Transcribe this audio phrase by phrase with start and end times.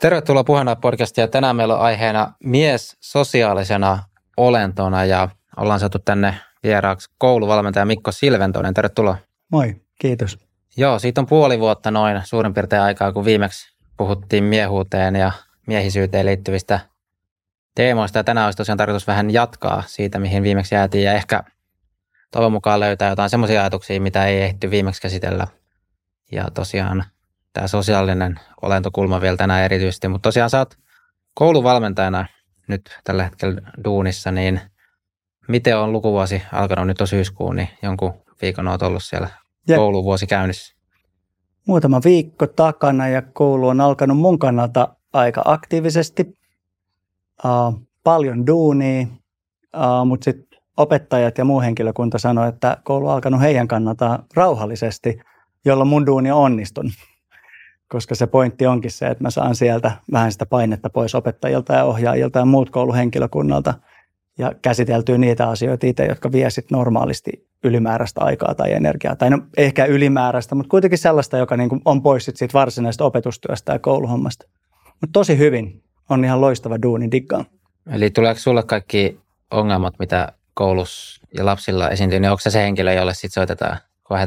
[0.00, 1.28] Tervetuloa Puheena podcastia.
[1.28, 4.04] Tänään meillä on aiheena mies sosiaalisena
[4.36, 8.74] olentona ja ollaan saatu tänne vieraaksi kouluvalmentaja Mikko Silventoinen.
[8.74, 9.16] Tervetuloa.
[9.52, 10.38] Moi, kiitos.
[10.76, 15.32] Joo, siitä on puoli vuotta noin suurin piirtein aikaa, kun viimeksi puhuttiin miehuuteen ja
[15.66, 16.80] miehisyyteen liittyvistä
[17.74, 18.18] teemoista.
[18.18, 21.42] Ja tänään olisi tosiaan tarkoitus vähän jatkaa siitä, mihin viimeksi jäätiin ja ehkä
[22.30, 25.46] toivon mukaan löytää jotain semmoisia ajatuksia, mitä ei ehty viimeksi käsitellä.
[26.32, 27.04] Ja tosiaan
[27.58, 30.74] tämä sosiaalinen olentokulma vielä tänään erityisesti, mutta tosiaan sä oot
[31.34, 32.26] kouluvalmentajana
[32.68, 34.60] nyt tällä hetkellä duunissa, niin
[35.48, 39.28] miten on lukuvuosi alkanut nyt on syyskuun, niin jonkun viikon oot ollut siellä
[39.68, 39.76] ja.
[39.76, 40.76] kouluvuosi käynnissä?
[41.66, 46.34] Muutama viikko takana ja koulu on alkanut mun kannalta aika aktiivisesti.
[47.44, 49.06] Uh, paljon duunia,
[49.76, 55.20] uh, mutta sitten opettajat ja muu henkilökunta sanoi, että koulu on alkanut heidän kannalta rauhallisesti,
[55.64, 56.92] jolloin mun duuni on onnistunut
[57.88, 61.84] koska se pointti onkin se, että mä saan sieltä vähän sitä painetta pois opettajilta ja
[61.84, 63.74] ohjaajilta ja muut kouluhenkilökunnalta
[64.38, 69.16] ja käsiteltyä niitä asioita itse, jotka vie sit normaalisti ylimääräistä aikaa tai energiaa.
[69.16, 73.72] Tai no ehkä ylimääräistä, mutta kuitenkin sellaista, joka niin on pois sit siitä varsinaisesta opetustyöstä
[73.72, 74.46] ja kouluhommasta.
[75.00, 75.82] Mutta tosi hyvin.
[76.10, 77.44] On ihan loistava duuni, diggaan.
[77.92, 79.20] Eli tuleeko sulle kaikki
[79.50, 84.18] ongelmat, mitä koulussa ja lapsilla esiintyy, niin onko se se henkilö, jolle sitten soitetaan, kun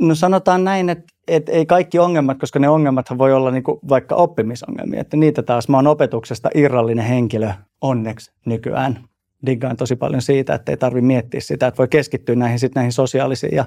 [0.00, 3.78] No sanotaan näin, että, että ei kaikki ongelmat, koska ne ongelmat voi olla niin kuin
[3.88, 5.00] vaikka oppimisongelmia.
[5.00, 9.04] Että niitä taas mä oon opetuksesta irrallinen henkilö onneksi nykyään.
[9.46, 12.92] Diggaan tosi paljon siitä, että ei tarvitse miettiä sitä, että voi keskittyä näihin, sit näihin
[12.92, 13.64] sosiaalisiin ja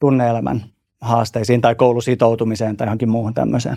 [0.00, 0.64] tunneelämän
[1.00, 3.76] haasteisiin tai koulusitoutumiseen tai johonkin muuhun tämmöiseen.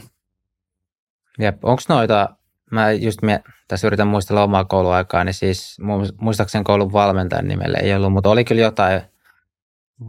[1.39, 1.65] Jep.
[1.65, 2.29] Onko noita,
[2.71, 5.77] mä just mie, tässä yritän muistella omaa kouluaikaa, niin siis
[6.21, 9.01] muistaakseni koulun valmentajan nimelle ei ollut, mutta oli kyllä jotain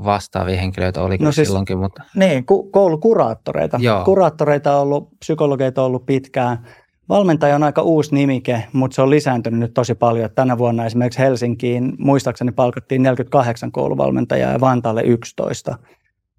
[0.05, 1.79] vastaavia henkilöitä oli no siis, silloinkin.
[1.79, 2.03] Mutta...
[2.17, 3.79] Niin, koulukuraattoreita.
[3.81, 4.05] Joo.
[4.05, 6.67] Kuraattoreita on ollut, psykologeita on ollut pitkään.
[7.09, 10.31] Valmentaja on aika uusi nimike, mutta se on lisääntynyt nyt tosi paljon.
[10.35, 15.79] Tänä vuonna esimerkiksi Helsinkiin muistaakseni palkattiin 48 kouluvalmentajaa ja Vantaalle 11.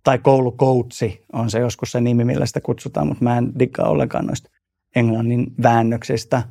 [0.03, 4.25] Tai koulukoutsi on se joskus se nimi, millä sitä kutsutaan, mutta mä en diggaa ollenkaan
[4.25, 4.49] noista
[4.95, 6.43] englannin väännöksistä.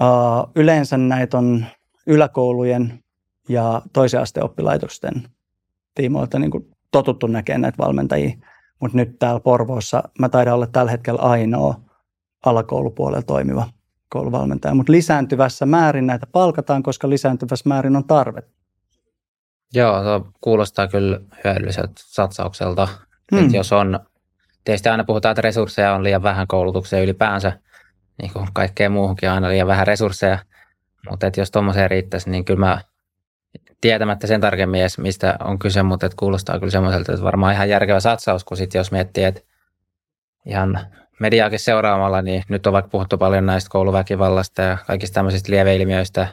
[0.00, 1.64] Uh, yleensä näitä on
[2.06, 2.98] yläkoulujen
[3.48, 5.22] ja toisen asteen oppilaitosten
[5.94, 8.36] tiimoilta niin kuin totuttu näkemään näitä valmentajia.
[8.80, 11.80] Mutta nyt täällä Porvoossa mä taidan olla tällä hetkellä ainoa
[12.46, 13.68] alakoulupuolella toimiva
[14.08, 14.74] kouluvalmentaja.
[14.74, 18.42] Mutta lisääntyvässä määrin näitä palkataan, koska lisääntyvässä määrin on tarve.
[19.74, 22.88] Joo, se kuulostaa kyllä hyödylliseltä satsaukselta.
[23.30, 23.44] Hmm.
[23.44, 24.00] Että jos on,
[24.64, 27.52] tietysti aina puhutaan, että resursseja on liian vähän koulutukseen ylipäänsä,
[28.22, 30.38] niin kuin kaikkeen muuhunkin aina liian vähän resursseja.
[31.10, 32.80] Mutta jos tuommoiseen riittäisi, niin kyllä mä
[33.82, 37.68] tietämättä sen tarkemmin edes, mistä on kyse, mutta että kuulostaa kyllä semmoiselta, että varmaan ihan
[37.68, 39.40] järkevä satsaus, kun sitten jos miettii, että
[40.46, 40.86] ihan
[41.20, 46.28] mediaakin seuraamalla, niin nyt on vaikka puhuttu paljon näistä kouluväkivallasta ja kaikista tämmöisistä lieveilmiöistä,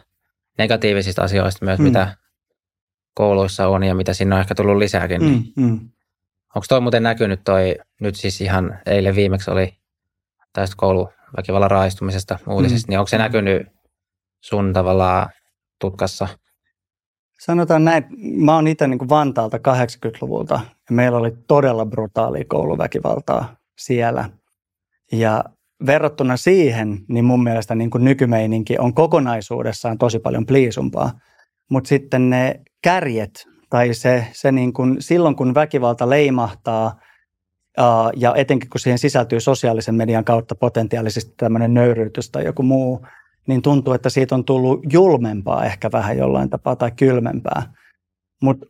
[0.58, 1.86] negatiivisista asioista myös, mm.
[1.86, 2.16] mitä
[3.14, 5.22] kouluissa on ja mitä sinne on ehkä tullut lisääkin.
[5.22, 5.80] Niin mm, mm.
[6.56, 9.74] Onko toi muuten näkynyt toi, nyt siis ihan eilen viimeksi oli
[10.54, 12.90] tästä kouluväkivallan raistumisesta uutisista, mm.
[12.90, 13.68] niin onko se näkynyt
[14.42, 15.30] sun tavallaan
[15.80, 16.28] tutkassa–
[17.40, 18.04] Sanotaan näin,
[18.46, 24.30] mä oon itse niin Vantaalta 80-luvulta ja meillä oli todella brutaalia kouluväkivaltaa siellä.
[25.12, 25.44] Ja
[25.86, 31.12] verrattuna siihen, niin mun mielestä niin kuin nykymeininki on kokonaisuudessaan tosi paljon pliisumpaa.
[31.70, 37.00] Mutta sitten ne kärjet tai se, se niin kuin, silloin kun väkivalta leimahtaa
[38.16, 43.02] ja etenkin kun siihen sisältyy sosiaalisen median kautta potentiaalisesti tämmöinen nöyryytys tai joku muu–
[43.50, 47.64] niin tuntuu, että siitä on tullut julmempaa ehkä vähän jollain tapaa tai kylmempää.
[48.42, 48.66] Mutta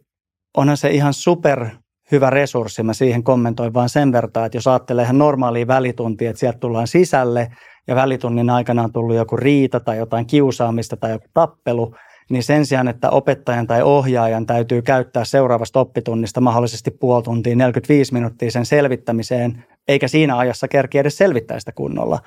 [0.57, 1.65] onhan se ihan super
[2.11, 2.83] hyvä resurssi.
[2.83, 6.87] Mä siihen kommentoin vaan sen verran, että jos ajattelee ihan normaalia välituntia, että sieltä tullaan
[6.87, 7.51] sisälle
[7.87, 11.95] ja välitunnin aikana on tullut joku riita tai jotain kiusaamista tai joku tappelu,
[12.29, 18.13] niin sen sijaan, että opettajan tai ohjaajan täytyy käyttää seuraavasta oppitunnista mahdollisesti puoli tuntia, 45
[18.13, 22.19] minuuttia sen selvittämiseen, eikä siinä ajassa kerki edes selvittää sitä kunnolla,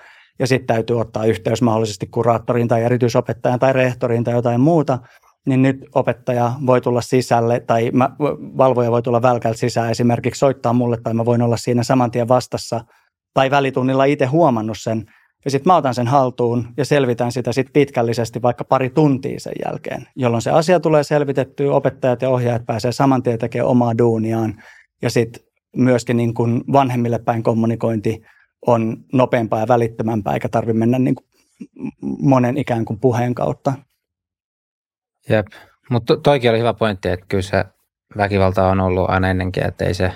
[0.42, 4.98] ja sitten täytyy ottaa yhteys mahdollisesti kuraattoriin tai erityisopettajan tai rehtoriin tai jotain muuta,
[5.46, 8.10] niin nyt opettaja voi tulla sisälle tai mä,
[8.58, 12.28] valvoja voi tulla välkältä sisään esimerkiksi soittaa mulle tai mä voin olla siinä saman tien
[12.28, 12.80] vastassa
[13.34, 15.04] tai välitunnilla itse huomannut sen.
[15.44, 19.54] Ja sitten mä otan sen haltuun ja selvitän sitä sitten pitkällisesti vaikka pari tuntia sen
[19.66, 24.62] jälkeen, jolloin se asia tulee selvitettyä, opettajat ja ohjaajat pääsee saman tien tekemään omaa duuniaan.
[25.02, 25.42] Ja sitten
[25.76, 28.22] myöskin niin kuin vanhemmille päin kommunikointi
[28.66, 31.26] on nopeampaa ja välittömämpää, eikä tarvitse mennä niin kuin
[32.02, 33.72] monen ikään kuin puheen kautta.
[35.28, 35.46] Jep,
[35.90, 37.64] mutta toikin oli hyvä pointti, että kyllä se
[38.16, 40.12] väkivalta on ollut aina ennenkin, että ei se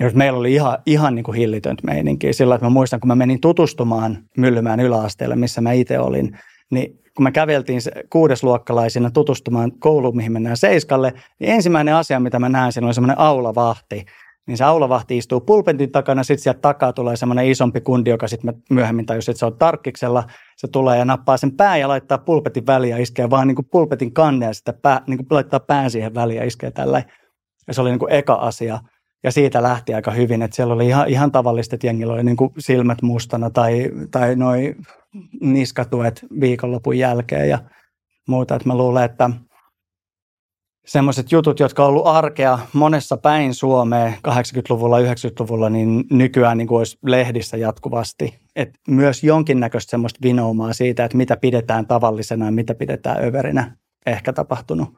[0.00, 2.32] jos meillä oli ihan, ihan niin kuin hillitöntä meininkiä.
[2.32, 6.38] Sillä että mä muistan, kun mä menin tutustumaan Myllymään yläasteelle, missä mä itse olin,
[6.70, 12.48] niin kun me käveltiin kuudesluokkalaisina tutustumaan kouluun, mihin mennään Seiskalle, niin ensimmäinen asia, mitä mä
[12.48, 14.04] näen, siinä oli semmoinen aulavahti.
[14.46, 18.54] Niin se aulavahti istuu pulpentin takana, sitten sieltä takaa tulee semmoinen isompi kundi, joka sitten
[18.70, 20.24] myöhemmin tajusin, että se on tarkkiksella.
[20.56, 23.68] Se tulee ja nappaa sen pää ja laittaa pulpetin väliin ja iskee vaan niin kuin
[23.70, 27.02] pulpetin kanne ja sitten pää, niin kuin laittaa pään siihen väliin ja iskee tällä.
[27.66, 28.78] Ja se oli niin kuin eka asia.
[29.24, 32.36] Ja siitä lähti aika hyvin, että siellä oli ihan, ihan tavallista, että jengillä oli niin
[32.36, 34.74] kuin silmät mustana tai, tai noi
[35.40, 37.58] niskatuet viikonlopun jälkeen ja
[38.28, 38.54] muuta.
[38.54, 39.30] Että mä luulen, että
[40.86, 46.78] semmoiset jutut, jotka on ollut arkea monessa päin Suomea 80-luvulla, 90-luvulla, niin nykyään niin kuin
[46.78, 48.38] olisi lehdissä jatkuvasti.
[48.56, 53.76] Et myös jonkinnäköistä semmoista vinoumaa siitä, että mitä pidetään tavallisena ja mitä pidetään överinä
[54.06, 54.88] ehkä tapahtunut.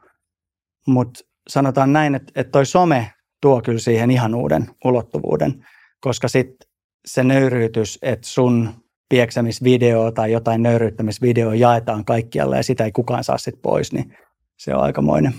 [0.87, 1.19] Mutta
[1.49, 3.11] sanotaan näin, että, että toi some
[3.41, 5.65] tuo kyllä siihen ihan uuden ulottuvuuden,
[6.01, 6.67] koska sitten
[7.05, 8.69] se nöyryytys, että sun
[9.09, 14.17] pieksämisvideo tai jotain nöyryyttämisvideo jaetaan kaikkialle ja sitä ei kukaan saa sitten pois, niin
[14.57, 15.33] se on aikamoinen.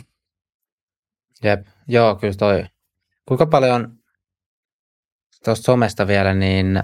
[1.42, 2.64] Jep, joo, kyllä toi.
[3.28, 3.98] Kuinka paljon
[5.44, 6.82] tuosta somesta vielä, niin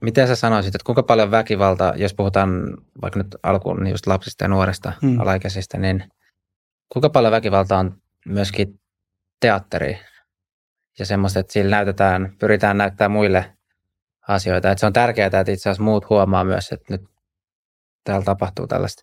[0.00, 4.44] miten sä sanoisit, että kuinka paljon väkivalta, jos puhutaan vaikka nyt alkuun niin just lapsista
[4.44, 5.20] ja nuorista hmm.
[5.20, 6.04] alaikäisistä, niin
[6.92, 8.80] kuinka paljon väkivalta on myöskin
[9.40, 9.98] teatteri
[10.98, 13.56] ja semmoista, että sillä näytetään, pyritään näyttämään muille
[14.28, 14.70] asioita.
[14.70, 17.00] Että se on tärkeää, että itse asiassa muut huomaa myös, että nyt
[18.04, 19.02] täällä tapahtuu tällaista.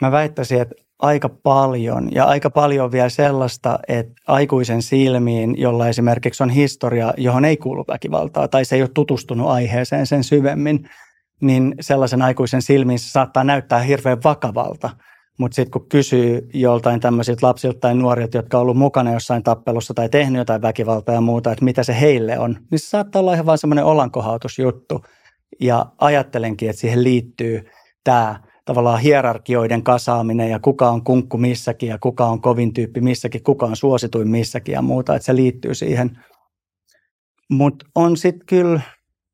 [0.00, 6.42] Mä väittäisin, että aika paljon ja aika paljon vielä sellaista, että aikuisen silmiin, jolla esimerkiksi
[6.42, 10.88] on historia, johon ei kuulu väkivaltaa tai se ei ole tutustunut aiheeseen sen syvemmin,
[11.40, 14.90] niin sellaisen aikuisen silmiin se saattaa näyttää hirveän vakavalta–
[15.38, 19.94] mutta sitten kun kysyy joltain tämmöisiltä lapsilta tai nuorilta, jotka on ollut mukana jossain tappelussa
[19.94, 23.34] tai tehnyt jotain väkivaltaa ja muuta, että mitä se heille on, niin se saattaa olla
[23.34, 25.04] ihan vaan semmoinen olankohautusjuttu.
[25.60, 27.64] Ja ajattelenkin, että siihen liittyy
[28.04, 33.42] tämä tavallaan hierarkioiden kasaaminen ja kuka on kunkku missäkin ja kuka on kovin tyyppi missäkin,
[33.42, 36.18] kuka on suosituin missäkin ja muuta, että se liittyy siihen.
[37.50, 38.80] Mutta on sitten kyllä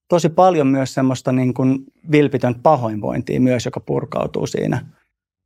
[0.08, 1.78] tosi paljon myös semmoista niin kuin
[2.12, 4.84] vilpitöntä pahoinvointia myös, joka purkautuu siinä–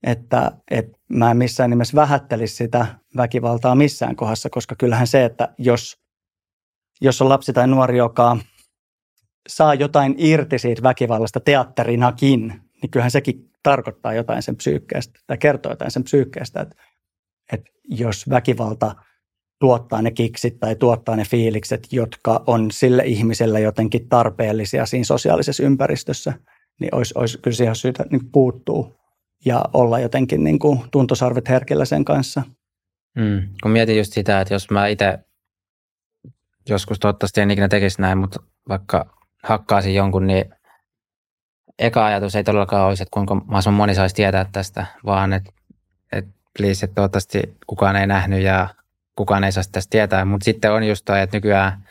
[0.06, 2.86] että, että mä en missään nimessä vähättelisi sitä
[3.16, 5.96] väkivaltaa missään kohdassa, koska kyllähän se, että jos,
[7.00, 8.36] jos on lapsi tai nuori, joka
[9.48, 15.72] saa jotain irti siitä väkivallasta teatterinakin, niin kyllähän sekin tarkoittaa jotain sen psyykkeestä tai kertoo
[15.72, 16.76] jotain sen psyykkeestä, että,
[17.52, 18.94] että jos väkivalta
[19.60, 25.62] tuottaa ne kiksit tai tuottaa ne fiilikset, jotka on sille ihmiselle jotenkin tarpeellisia siinä sosiaalisessa
[25.62, 26.32] ympäristössä,
[26.80, 28.96] niin olisi, olisi kyllä siihen syytä niin puuttuu
[29.44, 32.42] ja olla jotenkin niin kuin tuntosarvet herkillä sen kanssa.
[33.14, 33.48] Mm.
[33.62, 35.18] Kun mietin just sitä, että jos mä itse
[36.68, 40.44] joskus toivottavasti en ikinä tekisi näin, mutta vaikka hakkaisin jonkun, niin
[41.78, 45.50] eka ajatus ei todellakaan olisi, että kuinka mahdollisimman moni saisi tietää tästä, vaan että,
[46.12, 48.68] että please, että toivottavasti kukaan ei nähnyt ja
[49.16, 50.24] kukaan ei saisi tästä tietää.
[50.24, 51.88] Mutta sitten on just toi, että nykyään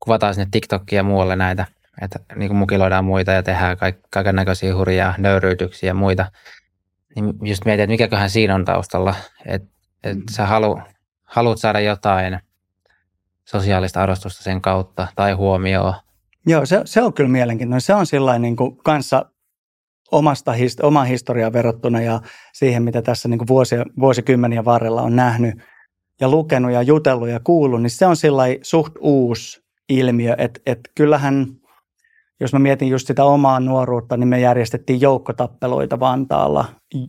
[0.00, 1.66] kuvataan sinne TikTokia ja muualle näitä,
[2.02, 3.76] että niin kuin mukiloidaan muita ja tehdään
[4.10, 6.26] kaiken näköisiä hurjia nöyryytyksiä ja muita
[7.16, 9.14] niin just mietin, että mikäköhän siinä on taustalla,
[9.46, 9.68] että
[10.04, 10.22] et mm.
[10.30, 10.80] sä halu,
[11.24, 12.40] haluat saada jotain
[13.44, 15.94] sosiaalista arvostusta sen kautta tai huomioon.
[16.46, 17.80] Joo, se, se on kyllä mielenkiintoinen.
[17.80, 19.30] Se on sillä niin kuin kanssa
[20.12, 22.20] omasta, omaan historiaan verrattuna ja
[22.52, 25.54] siihen, mitä tässä niin kuin vuosia, vuosikymmeniä varrella on nähnyt
[26.20, 30.90] ja lukenut ja jutellut ja kuullut, niin se on sillä suht uusi ilmiö, että, että
[30.94, 31.46] kyllähän–
[32.40, 36.64] jos mä mietin just sitä omaa nuoruutta, niin me järjestettiin joukkotappeluita Vantaalla,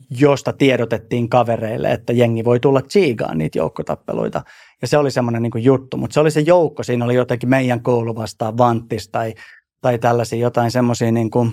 [0.10, 4.42] josta tiedotettiin kavereille, että jengi voi tulla tsiigaan niitä joukkotappeluita.
[4.82, 7.84] Ja se oli semmoinen niin juttu, mutta se oli se joukko, siinä oli jotenkin meidän
[7.84, 9.34] koulu vastaan Vanttis tai,
[9.82, 11.51] tai tällaisia jotain semmoisia niin kuin,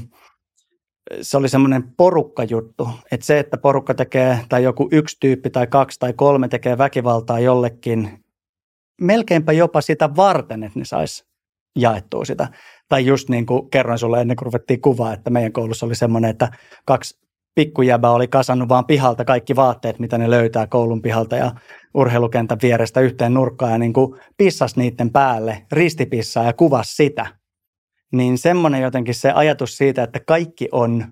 [1.23, 5.99] se oli semmoinen porukkajuttu, että se, että porukka tekee, tai joku yksi tyyppi tai kaksi
[5.99, 8.25] tai kolme tekee väkivaltaa jollekin,
[9.01, 11.25] melkeinpä jopa sitä varten, että ne sais
[11.77, 12.49] jaettua sitä.
[12.89, 16.31] Tai just niin kuin kerroin sulle ennen kuin ruvettiin kuvaa, että meidän koulussa oli semmoinen,
[16.31, 16.49] että
[16.85, 17.19] kaksi
[17.55, 21.53] pikkujäbä oli kasannut vaan pihalta kaikki vaatteet, mitä ne löytää koulun pihalta ja
[21.95, 27.27] urheilukentän vierestä yhteen nurkkaan ja niin kuin pissas niiden päälle, ristipissaa ja kuvas sitä.
[28.13, 31.05] Niin semmoinen jotenkin se ajatus siitä, että kaikki on,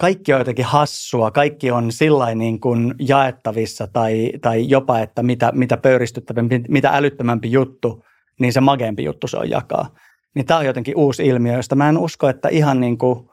[0.00, 5.52] kaikki on jotenkin hassua, kaikki on sillä niin kuin jaettavissa tai, tai jopa, että mitä,
[5.54, 8.04] mitä pöyristyttävämpi, mitä älyttömämpi juttu,
[8.40, 9.88] niin se mageempi juttu se on jakaa.
[10.34, 13.28] Niin tämä on jotenkin uusi ilmiö, josta mä en usko, että ihan niin kuin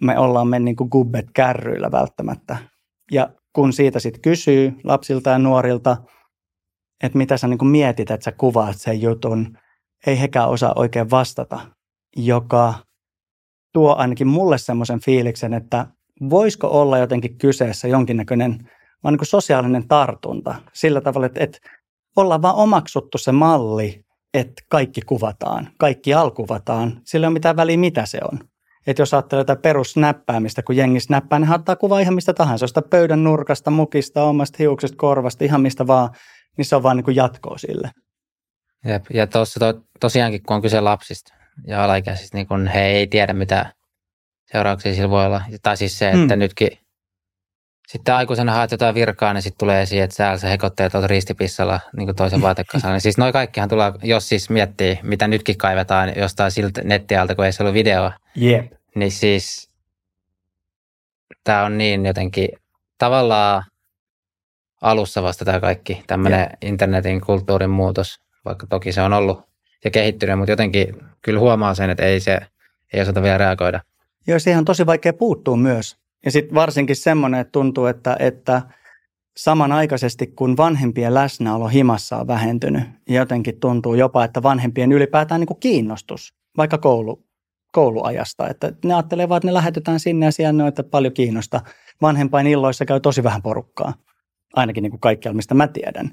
[0.00, 2.56] me ollaan mennyt niin kuin gubbet kärryillä välttämättä.
[3.12, 5.96] Ja kun siitä sitten kysyy lapsilta ja nuorilta,
[7.02, 9.58] että mitä sä niin kuin mietit, että sä kuvaat sen jutun,
[10.06, 11.60] ei hekään osaa oikein vastata,
[12.16, 12.74] joka
[13.72, 15.86] tuo ainakin mulle semmoisen fiiliksen, että
[16.30, 18.70] voisiko olla jotenkin kyseessä jonkinnäköinen
[19.04, 21.58] vaan niin kuin sosiaalinen tartunta sillä tavalla, että, että
[22.16, 27.76] ollaan vaan omaksuttu se malli, että kaikki kuvataan, kaikki alkuvataan, sillä ei ole mitään väliä,
[27.76, 28.38] mitä se on.
[28.86, 32.82] Että jos ajattelee jotain perussnäppäämistä, kun jengi snäppää, niin ottaa kuvaa ihan mistä tahansa, josta
[32.82, 36.10] pöydän nurkasta, mukista, omasta hiuksesta, korvasta, ihan mistä vaan,
[36.56, 37.90] niin se on vaan niin kuin jatkoa sille.
[38.84, 39.04] Jep.
[39.14, 41.34] Ja tuossa to, tosiaankin, kun on kyse lapsista
[41.66, 43.72] ja alaikäisistä, niin kun he ei tiedä, mitä
[44.52, 45.42] seurauksia sillä voi olla.
[45.62, 46.38] Tai siis se, että hmm.
[46.38, 46.78] nytkin
[47.88, 51.80] sitten aikuisena haet jotain virkaa, niin sitten tulee esiin, että säällä se hekotteet on ristipissalla
[51.96, 53.00] niin toisen vaatekasaan.
[53.00, 57.52] siis noi kaikkihan tulee, jos siis miettii, mitä nytkin kaivetaan jostain siltä nettialta, kun ei
[57.52, 58.12] se ollut videoa.
[58.42, 58.72] Yep.
[58.94, 59.70] Niin siis
[61.44, 62.48] tämä on niin jotenkin
[62.98, 63.64] tavallaan
[64.80, 69.42] alussa vasta tämä kaikki, tämmöinen internetin kulttuurin muutos, vaikka toki se on ollut
[69.84, 72.40] ja kehittynyt, mutta jotenkin kyllä huomaa sen, että ei se
[72.92, 73.80] ei osata vielä reagoida.
[74.26, 75.96] Joo, siihen on tosi vaikea puuttua myös.
[76.24, 78.62] Ja sitten varsinkin semmoinen, että tuntuu, että, että
[79.36, 85.46] samanaikaisesti kun vanhempien läsnäolo himassa on vähentynyt, ja jotenkin tuntuu jopa, että vanhempien ylipäätään niin
[85.46, 87.24] kuin kiinnostus, vaikka koulu,
[87.74, 88.48] kouluajasta.
[88.48, 91.60] Että ne ajattelee vaan, että ne lähetetään sinne ja siellä että paljon kiinnosta.
[92.02, 93.94] Vanhempain illoissa käy tosi vähän porukkaa,
[94.56, 96.10] ainakin niin kuin kaikkialla, mistä mä tiedän.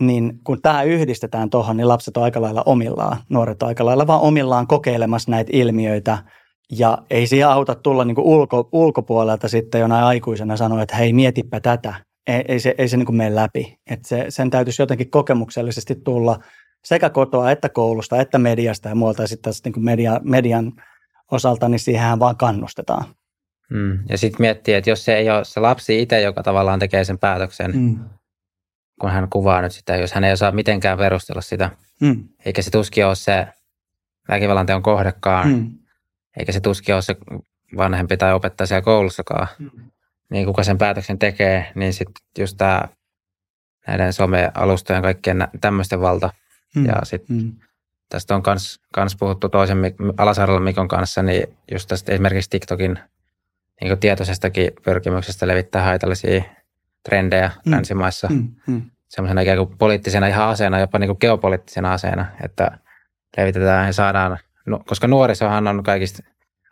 [0.00, 4.06] Niin kun tämä yhdistetään tuohon, niin lapset on aika lailla omillaan, nuoret on aika lailla
[4.06, 6.18] vaan omillaan kokeilemassa näitä ilmiöitä–
[6.78, 11.60] ja ei siihen auta tulla niin ulko, ulkopuolelta sitten jonain aikuisena sanoa, että hei mietipä
[11.60, 11.94] tätä.
[12.26, 13.78] Ei, ei se, ei se niin mene läpi.
[13.90, 16.38] Et se, sen täytyisi jotenkin kokemuksellisesti tulla
[16.84, 19.22] sekä kotoa että koulusta että mediasta ja muualta.
[19.22, 20.72] Ja sitten niin media, median
[21.30, 23.04] osalta, niin siihen vaan kannustetaan.
[23.70, 23.98] Mm.
[24.08, 27.18] Ja sitten miettii, että jos se ei ole se lapsi itse, joka tavallaan tekee sen
[27.18, 27.98] päätöksen, mm.
[29.00, 31.70] kun hän kuvaa nyt sitä, jos hän ei osaa mitenkään perustella sitä,
[32.00, 32.28] mm.
[32.44, 33.46] eikä se tuskin ole se
[34.28, 35.80] väkivallan teon kohdekaan, mm
[36.36, 37.16] eikä se tuskin ole se
[37.76, 39.70] vanhempi tai opettaja siellä koulussakaan, mm.
[40.30, 42.88] niin kuka sen päätöksen tekee, niin sitten just tämä
[43.86, 46.30] näiden some-alustojen kaikkien tämmöisten valta.
[46.76, 46.86] Mm.
[46.86, 47.52] Ja sitten mm.
[48.10, 49.78] Tästä on kans, kans puhuttu toisen
[50.18, 52.98] Alasaralla Mikon kanssa, niin just tästä esimerkiksi TikTokin
[53.80, 56.42] niin tietoisestakin pyrkimyksestä levittää haitallisia
[57.08, 57.72] trendejä mm.
[57.72, 58.28] länsimaissa.
[58.30, 58.48] Mm.
[58.66, 58.82] Mm.
[59.08, 62.78] Semmoisena ikään kuin poliittisena ihan aseena, jopa niin kuin geopoliittisena aseena, että
[63.36, 66.22] levitetään ja saadaan– no, koska nuorisohan on kaikista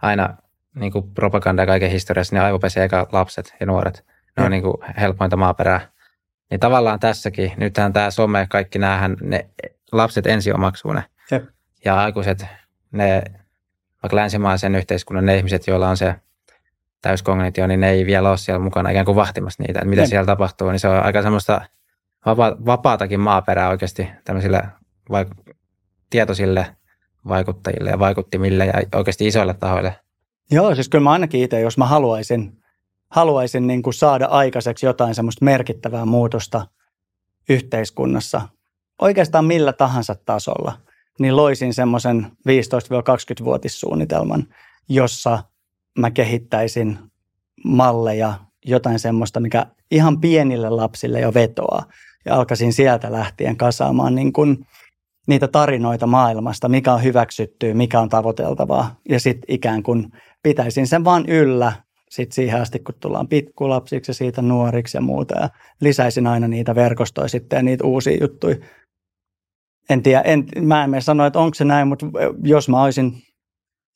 [0.03, 0.37] aina
[0.75, 4.05] niin kuin propaganda kaiken historiassa, niin aivopesee eka lapset ja nuoret.
[4.37, 5.81] Ne on niin kuin helpointa maaperää.
[6.51, 9.47] Niin tavallaan tässäkin, nythän tämä some, kaikki näähän, ne
[9.93, 11.05] lapset ensi omaksuu ne.
[11.31, 11.45] Jep.
[11.85, 12.47] Ja aikuiset,
[12.93, 13.23] ne
[14.03, 16.15] vaikka länsimaisen yhteiskunnan ne ihmiset, joilla on se
[17.03, 20.09] täyskognitio, niin ne ei vielä ole siellä mukana ikään kuin vahtimassa niitä, että mitä Jep.
[20.09, 20.71] siellä tapahtuu.
[20.71, 21.61] Niin se on aika semmoista
[22.27, 24.63] vapa- vapaatakin maaperää oikeasti tämmöisille
[25.11, 25.55] vaik-
[26.11, 26.77] tietoisille
[27.29, 29.97] vaikuttajille ja vaikuttimille ja oikeasti isoille tahoille.
[30.51, 32.63] Joo, siis kyllä mä ainakin itse, jos mä haluaisin,
[33.11, 36.67] haluaisin niin kuin saada aikaiseksi jotain semmoista merkittävää muutosta
[37.49, 38.49] yhteiskunnassa,
[39.03, 40.79] oikeastaan millä tahansa tasolla,
[41.19, 44.45] niin loisin semmoisen 15-20-vuotissuunnitelman,
[44.89, 45.39] jossa
[45.99, 46.99] mä kehittäisin
[47.65, 48.35] malleja,
[48.65, 51.83] jotain semmoista, mikä ihan pienille lapsille jo vetoaa.
[52.25, 54.67] Ja alkaisin sieltä lähtien kasaamaan niin kuin
[55.27, 58.97] niitä tarinoita maailmasta, mikä on hyväksyttyä, mikä on tavoiteltavaa.
[59.09, 60.07] Ja sitten ikään kuin
[60.43, 61.73] pitäisin sen vaan yllä
[62.11, 65.39] sit siihen asti, kun tullaan pikkulapsiksi ja siitä nuoriksi ja muuta.
[65.41, 65.49] Ja
[65.81, 68.57] lisäisin aina niitä verkostoja sitten ja niitä uusia juttuja.
[69.91, 72.07] En tiedä, en, mä en mene sanoa, että onko se näin, mutta
[72.43, 73.23] jos mä olisin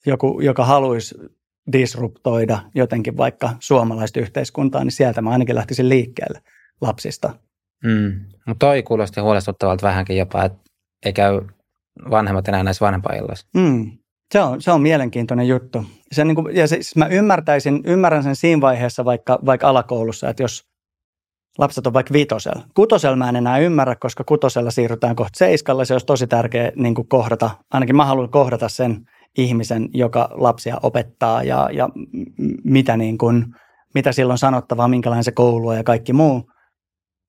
[0.06, 1.14] joku, joka haluaisi
[1.72, 6.42] disruptoida jotenkin vaikka suomalaista yhteiskuntaa, niin sieltä mä ainakin lähtisin liikkeelle
[6.80, 7.34] lapsista.
[7.84, 8.20] Mm.
[8.46, 10.58] Mutta toi kuulosti huolestuttavalta vähänkin jopa, että
[11.06, 11.40] ei käy
[12.10, 13.46] vanhemmat enää näissä vanhempailloissa.
[13.54, 13.90] Mm.
[14.32, 15.84] Se on, se on mielenkiintoinen juttu.
[16.12, 20.28] Se, niin kuin, ja se, siis mä ymmärtäisin, ymmärrän sen siinä vaiheessa vaikka, vaikka alakoulussa,
[20.28, 20.71] että jos
[21.58, 22.62] lapset on vaikka vitosella.
[22.74, 25.84] Kutosella mä en enää ymmärrä, koska kutosella siirrytään kohta seiskalle.
[25.84, 27.50] Se olisi tosi tärkeä niin kuin kohdata.
[27.72, 29.00] Ainakin mä haluan kohdata sen
[29.38, 31.88] ihmisen, joka lapsia opettaa ja, ja
[32.64, 33.46] mitä, niin kuin,
[33.94, 36.52] mitä silloin sanottavaa, minkälainen se koulu on ja kaikki muu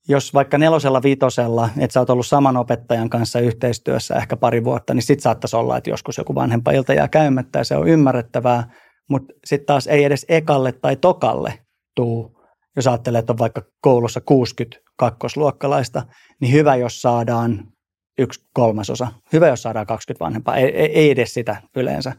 [0.07, 4.93] jos vaikka nelosella, viitosella, että sä oot ollut saman opettajan kanssa yhteistyössä ehkä pari vuotta,
[4.93, 8.71] niin sitten saattaisi olla, että joskus joku vanhempailta jää käymättä ja se on ymmärrettävää,
[9.09, 11.59] mutta sitten taas ei edes ekalle tai tokalle
[11.95, 12.42] tuu,
[12.75, 16.03] jos ajattelee, että on vaikka koulussa 60 kakkosluokkalaista,
[16.41, 17.73] niin hyvä, jos saadaan
[18.17, 19.07] yksi kolmasosa.
[19.33, 20.55] Hyvä, jos saadaan 20 vanhempaa.
[20.55, 22.13] Ei, ei, ei edes sitä yleensä.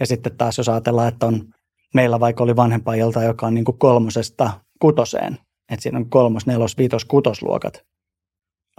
[0.00, 1.44] Ja sitten taas, jos ajatellaan, että on,
[1.94, 5.38] meillä vaikka oli vanhempailta, joka on niin kuin kolmosesta kutoseen,
[5.70, 7.82] että siinä on kolmos, nelos, viitos, kutosluokat.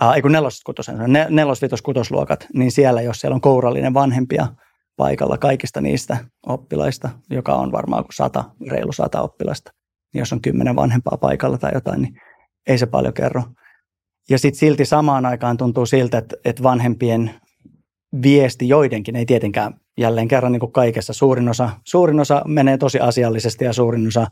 [0.02, 3.94] äh, ei kun nelos, kutosen, ne, nelos, vitos, kutosluokat, niin siellä, jos siellä on kourallinen
[3.94, 4.48] vanhempia
[4.98, 6.18] paikalla kaikista niistä
[6.48, 9.72] oppilaista, joka on varmaan kuin sata, reilu sata oppilasta,
[10.18, 12.14] jos on kymmenen vanhempaa paikalla tai jotain, niin
[12.68, 13.44] ei se paljon kerro.
[14.30, 17.32] Ja sitten silti samaan aikaan tuntuu siltä, että, että vanhempien
[18.24, 23.00] viesti joidenkin, ei tietenkään jälleen kerran niin kuin kaikessa, suurin osa, suurin osa menee tosi
[23.00, 24.28] asiallisesti ja suurin osa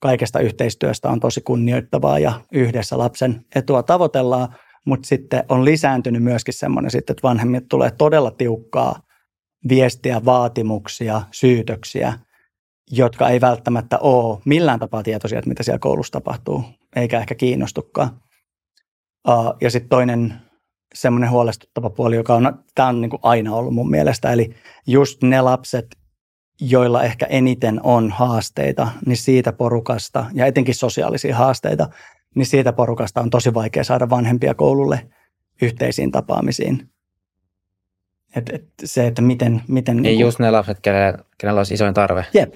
[0.00, 4.54] kaikesta yhteistyöstä on tosi kunnioittavaa ja yhdessä lapsen etua tavoitellaan,
[4.86, 9.00] mutta sitten on lisääntynyt myöskin semmoinen sitten, että vanhemmille tulee todella tiukkaa
[9.68, 12.12] viestiä, vaatimuksia, syytöksiä,
[12.90, 16.64] jotka ei välttämättä ole millään tapaa tietoisia, että mitä siellä koulussa tapahtuu,
[16.96, 18.10] eikä ehkä kiinnostukaan.
[19.60, 20.34] Ja sitten toinen
[20.94, 24.54] semmoinen huolestuttava puoli, joka on, tämä on niin kuin aina ollut mun mielestä, eli
[24.86, 25.86] just ne lapset,
[26.60, 31.88] joilla ehkä eniten on haasteita, niin siitä porukasta, ja etenkin sosiaalisia haasteita,
[32.34, 35.08] niin siitä porukasta on tosi vaikea saada vanhempia koululle
[35.62, 36.88] yhteisiin tapaamisiin.
[38.36, 39.62] Et, et se, että miten...
[39.68, 42.24] miten niin, niin just ne lapset, kenellä, kenellä olisi isoin tarve.
[42.34, 42.54] Jep,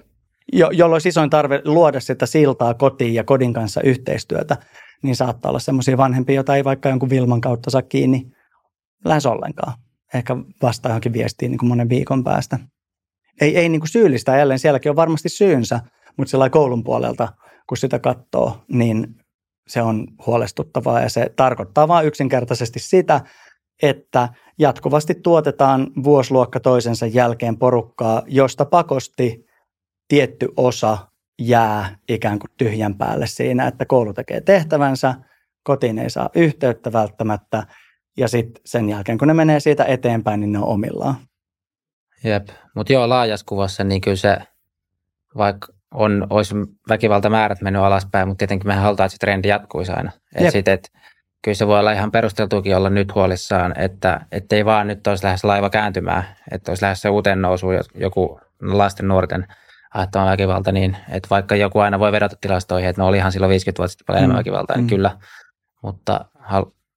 [0.53, 4.57] jo, jolloin olisi isoin tarve luoda sitä siltaa kotiin ja kodin kanssa yhteistyötä,
[5.03, 8.23] niin saattaa olla semmoisia vanhempia, joita ei vaikka jonkun Vilman kautta saa kiinni
[9.05, 9.73] lähes ollenkaan.
[10.15, 12.59] Ehkä vasta johonkin viestiin niin kuin monen viikon päästä.
[13.41, 15.81] Ei, ei niin kuin syyllistä, jälleen sielläkin on varmasti syynsä,
[16.17, 17.29] mutta sillä koulun puolelta,
[17.69, 19.07] kun sitä katsoo, niin
[19.67, 23.21] se on huolestuttavaa ja se tarkoittaa vain yksinkertaisesti sitä,
[23.83, 29.45] että jatkuvasti tuotetaan vuosiluokka toisensa jälkeen porukkaa, josta pakosti
[30.09, 30.99] tietty osa
[31.39, 35.15] jää ikään kuin tyhjän päälle siinä, että koulu tekee tehtävänsä,
[35.63, 37.67] kotiin ei saa yhteyttä välttämättä
[38.17, 41.15] ja sitten sen jälkeen kun ne menee siitä eteenpäin, niin ne on omillaan.
[42.25, 44.39] Jep, mutta joo, laajassa kuvassa niin kyllä se,
[45.37, 46.55] vaikka on, olisi
[46.89, 50.11] väkivaltamäärät mennyt alaspäin, mutta tietenkin mehän halutaan, että se trendi jatkuisi aina.
[50.35, 50.93] Et sit, et,
[51.43, 54.21] kyllä se voi olla ihan perusteltuakin olla nyt huolissaan, että
[54.51, 59.09] ei vaan nyt olisi lähes laiva kääntymään, että olisi lähes se uuteen nousuun joku lasten
[59.09, 59.47] nuorten
[59.95, 63.79] aiheuttama väkivalta, niin että vaikka joku aina voi vedota tilastoihin, että no olihan silloin 50
[63.79, 64.25] vuotta sitten paljon mm.
[64.25, 64.89] enemmän väkivaltaa, niin mm.
[64.89, 65.19] kyllä,
[65.83, 66.25] mutta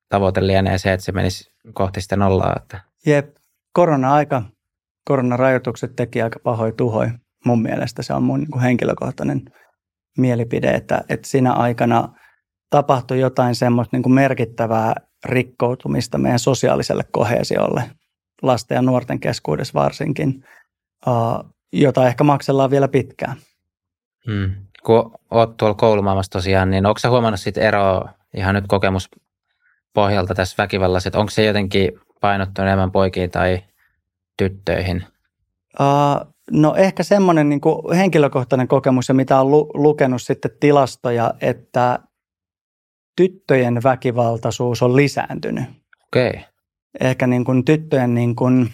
[0.09, 2.53] tavoite lienee se, että se menisi kohti sitä nollaa.
[2.61, 2.81] Että.
[3.05, 3.35] Jep,
[3.73, 4.43] korona-aika,
[5.05, 7.09] koronarajoitukset teki aika pahoin tuhoi.
[7.45, 9.41] Mun mielestä se on mun niin kuin henkilökohtainen
[10.17, 12.09] mielipide, että, että siinä aikana
[12.69, 17.83] tapahtui jotain semmoista niin kuin merkittävää rikkoutumista meidän sosiaaliselle kohesiolle,
[18.41, 20.43] lasten ja nuorten keskuudessa varsinkin.
[21.07, 23.37] Uh, jota ehkä maksellaan vielä pitkään.
[24.25, 24.51] Hmm.
[24.83, 30.55] Kun olet tuolla koulumaailmassa tosiaan, niin onko sä huomannut sitten eroa ihan nyt kokemuspohjalta tässä
[30.57, 33.63] väkivallassa, että onko se jotenkin painottunut enemmän poikiin tai
[34.37, 35.03] tyttöihin?
[35.79, 37.61] Uh, no ehkä semmoinen niin
[37.95, 41.99] henkilökohtainen kokemus ja mitä on lu- lukenut sitten tilastoja, että
[43.15, 45.63] tyttöjen väkivaltaisuus on lisääntynyt.
[46.07, 46.29] Okei.
[46.29, 46.41] Okay.
[46.99, 48.69] Ehkä niin kuin tyttöjen niin kuin,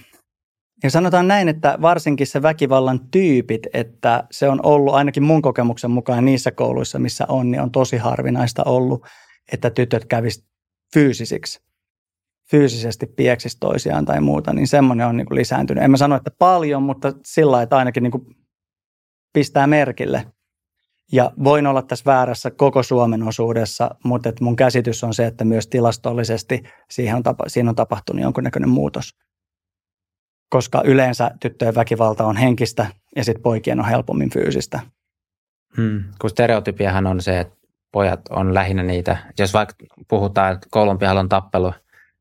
[0.84, 5.92] ja sanotaan näin, että varsinkin se väkivallan tyypit, että se on ollut ainakin mun kokemuksen
[5.92, 9.06] mukaan niissä kouluissa, missä on, niin on tosi harvinaista ollut,
[9.52, 10.46] että tytöt kävis
[10.94, 11.62] fyysisiksi,
[12.52, 15.84] fyysisesti pieksisi toisiaan tai muuta, niin semmoinen on niin kuin lisääntynyt.
[15.84, 18.24] En mä sano, että paljon, mutta sillä että ainakin niin kuin
[19.34, 20.26] pistää merkille.
[21.12, 25.68] Ja voin olla tässä väärässä koko Suomen osuudessa, mutta mun käsitys on se, että myös
[25.68, 29.14] tilastollisesti siihen on tapa, siinä on tapahtunut jonkunnäköinen muutos
[30.54, 32.86] koska yleensä tyttöjen väkivalta on henkistä
[33.16, 34.80] ja sitten poikien on helpommin fyysistä.
[35.78, 36.04] Hmm.
[36.22, 37.56] Kun stereotypiahan on se, että
[37.92, 39.18] pojat on lähinnä niitä.
[39.40, 39.76] Jos vaikka
[40.08, 41.72] puhutaan, että koulun pihalla on tappelu,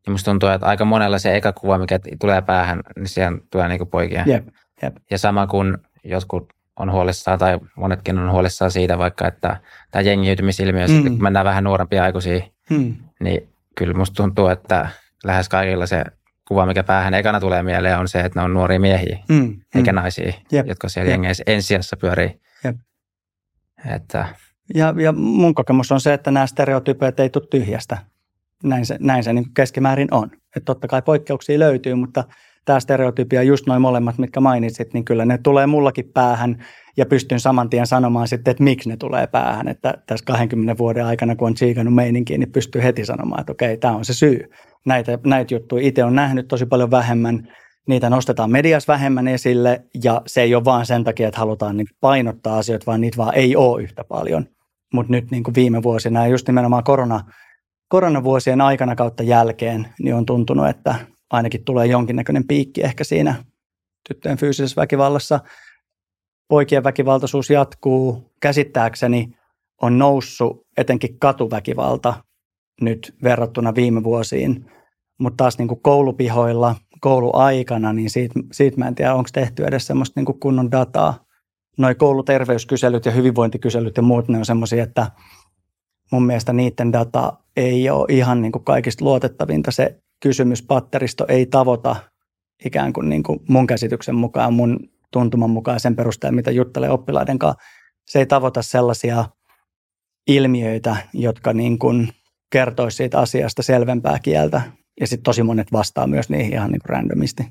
[0.06, 3.68] niin musta tuntuu, että aika monella se eka kuva, mikä tulee päähän, niin siihen tulee
[3.68, 4.24] niinku poikia.
[4.26, 4.48] Jep,
[4.82, 4.96] jep.
[5.10, 9.56] Ja sama kuin jotkut on huolissaan tai monetkin on huolissaan siitä vaikka, että
[9.90, 10.92] tämä jengiytymisilmiö, mm.
[10.92, 12.40] sitten kun mennään vähän nuorempia aikuisia,
[12.70, 12.94] mm.
[13.20, 14.88] niin kyllä musta tuntuu, että
[15.24, 16.04] lähes kaikilla se
[16.48, 19.92] kuva, mikä päähän ekana tulee mieleen, on se, että ne on nuoria miehiä, mm, eikä
[19.92, 19.96] mm.
[19.96, 20.66] naisia, Jep.
[20.66, 21.14] jotka siellä Jep.
[21.14, 22.40] jengeissä ensijassa pyörii.
[22.64, 22.76] Jep.
[23.94, 24.26] Että.
[24.74, 27.98] Ja, ja mun kokemus on se, että nämä stereotypit ei tule tyhjästä.
[28.64, 30.30] Näin se, näin se niin keskimäärin on.
[30.34, 32.24] Että totta kai poikkeuksia löytyy, mutta
[32.64, 36.64] tämä stereotypia, just noin molemmat, mitkä mainitsit, niin kyllä ne tulee mullakin päähän
[36.96, 39.68] ja pystyn saman tien sanomaan sitten, että miksi ne tulee päähän.
[39.68, 43.76] Että tässä 20 vuoden aikana, kun on tsiikannut meininkiin, niin pystyy heti sanomaan, että okei,
[43.76, 44.50] tämä on se syy
[44.86, 47.48] näitä, näitä juttuja itse on nähnyt tosi paljon vähemmän.
[47.88, 51.86] Niitä nostetaan mediassa vähemmän esille ja se ei ole vaan sen takia, että halutaan niin
[52.00, 54.46] painottaa asioita, vaan niitä vaan ei ole yhtä paljon.
[54.92, 57.20] Mutta nyt niin kuin viime vuosina ja just nimenomaan korona,
[57.88, 60.94] koronavuosien aikana kautta jälkeen, niin on tuntunut, että
[61.30, 63.34] ainakin tulee jonkinnäköinen piikki ehkä siinä
[64.08, 65.40] tyttöjen fyysisessä väkivallassa.
[66.48, 68.32] Poikien väkivaltaisuus jatkuu.
[68.40, 69.28] Käsittääkseni
[69.82, 72.14] on noussut etenkin katuväkivalta
[72.82, 74.66] nyt verrattuna viime vuosiin.
[75.18, 79.86] Mutta taas niin kuin koulupihoilla, kouluaikana, niin siitä, siitä mä en tiedä, onko tehty edes
[79.86, 81.24] semmoista niin kuin kunnon dataa.
[81.78, 85.10] Noi kouluterveyskyselyt ja hyvinvointikyselyt ja muut, ne on semmoisia, että
[86.12, 89.70] mun mielestä niiden data ei ole ihan niin kuin kaikista luotettavinta.
[89.70, 91.96] Se kysymyspatteristo ei tavoita
[92.64, 94.80] ikään kuin, niin kuin mun käsityksen mukaan, mun
[95.12, 97.62] tuntuman mukaan sen perusteella, mitä juttelee oppilaiden kanssa.
[98.06, 99.24] Se ei tavoita sellaisia
[100.26, 102.08] ilmiöitä, jotka niin kuin
[102.52, 104.62] kertoisi siitä asiasta selvempää kieltä.
[105.00, 107.46] Ja sitten tosi monet vastaa myös niihin ihan niin kuin randomisti.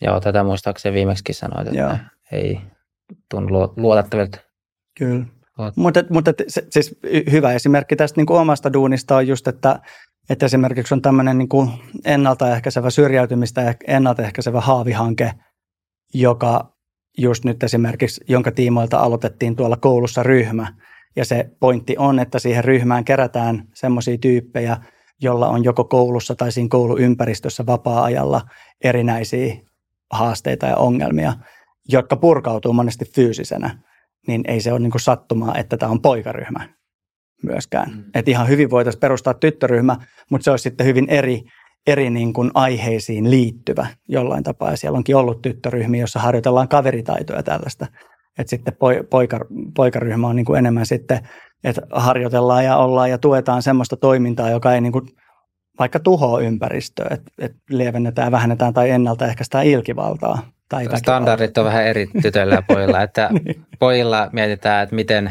[0.00, 1.96] Joo, tätä muistaakseni viimeksi sanoit, että Joo.
[2.32, 2.60] ei
[3.30, 4.38] tunnu luotettavilta.
[4.98, 5.24] Kyllä.
[5.76, 6.98] Mutta, mutta se, siis
[7.30, 9.80] hyvä esimerkki tästä niin kuin omasta duunista on just, että,
[10.30, 11.70] että esimerkiksi on tämmöinen niin kuin
[12.04, 15.32] ennaltaehkäisevä syrjäytymistä ja ennaltaehkäisevä haavihanke,
[16.14, 16.74] joka
[17.18, 20.66] just nyt esimerkiksi, jonka tiimoilta aloitettiin tuolla koulussa ryhmä.
[21.16, 24.76] Ja se pointti on, että siihen ryhmään kerätään semmoisia tyyppejä,
[25.22, 28.40] jolla on joko koulussa tai siinä kouluympäristössä vapaa-ajalla
[28.84, 29.56] erinäisiä
[30.10, 31.32] haasteita ja ongelmia,
[31.88, 33.78] jotka purkautuu monesti fyysisenä
[34.26, 36.68] niin ei se ole niin kuin sattumaa, että tämä on poikaryhmä
[37.42, 37.90] myöskään.
[37.90, 38.04] Mm.
[38.14, 39.96] Että ihan hyvin voitaisiin perustaa tyttöryhmä,
[40.30, 41.42] mutta se olisi sitten hyvin eri,
[41.86, 44.70] eri niin kuin aiheisiin liittyvä jollain tapaa.
[44.70, 47.86] Ja siellä onkin ollut tyttöryhmiä, jossa harjoitellaan kaveritaitoja tällaista.
[48.38, 48.76] Että sitten
[49.10, 49.40] poika,
[49.76, 51.28] poikaryhmä on niin kuin enemmän sitten,
[51.64, 55.06] että harjoitellaan ja ollaan ja tuetaan semmoista toimintaa, joka ei niin kuin
[55.78, 62.06] vaikka tuhoa ympäristöä, että, että lievennetään, vähennetään tai ennaltaehkäistään ilkivaltaa tai Standardit on vähän eri
[62.22, 63.66] tytöillä ja pojilla, että niin.
[63.78, 65.30] pojilla mietitään, että miten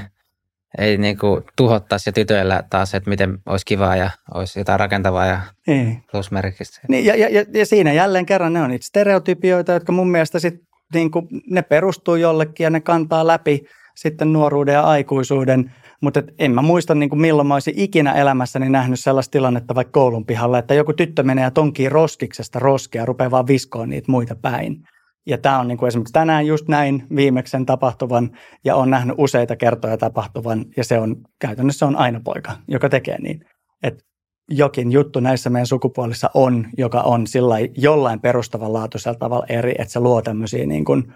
[0.78, 5.26] ei niin kuin tuhottaisi ja tytöillä taas, että miten olisi kivaa ja olisi jotain rakentavaa
[5.26, 6.04] ja niin.
[6.12, 6.80] plusmerkistä.
[6.88, 10.56] Niin, ja, ja, ja, siinä jälleen kerran ne on niitä stereotypioita, jotka mun mielestä sit,
[10.94, 15.72] niin kuin, ne perustuu jollekin ja ne kantaa läpi sitten nuoruuden ja aikuisuuden.
[16.02, 19.92] Mutta en mä muista, niin kuin milloin mä olisin ikinä elämässäni nähnyt sellaista tilannetta vaikka
[19.92, 24.12] koulun pihalla, että joku tyttö menee ja tonkii roskiksesta roskia ja rupeaa vaan viskoon niitä
[24.12, 24.78] muita päin.
[25.26, 28.32] Ja tämä on niin kuin esimerkiksi tänään just näin viimeksen tapahtuvan
[28.66, 33.22] ja on nähnyt useita kertoja tapahtuvan ja se on käytännössä on aina poika, joka tekee
[33.22, 33.46] niin.
[33.84, 34.06] Et
[34.50, 40.00] jokin juttu näissä meidän sukupuolissa on, joka on sillä jollain perustavanlaatuisella tavalla eri, että se
[40.00, 41.14] luo tämmöisiä niin kuin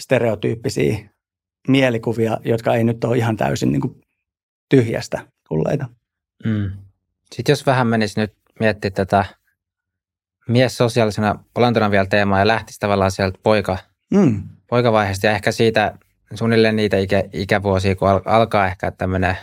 [0.00, 0.98] stereotyyppisiä
[1.68, 4.00] mielikuvia, jotka ei nyt ole ihan täysin niin kuin
[4.68, 5.88] tyhjästä tulleita.
[6.44, 6.70] Mm.
[7.32, 9.24] Sitten jos vähän menisi nyt miettiä tätä
[10.48, 13.78] mies sosiaalisena olentona vielä teemaa ja lähtisi tavallaan sieltä poika,
[14.14, 14.42] mm.
[14.68, 15.98] poikavaiheesta ja ehkä siitä
[16.34, 19.36] suunnilleen niitä ikä, ikävuosia, kun al, alkaa ehkä tämmöinen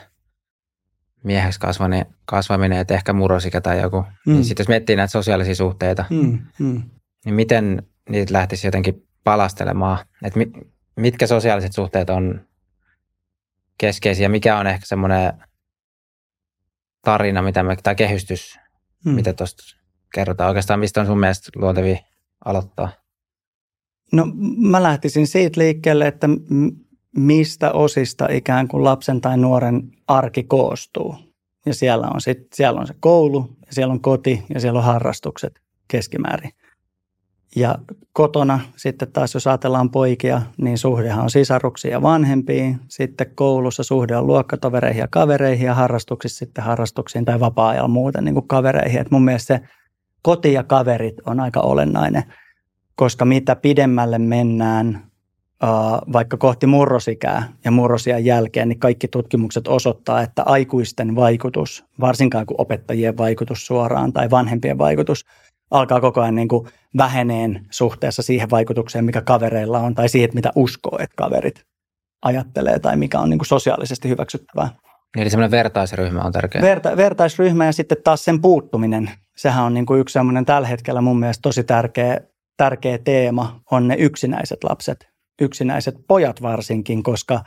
[1.23, 4.01] mieheksi kasvaminen, kasvaminen, että ehkä murrosikä tai joku.
[4.25, 4.33] Mm.
[4.33, 6.39] Niin sitten jos miettii näitä sosiaalisia suhteita, mm.
[6.59, 6.83] Mm.
[7.25, 10.05] niin miten niitä lähtisi jotenkin palastelemaan?
[10.23, 10.49] Että mit,
[10.95, 12.41] mitkä sosiaaliset suhteet on
[13.77, 14.29] keskeisiä?
[14.29, 15.33] Mikä on ehkä semmoinen
[17.01, 18.59] tarina, mitä me, tai kehystys,
[19.05, 19.11] mm.
[19.11, 19.63] mitä tuosta
[20.13, 21.99] kerrotaan oikeastaan, mistä on sun mielestä luontevi
[22.45, 22.89] aloittaa?
[24.11, 26.27] No mä lähtisin siitä liikkeelle, että
[27.15, 31.15] mistä osista ikään kuin lapsen tai nuoren arki koostuu.
[31.65, 34.85] Ja siellä on, sit, siellä on se koulu, ja siellä on koti ja siellä on
[34.85, 36.51] harrastukset keskimäärin.
[37.55, 37.75] Ja
[38.13, 42.79] kotona sitten taas, jos ajatellaan poikia, niin suhdehan on sisaruksiin ja vanhempiin.
[42.87, 48.33] Sitten koulussa suhde on luokkatovereihin ja kavereihin ja harrastuksissa sitten harrastuksiin tai vapaa-ajalla muuten niin
[48.33, 49.01] kuin kavereihin.
[49.01, 49.67] Et mun mielestä se
[50.21, 52.23] koti ja kaverit on aika olennainen,
[52.95, 55.10] koska mitä pidemmälle mennään
[56.13, 62.61] vaikka kohti murrosikää ja murrosiän jälkeen, niin kaikki tutkimukset osoittaa, että aikuisten vaikutus, varsinkaan kuin
[62.61, 65.25] opettajien vaikutus suoraan tai vanhempien vaikutus,
[65.71, 70.51] alkaa koko ajan niin kuin väheneen suhteessa siihen vaikutukseen, mikä kavereilla on, tai siihen, mitä
[70.55, 71.65] uskoo, että kaverit
[72.21, 74.69] ajattelee, tai mikä on niin kuin sosiaalisesti hyväksyttävää.
[75.17, 76.61] Eli semmoinen vertaisryhmä on tärkeä.
[76.61, 79.11] Verta, vertaisryhmä ja sitten taas sen puuttuminen.
[79.35, 82.17] Sehän on niin kuin yksi semmoinen tällä hetkellä mun mielestä tosi tärkeä,
[82.57, 85.10] tärkeä teema, on ne yksinäiset lapset.
[85.41, 87.43] Yksinäiset pojat varsinkin, koska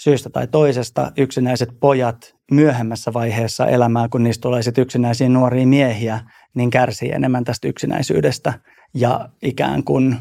[0.00, 6.20] syystä tai toisesta yksinäiset pojat myöhemmässä vaiheessa elämää, kun niistä tulee sitten yksinäisiä nuoria miehiä,
[6.54, 8.60] niin kärsii enemmän tästä yksinäisyydestä.
[8.94, 10.16] Ja ikään kuin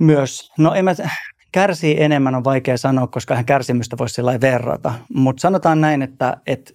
[0.00, 0.94] myös, no en mä,
[1.52, 4.92] kärsii enemmän on vaikea sanoa, koska hän kärsimystä voisi sillä verrata.
[5.14, 6.72] Mutta sanotaan näin, että, että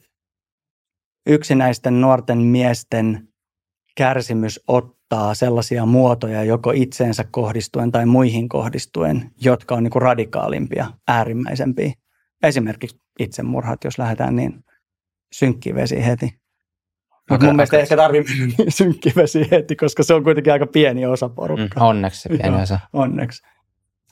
[1.28, 3.28] yksinäisten nuorten miesten
[3.96, 11.94] kärsimys ottaa sellaisia muotoja joko itseensä kohdistuen tai muihin kohdistuen, jotka on niin radikaalimpia, äärimmäisempiä.
[12.44, 14.64] Esimerkiksi itsemurhat, jos lähdetään niin
[15.34, 16.40] synkki vesi heti.
[17.32, 17.82] Okay, mun mielestä okay.
[17.82, 21.84] ehkä tarvii mennä niin synkki vesi heti, koska se on kuitenkin aika pieni osa porukkaa.
[21.84, 22.80] Mm, onneksi pieni osa.
[22.94, 23.44] onneksi.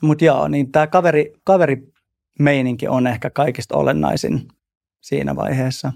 [0.02, 4.48] Mutta joo, niin tämä kaveri, kaverimeininki on ehkä kaikista olennaisin
[5.00, 5.92] siinä vaiheessa.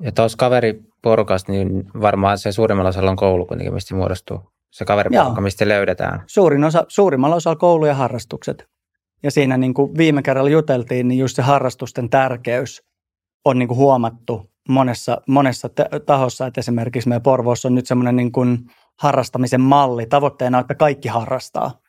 [0.00, 4.40] Ja tuossa kaveriporukasta, niin varmaan se suurimmalla osalla on koulu kuitenkin, mistä muodostuu.
[4.70, 6.22] Se kaveriporukka, mistä löydetään.
[6.26, 8.64] Suurin osa, suurimmalla osalla koulu ja harrastukset.
[9.22, 12.82] Ja siinä niin kuin viime kerralla juteltiin, niin just se harrastusten tärkeys
[13.44, 15.68] on niin kuin huomattu monessa, monessa
[16.06, 16.46] tahossa.
[16.46, 18.58] Että esimerkiksi meidän Porvoossa on nyt semmoinen niin kuin
[18.98, 20.06] harrastamisen malli.
[20.06, 21.80] Tavoitteena on, että kaikki harrastaa.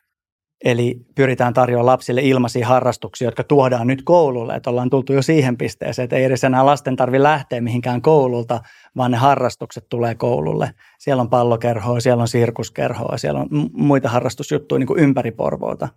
[0.64, 4.54] Eli pyritään tarjoamaan lapsille ilmaisia harrastuksia, jotka tuodaan nyt koululle.
[4.54, 8.60] Että ollaan tultu jo siihen pisteeseen, että ei edes enää lasten tarvitse lähteä mihinkään koululta,
[8.96, 10.70] vaan ne harrastukset tulee koululle.
[10.98, 15.88] Siellä on pallokerhoa, siellä on sirkuskerhoa, siellä on muita harrastusjuttuja niin kuin ympäri Porvoota.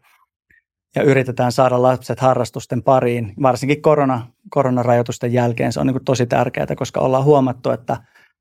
[0.95, 5.74] Ja yritetään saada lapset harrastusten pariin, varsinkin korona, koronarajoitusten jälkeen.
[5.74, 7.97] Se on niin kuin tosi tärkeää, koska ollaan huomattu, että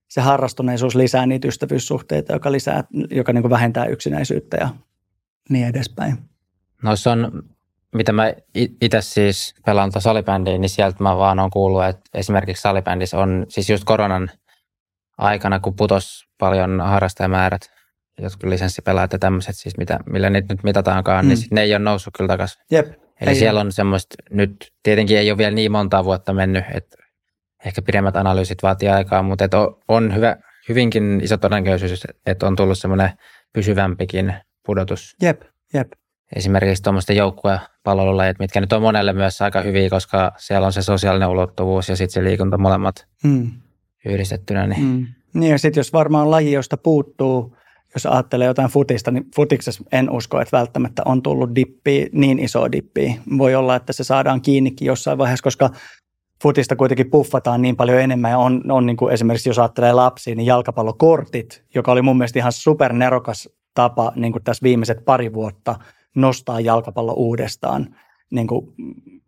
[0.08, 4.68] se harrastuneisuus lisää niitä ystävyyssuhteita, joka, lisää, joka niin kuin vähentää yksinäisyyttä ja
[5.50, 6.18] niin edespäin.
[6.82, 7.42] Noissa on,
[7.94, 8.32] mitä mä
[8.80, 13.46] itse siis pelaan tuota salibändiä, niin sieltä mä vaan on kuullut, että esimerkiksi salibändissä on
[13.48, 14.30] siis just koronan
[15.18, 17.70] aikana, kun putos paljon harrastajamäärät,
[18.18, 21.40] jotkut lisenssipelaajat ja tämmöiset, siis mitä, millä niitä nyt mitataankaan, niin mm.
[21.40, 22.62] niin ne ei ole noussut kyllä takaisin.
[22.70, 22.86] Jep.
[23.20, 26.96] Eli ei siellä on semmoista, nyt tietenkin ei ole vielä niin monta vuotta mennyt, että
[27.64, 29.56] ehkä pidemmät analyysit vaatii aikaa, mutta että
[29.88, 30.36] on hyvä,
[30.68, 33.10] hyvinkin iso todennäköisyys, että on tullut semmoinen
[33.52, 34.34] pysyvämpikin
[34.66, 35.16] pudotus.
[35.22, 35.42] Jep,
[35.74, 35.92] jep.
[36.36, 41.28] Esimerkiksi tuommoisten joukkuepalvelulajit, mitkä nyt on monelle myös aika hyviä, koska siellä on se sosiaalinen
[41.28, 43.50] ulottuvuus ja sitten se liikunta molemmat mm.
[44.06, 44.66] yhdistettynä.
[44.66, 45.06] Niin, mm.
[45.34, 47.56] niin ja sitten jos varmaan laji, josta puuttuu,
[47.94, 52.72] jos ajattelee jotain futista, niin futiksessa en usko, että välttämättä on tullut dippi, niin iso
[52.72, 53.20] dippi.
[53.38, 55.70] Voi olla, että se saadaan kiinnikin jossain vaiheessa, koska
[56.42, 60.34] futista kuitenkin puffataan niin paljon enemmän ja on, on niin kuin esimerkiksi jos ajattelee lapsia,
[60.34, 65.74] niin jalkapallokortit, joka oli mun mielestä ihan supernerokas tapa niin kuin tässä viimeiset pari vuotta
[66.14, 67.96] nostaa jalkapallo uudestaan
[68.30, 68.74] niin kuin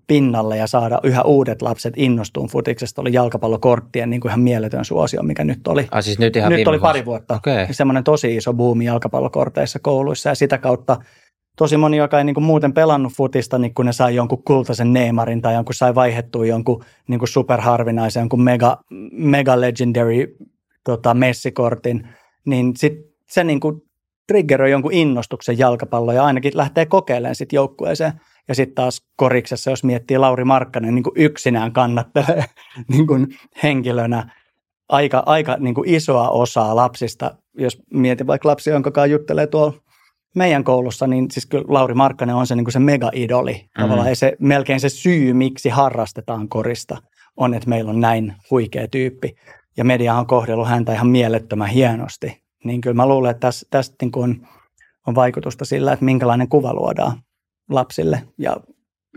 [0.07, 5.23] pinnalle ja saada yhä uudet lapset innostuun futiksesta oli jalkapallokorttien niin kuin ihan mieletön suosio,
[5.23, 5.89] mikä nyt oli.
[5.91, 7.35] Ah, siis nyt ihan nyt oli pari vuotta.
[7.35, 7.67] Okay.
[7.71, 10.97] Semmoinen tosi iso buumi jalkapallokorteissa kouluissa ja sitä kautta
[11.57, 14.93] tosi moni, joka ei niin kuin muuten pelannut futista, niin kun ne sai jonkun kultaisen
[14.93, 18.79] Neymarin tai jonkun sai vaihettua jonkun niin kuin superharvinaisen, jonkun mega,
[19.13, 20.37] mega legendary
[20.85, 22.09] tota, messikortin,
[22.45, 22.93] niin sit
[23.29, 23.83] se niin kuin
[24.33, 28.13] triggeroi jonkun innostuksen jalkapallo ja ainakin lähtee kokeilemaan sitten joukkueeseen.
[28.49, 32.45] Ja sitten taas koriksessa, jos miettii Lauri Markkanen niin kuin yksinään kannattelee
[32.93, 33.27] niin kuin
[33.63, 34.31] henkilönä
[34.89, 37.35] aika, aika niin kuin isoa osaa lapsista.
[37.59, 39.73] Jos mietin vaikka lapsi, jonka kanssa juttelee tuolla
[40.35, 43.53] meidän koulussa, niin siis kyllä Lauri Markkanen on se, niin kuin se mega-idoli.
[43.53, 43.83] Mm-hmm.
[43.83, 46.97] Tavallaan se, melkein se syy, miksi harrastetaan korista,
[47.37, 49.35] on, että meillä on näin huikea tyyppi.
[49.77, 53.97] Ja media on kohdellut häntä ihan mielettömän hienosti niin kyllä mä luulen, että tästä, tästä
[54.03, 54.49] niin kuin
[55.07, 57.23] on vaikutusta sillä, että minkälainen kuva luodaan
[57.71, 58.57] lapsille ja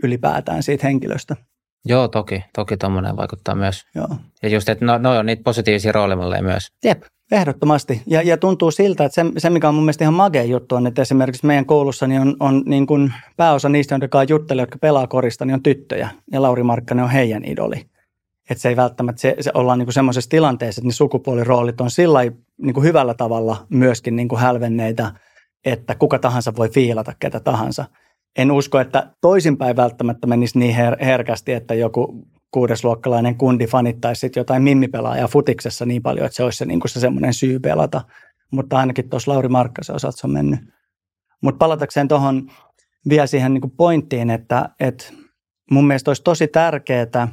[0.02, 1.36] ylipäätään siitä henkilöstä.
[1.84, 2.44] Joo, toki.
[2.54, 3.82] Toki tuommoinen vaikuttaa myös.
[3.94, 4.08] Joo.
[4.42, 6.68] Ja just, että no, no on niitä positiivisia roolimalleja myös.
[6.84, 8.02] Jep, ehdottomasti.
[8.06, 10.86] Ja, ja tuntuu siltä, että se, se, mikä on mun mielestä ihan magea juttu on,
[10.86, 15.06] että esimerkiksi meidän koulussa niin on, on niin kuin pääosa niistä, jotka juttelee, jotka pelaa
[15.06, 16.08] korista, niin on tyttöjä.
[16.32, 17.86] Ja Lauri Markkanen on heidän idoli.
[18.50, 22.20] Että se ei välttämättä, se, se ollaan niin semmoisessa tilanteessa, että ne sukupuoliroolit on sillä
[22.62, 25.12] niin hyvällä tavalla myöskin niin kuin hälvenneitä,
[25.64, 27.84] että kuka tahansa voi fiilata ketä tahansa.
[28.38, 34.36] En usko, että toisinpäin välttämättä menisi niin her- herkästi, että joku kuudesluokkalainen kundi fanittaisi sit
[34.36, 38.02] jotain mimmipelaajaa futiksessa niin paljon, että se olisi se, niin se semmoinen syy pelata.
[38.50, 40.60] Mutta ainakin tuossa Lauri Markkasen osalta se on mennyt.
[41.42, 42.50] Mutta palatakseen tuohon
[43.08, 45.04] vielä siihen niin pointtiin, että, että
[45.70, 47.28] mun mielestä olisi tosi tärkeää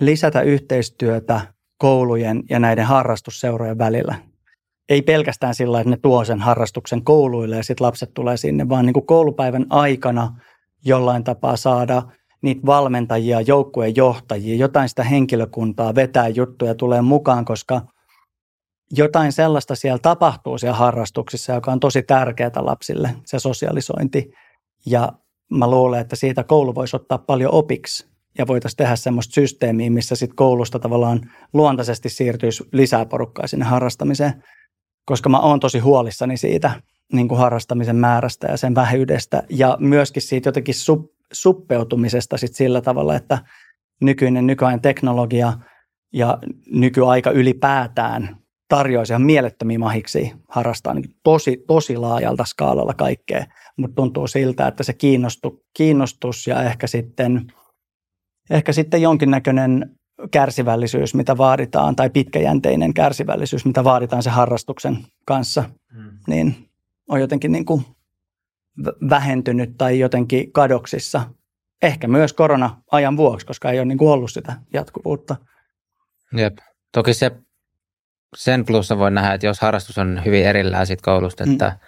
[0.00, 1.40] lisätä yhteistyötä
[1.78, 4.14] koulujen ja näiden harrastusseurojen välillä
[4.88, 8.86] ei pelkästään sillä, että ne tuo sen harrastuksen kouluille ja sitten lapset tulee sinne, vaan
[8.86, 10.40] niin kuin koulupäivän aikana
[10.84, 12.02] jollain tapaa saada
[12.42, 17.80] niitä valmentajia, joukkueen johtajia, jotain sitä henkilökuntaa vetää juttuja tulee mukaan, koska
[18.90, 24.30] jotain sellaista siellä tapahtuu siellä harrastuksissa, joka on tosi tärkeää lapsille, se sosialisointi.
[24.86, 25.12] Ja
[25.50, 30.16] mä luulen, että siitä koulu voisi ottaa paljon opiksi ja voitaisiin tehdä semmoista systeemiä, missä
[30.16, 31.20] sitten koulusta tavallaan
[31.52, 34.42] luontaisesti siirtyisi lisää porukkaa sinne harrastamiseen.
[35.06, 36.70] Koska mä oon tosi huolissani siitä
[37.12, 42.80] niin kuin harrastamisen määrästä ja sen vähyydestä ja myöskin siitä jotenkin sup, suppeutumisesta sit sillä
[42.80, 43.38] tavalla, että
[44.00, 45.52] nykyinen nykyajan teknologia
[46.12, 48.36] ja nykyaika ylipäätään
[48.68, 54.82] tarjoaisi ihan mielettömiä mahiksi harrastaa niin tosi, tosi laajalta skaalalla kaikkea, mutta tuntuu siltä, että
[54.82, 57.46] se kiinnostu, kiinnostus ja ehkä sitten,
[58.50, 59.90] ehkä sitten jonkinnäköinen
[60.30, 66.10] kärsivällisyys, mitä vaaditaan, tai pitkäjänteinen kärsivällisyys, mitä vaaditaan sen harrastuksen kanssa, hmm.
[66.26, 66.68] niin
[67.08, 67.84] on jotenkin niin kuin
[69.10, 71.22] vähentynyt tai jotenkin kadoksissa.
[71.82, 75.36] Ehkä myös korona-ajan vuoksi, koska ei ole niin kuin ollut sitä jatkuvuutta.
[76.36, 76.58] Jep.
[76.92, 77.32] Toki se,
[78.36, 81.52] sen plussa voi nähdä, että jos harrastus on hyvin erillään siitä koulusta, mm.
[81.52, 81.78] että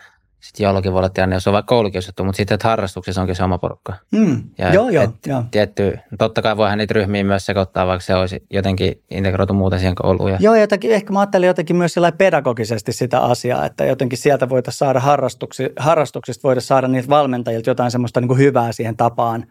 [0.41, 3.45] sitten jollakin voi olla tilanne, jos on vaikka koulukiusattu, mutta sitten että harrastuksessa onkin se
[3.45, 3.93] oma porukka.
[4.13, 4.43] Mm.
[4.59, 5.43] Ja joo, joo, joo.
[5.51, 9.95] Tietty, totta kai voihan niitä ryhmiä myös sekoittaa, vaikka se olisi jotenkin integroitu muuten siihen
[9.95, 10.31] kouluun.
[10.31, 10.37] Ja...
[10.41, 15.01] Joo, jotenkin, ehkä mä ajattelin jotenkin myös pedagogisesti sitä asiaa, että jotenkin sieltä voitaisiin saada
[15.01, 19.45] harrastuksi, harrastuksista voitaisiin saada niitä valmentajilta jotain semmoista niin kuin hyvää siihen tapaan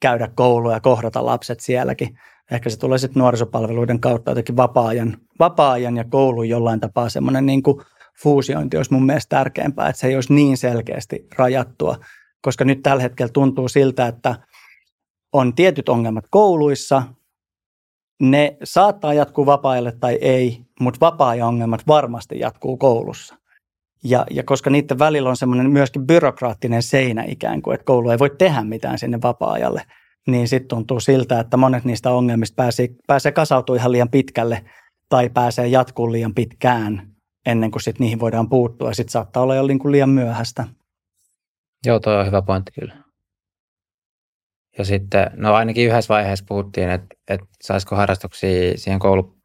[0.00, 2.18] käydä koulua ja kohdata lapset sielläkin.
[2.50, 7.62] Ehkä se tulee sitten nuorisopalveluiden kautta jotenkin vapaa-ajan, vapaa-ajan ja koulun jollain tapaa semmoinen niin
[7.62, 7.76] kuin
[8.22, 11.96] fuusiointi olisi mun mielestä tärkeämpää, että se ei olisi niin selkeästi rajattua,
[12.42, 14.36] koska nyt tällä hetkellä tuntuu siltä, että
[15.32, 17.02] on tietyt ongelmat kouluissa,
[18.22, 23.36] ne saattaa jatkuu vapaa tai ei, mutta vapaa-ajan ongelmat varmasti jatkuu koulussa.
[24.04, 28.18] Ja, ja koska niiden välillä on semmoinen myöskin byrokraattinen seinä ikään kuin, että koulu ei
[28.18, 29.82] voi tehdä mitään sinne vapaa-ajalle,
[30.26, 34.64] niin sitten tuntuu siltä, että monet niistä ongelmista pääsee, pääsee kasautumaan ihan liian pitkälle
[35.08, 37.09] tai pääsee jatkumaan liian pitkään
[37.46, 38.88] ennen kuin sit niihin voidaan puuttua.
[38.88, 40.66] Ja sitten saattaa olla jo niin kuin liian myöhäistä.
[41.86, 42.94] Joo, tuo on hyvä pointti kyllä.
[44.78, 49.36] Ja sitten, no ainakin yhdessä vaiheessa puhuttiin, että, että saisiko harrastuksia siihen koulu,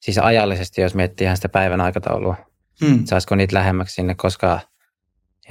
[0.00, 2.36] siis ajallisesti, jos miettii ihan sitä päivän aikataulua,
[2.84, 3.04] hmm.
[3.04, 4.60] saisiko niitä lähemmäksi sinne, koska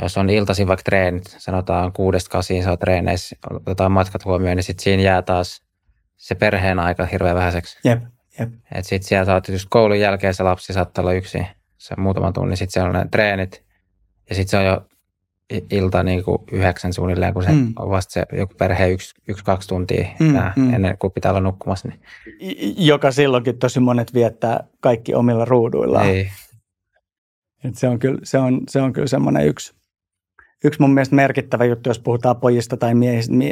[0.01, 4.83] jos on iltaisin vaikka treenit, sanotaan kuudesta kasiin saa treeneissä, otetaan matkat huomioon, niin sitten
[4.83, 5.61] siinä jää taas
[6.17, 7.79] se perheen aika hirveän vähäiseksi.
[7.83, 8.03] Jep,
[8.39, 8.49] jep.
[8.71, 11.47] Että sitten siellä saat just koulun jälkeen se lapsi saattaa olla yksin
[11.77, 13.63] se muutaman tunnin, sitten siellä on ne treenit
[14.29, 14.87] ja sitten se on jo
[15.71, 17.73] ilta niin kuin yhdeksän suunnilleen, kun se mm.
[17.79, 20.73] on vasta se joku perhe yksi, yksi kaksi tuntia mm, nää, mm.
[20.73, 21.87] ennen kuin pitää olla nukkumassa.
[21.87, 21.99] Niin.
[22.87, 26.05] Joka silloinkin tosi monet viettää kaikki omilla ruuduillaan.
[26.05, 26.29] Ei.
[27.63, 29.73] Et se, on kyllä, se, on, se on kyllä semmoinen yksi,
[30.63, 32.93] yksi mun mielestä merkittävä juttu, jos puhutaan pojista tai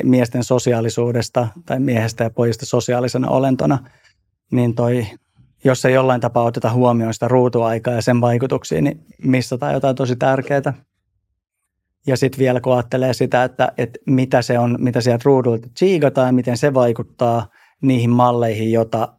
[0.03, 3.89] miesten sosiaalisuudesta tai miehestä ja pojista sosiaalisena olentona,
[4.51, 5.05] niin toi
[5.65, 10.15] jos ei jollain tapaa oteta huomioon sitä ruutuaikaa ja sen vaikutuksia, niin missataan jotain tosi
[10.15, 10.73] tärkeää.
[12.07, 16.27] Ja sitten vielä kun ajattelee sitä, että, että mitä se on, mitä sieltä ruudulta tsiigataan
[16.27, 17.47] ja miten se vaikuttaa
[17.81, 19.13] niihin malleihin, jota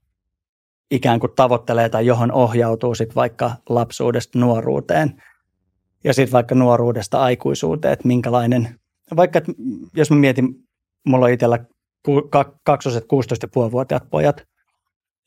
[0.90, 5.22] ikään kuin tavoittelee tai johon ohjautuu sitten vaikka lapsuudesta nuoruuteen.
[6.04, 8.80] Ja sitten vaikka nuoruudesta aikuisuuteen, että minkälainen,
[9.16, 9.40] vaikka
[9.96, 10.54] jos mä mietin,
[11.06, 11.58] mulla on itsellä
[12.64, 14.42] kaksoset 16,5-vuotiaat pojat–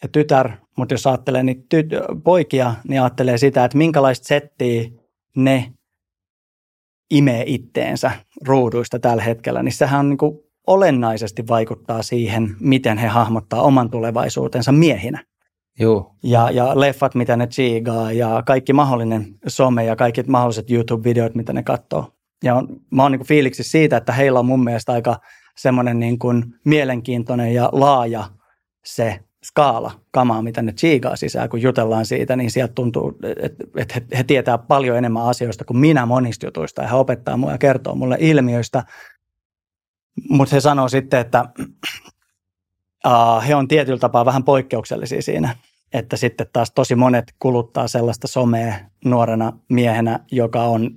[0.04, 4.90] ja tytär, mutta jos ajattelee niitä tyt- poikia, niin ajattelee sitä, että minkälaista settiä
[5.36, 5.74] ne
[7.12, 8.12] imee itteensä
[8.48, 13.90] ruuduista tällä hetkellä, niin sehän on niin kuin olennaisesti vaikuttaa siihen, miten he hahmottaa oman
[13.90, 15.24] tulevaisuutensa miehinä.
[15.80, 16.16] Joo.
[16.24, 21.54] Ja, ja leffat, mitä ne tsiigaa ja kaikki mahdollinen some ja kaikki mahdolliset YouTube-videot, mitä
[21.54, 22.14] ne katsoo.
[22.44, 25.20] Ja on, mä oon niin fiiliksi siitä, että heillä on mun mielestä aika
[25.58, 28.24] semmoinen niin kuin mielenkiintoinen ja laaja
[28.86, 33.18] se skaala kamaa, mitä ne chiigaa sisään, kun jutellaan siitä, niin sieltä tuntuu,
[33.76, 37.52] että, he, he tietää paljon enemmän asioista kuin minä monista jutuista, ja he opettaa mua
[37.52, 38.84] ja kertoo mulle ilmiöistä.
[40.30, 41.46] Mutta he sanoo sitten, että
[43.08, 45.56] uh, he on tietyllä tapaa vähän poikkeuksellisia siinä,
[45.94, 48.74] että sitten taas tosi monet kuluttaa sellaista somea
[49.06, 50.92] nuorena miehenä, joka on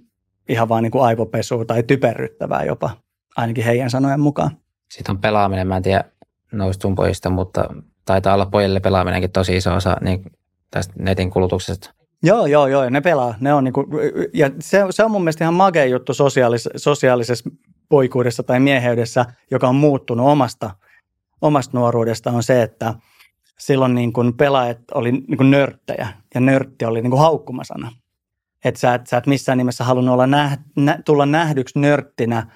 [0.49, 2.91] ihan vaan niin aivopesua tai typerryttävää jopa,
[3.37, 4.51] ainakin heidän sanojen mukaan.
[4.91, 6.05] Sitten on pelaaminen, mä en tiedä
[6.53, 7.69] noista pojista, mutta
[8.05, 10.33] taitaa olla pojille pelaaminenkin tosi iso osa niin
[10.71, 11.91] tästä netin kulutuksesta.
[12.23, 13.35] Joo, joo, joo, ne pelaa.
[13.41, 13.87] Ne on niinku,
[14.35, 17.51] ja se, se on mun mielestä ihan makea juttu sosiaalis, sosiaalisessa
[17.89, 20.71] poikuudessa tai mieheydessä, joka on muuttunut omasta,
[21.41, 22.95] omasta nuoruudesta, on se, että
[23.59, 27.93] silloin niin kuin pelaajat oli niin kuin nörttejä ja nörtti oli niin kuin haukkumasana.
[28.65, 32.47] Että sä, sä et missään nimessä halunnut olla näh, nä, tulla nähdyksi nörttinä,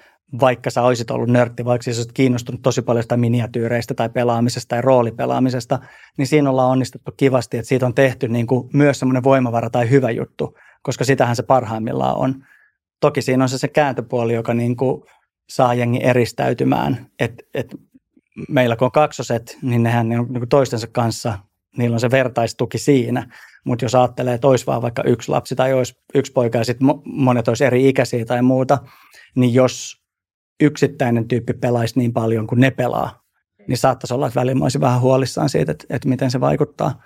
[0.41, 4.67] vaikka sä olisit ollut nörtti, vaikka sä olisit kiinnostunut tosi paljon sitä miniatyyreistä tai pelaamisesta
[4.67, 5.79] tai roolipelaamisesta,
[6.17, 9.89] niin siinä ollaan onnistuttu kivasti, että siitä on tehty niin kuin myös semmoinen voimavara tai
[9.89, 12.45] hyvä juttu, koska sitähän se parhaimmillaan on.
[12.99, 15.03] Toki siinä on se, se kääntöpuoli, joka niin kuin
[15.49, 17.75] saa jengi eristäytymään, että et
[18.49, 21.39] meillä kun on kaksoset, niin nehän niin kuin toistensa kanssa,
[21.77, 23.27] niillä on se vertaistuki siinä,
[23.63, 26.87] mutta jos ajattelee, että olisi vaan vaikka yksi lapsi tai olisi yksi poika ja sitten
[27.05, 28.77] monet olisi eri ikäisiä tai muuta,
[29.35, 29.96] niin jos
[30.61, 33.21] yksittäinen tyyppi pelaisi niin paljon kuin ne pelaa,
[33.67, 37.01] niin saattaisi olla, että välillä olisi vähän huolissaan siitä, että, että miten se vaikuttaa.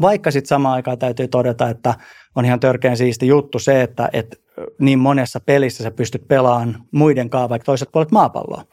[0.00, 1.94] Vaikka sitten samaan aikaan täytyy todeta, että
[2.34, 4.36] on ihan törkeän siisti juttu se, että, että
[4.80, 8.64] niin monessa pelissä sä pystyt pelaamaan muiden kanssa vaikka toiset puolet maapalloa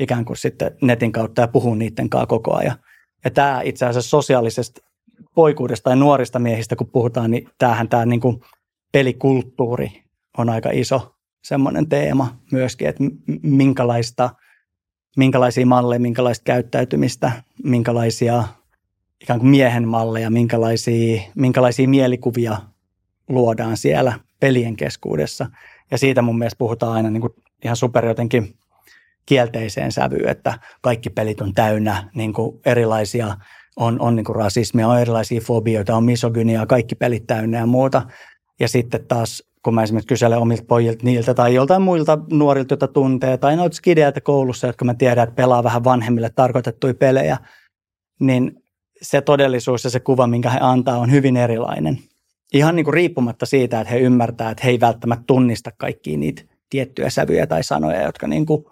[0.00, 2.76] ikään kuin sitten netin kautta ja puhuu niiden kanssa koko ajan.
[3.24, 4.80] Ja tämä itse asiassa sosiaalisesta
[5.34, 8.40] poikuudesta tai nuorista miehistä, kun puhutaan, niin tämähän tämä niin kuin
[8.92, 10.02] pelikulttuuri
[10.38, 13.04] on aika iso semmoinen teema myöskin, että
[13.42, 14.30] minkälaista,
[15.16, 17.32] minkälaisia malleja, minkälaista käyttäytymistä,
[17.64, 18.44] minkälaisia
[19.20, 22.56] ikään kuin miehen malleja, minkälaisia, minkälaisia mielikuvia
[23.28, 25.46] luodaan siellä pelien keskuudessa.
[25.90, 27.32] Ja siitä mun mielestä puhutaan aina niin kuin
[27.64, 28.54] ihan super jotenkin
[29.26, 33.36] kielteiseen sävyyn, että kaikki pelit on täynnä niin kuin erilaisia,
[33.76, 38.02] on, on niin kuin rasismia, on erilaisia fobioita, on misogyniaa, kaikki pelit täynnä ja muuta.
[38.60, 42.88] Ja sitten taas, kun mä esimerkiksi kyselen omilta pojilta niiltä tai joltain muilta nuorilta, joita
[42.88, 47.36] tuntee, tai noita skideiltä koulussa, jotka mä tiedän, että pelaa vähän vanhemmille tarkoitettuja pelejä,
[48.20, 48.52] niin
[49.02, 51.98] se todellisuus ja se kuva, minkä he antaa, on hyvin erilainen.
[52.52, 56.42] Ihan niin kuin riippumatta siitä, että he ymmärtää, että he ei välttämättä tunnista kaikkia niitä
[56.70, 58.64] tiettyjä sävyjä tai sanoja, jotka niin kuin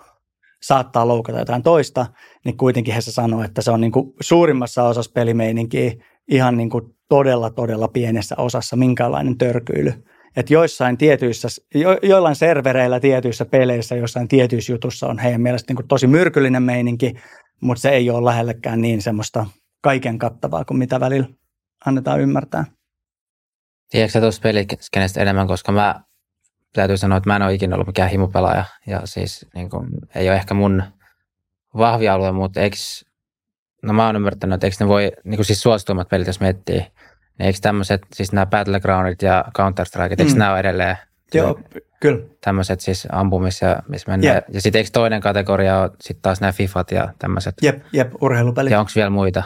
[0.62, 2.07] saattaa loukata jotain toista,
[2.45, 5.93] niin kuitenkin he sanoo, että se on niin kuin suurimmassa osassa pelimeininkiä
[6.28, 9.93] ihan niin kuin todella, todella pienessä osassa minkälainen törkyily.
[10.37, 15.76] Että joissain tietyissä, jo, joillain servereillä tietyissä peleissä, joissain tietyissä jutussa on heidän mielestä niin
[15.76, 17.14] kuin tosi myrkyllinen meininki,
[17.61, 19.47] mutta se ei ole lähellekään niin semmoista
[19.80, 21.26] kaiken kattavaa kuin mitä välillä
[21.87, 22.64] annetaan ymmärtää.
[23.91, 26.01] Tiedätkö tuosta peliskenestä enemmän, koska mä
[26.72, 30.28] täytyy sanoa, että mä en ole ikinä ollut mikään himupelaaja ja siis niin kuin, ei
[30.28, 30.82] ole ehkä mun
[31.76, 32.76] vahvia alue, mutta eikö,
[33.82, 36.87] no mä oon ymmärtänyt, että eikö ne voi, niin kuin siis suosituimmat pelit, jos miettii,
[37.41, 40.39] eikö tämmöiset, siis nämä Battlegroundit ja Counter-Strike, eikö mm.
[40.39, 40.97] nämä ole edelleen
[41.34, 41.61] Joo,
[42.01, 42.26] kyllä.
[42.41, 44.34] Tämmöiset siis ampumis- ja missä mennään.
[44.34, 44.45] Yep.
[44.53, 47.55] Ja sitten eikö toinen kategoria ole sitten taas nämä Fifat ja tämmöiset?
[47.62, 48.70] Jep, jep, urheilupelit.
[48.70, 49.43] Ja onko vielä muita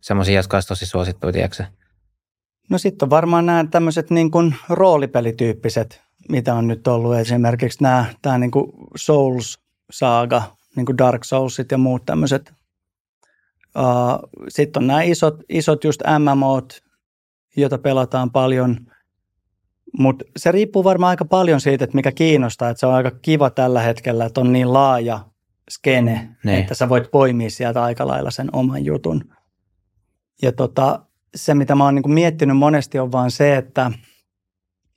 [0.00, 1.64] semmoisia, jotka olisi tosi suosittuja, tiedätkö
[2.70, 7.16] No sitten on varmaan nämä tämmöiset niin kuin roolipelityyppiset, mitä on nyt ollut.
[7.16, 10.42] Esimerkiksi nämä, tämä niin kuin Souls-saaga,
[10.76, 12.52] niin kuin Dark Soulsit ja muut tämmöiset.
[13.76, 16.82] Uh, sitten on nämä isot, isot just MMOt,
[17.60, 18.76] joita pelataan paljon–
[19.98, 22.70] mutta se riippuu varmaan aika paljon siitä, että mikä kiinnostaa.
[22.70, 25.20] Että se on aika kiva tällä hetkellä, että on niin laaja
[25.70, 26.58] skene, niin.
[26.58, 29.24] että sä voit poimia sieltä aika lailla sen oman jutun.
[30.42, 31.02] Ja tota,
[31.34, 33.90] se, mitä mä oon niin miettinyt monesti, on vaan se, että,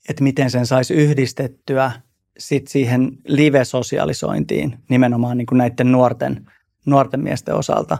[0.09, 1.91] että miten sen saisi yhdistettyä
[2.37, 6.45] sit siihen live-sosialisointiin nimenomaan niin kuin näiden nuorten,
[6.85, 7.97] nuorten miesten osalta.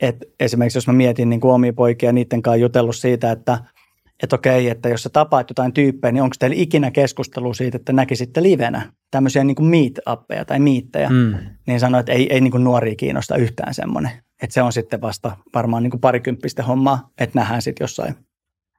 [0.00, 3.58] Et esimerkiksi jos mä mietin niin kuin omia poikia niiden kanssa jutellut siitä, että–
[4.22, 7.92] että okei, että jos sä tapaat jotain tyyppejä, niin onko teillä ikinä keskustelu siitä, että
[7.92, 11.34] näkisitte livenä tämmöisiä niin kuin meet-appeja tai miittejä, mm.
[11.66, 14.12] niin sanoi, että ei, ei niin kuin nuoria kiinnosta yhtään semmoinen.
[14.42, 18.14] Että se on sitten vasta varmaan niin kuin parikymppistä hommaa, että nähdään sitten jossain,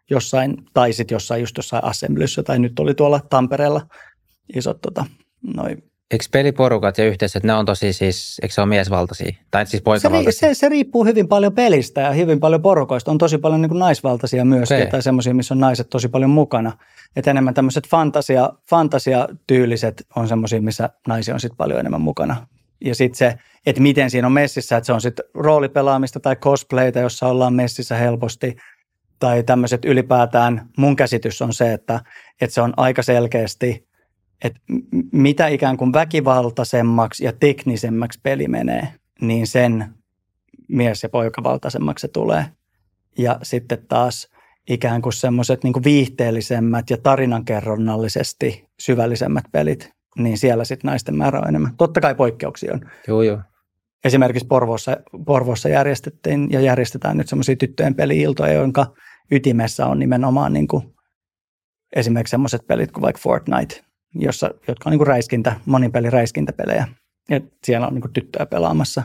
[0.10, 3.82] jossain tai sitten jossain just jossain assemblyssä tai nyt oli tuolla Tampereella
[4.56, 5.06] isot tota,
[5.56, 9.36] noin Eikö peliporukat ja yhteisöt, ne on tosi siis, eikö se ole miesvaltaisia?
[9.52, 10.40] Tai siis poikavaltaisia?
[10.40, 13.12] Se, se, se, riippuu hyvin paljon pelistä ja hyvin paljon porukoista.
[13.12, 14.88] On tosi paljon niin kuin naisvaltaisia myös, okay.
[14.88, 16.72] tai semmoisia, missä on naiset tosi paljon mukana.
[17.16, 22.48] Että enemmän tämmöiset fantasia, fantasiatyyliset on semmoisia, missä naisia on sitten paljon enemmän mukana.
[22.82, 23.36] Ja sitten se,
[23.66, 27.96] että miten siinä on messissä, että se on sitten roolipelaamista tai cosplayta, jossa ollaan messissä
[27.96, 28.56] helposti.
[29.20, 32.00] Tai tämmöiset ylipäätään, mun käsitys on se, että,
[32.42, 33.85] että se on aika selkeästi–
[34.46, 34.60] että
[35.12, 38.88] mitä ikään kuin väkivaltaisemmaksi ja teknisemmäksi peli menee,
[39.22, 39.86] niin sen
[40.68, 42.46] mies- ja poikavaltaisemmaksi se tulee.
[43.18, 44.30] Ja sitten taas
[44.70, 51.48] ikään kuin semmoiset niin viihteellisemmät ja tarinankerronnallisesti syvällisemmät pelit, niin siellä sitten naisten määrä on
[51.48, 51.76] enemmän.
[51.78, 52.82] Totta kai poikkeuksia on.
[53.08, 53.42] Joo, joo.
[54.04, 58.94] Esimerkiksi Porvoossa, Porvoossa järjestettiin ja järjestetään nyt semmoisia tyttöjen peli-iltoja, jonka
[59.32, 60.96] ytimessä on nimenomaan niin kuin
[61.96, 63.82] esimerkiksi semmoiset pelit kuin vaikka Fortnite,
[64.16, 66.88] jossa, jotka on niin kuin räiskintä, monipeli räiskintäpelejä.
[67.30, 69.04] Ja siellä on niin kuin tyttöjä pelaamassa.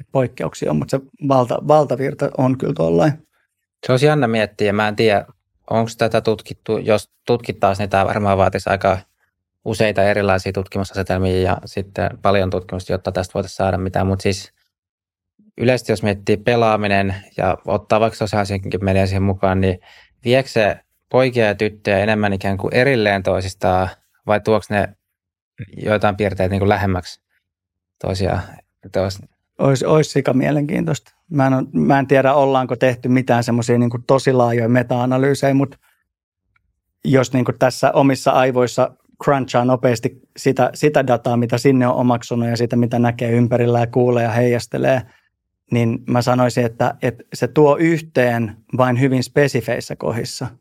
[0.00, 3.22] Et poikkeuksia on, mutta se valta, valtavirta on kyllä tuollainen.
[3.86, 4.72] Se olisi jännä miettiä.
[4.72, 5.24] Mä en tiedä,
[5.70, 6.78] onko tätä tutkittu.
[6.78, 8.98] Jos tutkittaisiin, niin tämä varmaan vaatisi aika
[9.64, 14.06] useita erilaisia tutkimusasetelmia ja sitten paljon tutkimusta, jotta tästä voitaisiin saada mitään.
[14.06, 14.52] Mutta siis
[15.58, 19.80] yleisesti, jos miettii pelaaminen ja ottaa vaikka sosiaalisenkin median siihen mukaan, niin
[20.24, 23.88] viekö se poikia ja tyttöjä enemmän ikään kuin erilleen toisistaan–
[24.28, 24.88] vai tuoks ne
[25.76, 27.22] joitain piirteitä niin kuin lähemmäksi
[28.00, 28.40] toisiaan?
[28.96, 29.22] Olisi,
[29.58, 31.12] olisi, olisi sika mielenkiintoista.
[31.30, 35.78] Mä en, mä en tiedä, ollaanko tehty mitään semmoisia niin tosi laajoja meta-analyysejä, mutta
[37.04, 38.90] jos niin kuin tässä omissa aivoissa
[39.24, 43.86] crunchaa nopeasti sitä, sitä dataa, mitä sinne on omaksunut ja sitä, mitä näkee ympärillä ja
[43.86, 45.02] kuulee ja heijastelee,
[45.70, 50.46] niin mä sanoisin, että, että se tuo yhteen vain hyvin spesifeissä kohdissa–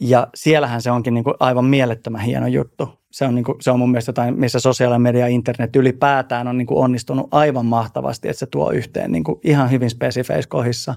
[0.00, 2.88] ja siellähän se onkin niin kuin aivan mielettömän hieno juttu.
[3.10, 6.48] Se on, niin kuin, se on mun mielestä jotain, missä sosiaalinen media ja internet ylipäätään
[6.48, 10.48] on niin kuin onnistunut aivan mahtavasti, että se tuo yhteen niin kuin ihan hyvin spesifeissä
[10.48, 10.94] kohdissa.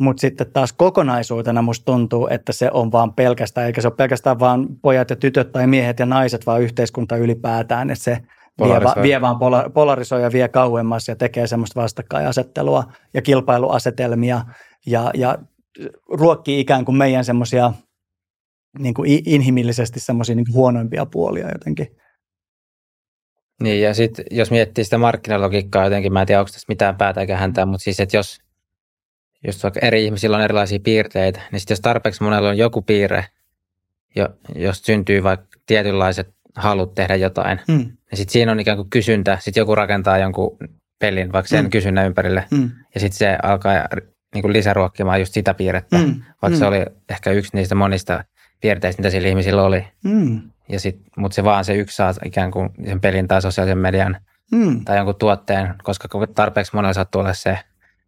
[0.00, 4.38] Mutta sitten taas kokonaisuutena musta tuntuu, että se on vaan pelkästään, eikä se ole pelkästään
[4.38, 8.18] vaan pojat ja tytöt tai miehet ja naiset, vaan yhteiskunta ylipäätään, että se
[8.64, 9.36] vie, va, vie vaan
[9.74, 12.84] polarisoi ja vie kauemmas ja tekee semmoista vastakkainasettelua
[13.14, 14.40] ja kilpailuasetelmia
[14.86, 15.38] ja, ja
[16.12, 17.72] ruokkii ikään kuin meidän semmoisia
[18.78, 21.86] niin kuin inhimillisesti semmoisia niin huonoimpia puolia jotenkin.
[23.62, 27.20] Niin ja sitten jos miettii sitä markkinalogiikkaa jotenkin, mä en tiedä onko tässä mitään päätä
[27.20, 28.38] eikä häntää, mutta siis että jos,
[29.46, 33.24] jos eri ihmisillä on erilaisia piirteitä, niin sitten jos tarpeeksi monella on joku piirre,
[34.16, 37.76] jo, jos syntyy vaikka tietynlaiset halut tehdä jotain, mm.
[37.76, 40.58] niin sitten siinä on ikään kuin kysyntä, sitten joku rakentaa jonkun
[40.98, 41.70] pelin vaikka sen mm.
[41.70, 42.70] kysynnän ympärille, mm.
[42.94, 43.74] ja sitten se alkaa
[44.34, 46.22] niin kuin lisäruokkimaan just sitä piirrettä, mm.
[46.42, 46.58] vaikka mm.
[46.58, 48.24] se oli ehkä yksi niistä monista
[48.60, 49.86] piirteistä, mitä sillä ihmisillä oli.
[50.04, 50.50] Mm.
[50.68, 54.20] Ja sit, mutta se vaan se yksi saa ikään kuin sen pelin tai sosiaalisen median
[54.52, 54.84] mm.
[54.84, 57.58] tai jonkun tuotteen, koska tarpeeksi monella sattuu olla se,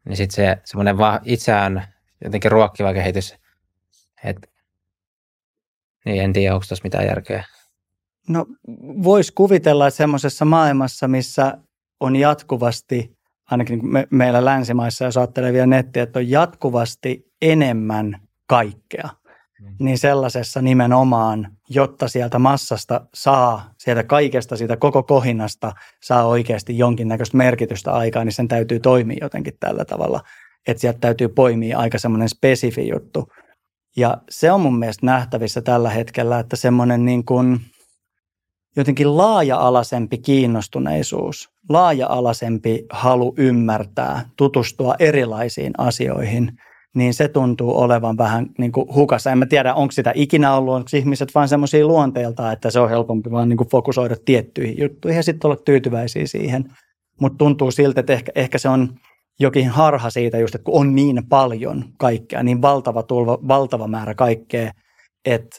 [0.05, 1.85] niin sitten se semmoinen va- itseään
[2.25, 3.35] jotenkin ruokkiva kehitys,
[4.25, 4.49] että
[6.05, 7.45] niin en tiedä, onko tuossa mitään järkeä.
[8.29, 8.47] No
[9.03, 11.59] voisi kuvitella, että semmoisessa maailmassa, missä
[12.01, 13.19] on jatkuvasti,
[13.51, 19.09] ainakin me, meillä länsimaissa, jos ajattelee vielä nettiä, että on jatkuvasti enemmän kaikkea.
[19.79, 27.37] Niin sellaisessa nimenomaan, jotta sieltä massasta saa, sieltä kaikesta, siitä koko kohinasta saa oikeasti jonkinnäköistä
[27.37, 30.21] merkitystä aikaa, niin sen täytyy toimia jotenkin tällä tavalla,
[30.69, 33.29] että sieltä täytyy poimia aika semmoinen spesifi juttu.
[33.97, 37.61] Ja se on mun mielestä nähtävissä tällä hetkellä, että semmoinen niin kuin
[38.77, 46.53] jotenkin laaja-alaisempi kiinnostuneisuus, laaja-alaisempi halu ymmärtää, tutustua erilaisiin asioihin,
[46.97, 49.31] niin se tuntuu olevan vähän niin kuin hukassa.
[49.31, 52.91] En mä tiedä, onko sitä ikinä ollut, onko ihmiset vain semmoisia luonteelta, että se on
[52.91, 56.65] helpompi vaan niin kuin fokusoida tiettyihin juttuihin ja sitten olla tyytyväisiä siihen.
[57.21, 58.95] Mutta tuntuu siltä, että ehkä, ehkä se on
[59.41, 64.15] jokin harha siitä just, että kun on niin paljon kaikkea, niin valtava, tulva, valtava määrä
[64.15, 64.73] kaikkea,
[65.25, 65.57] että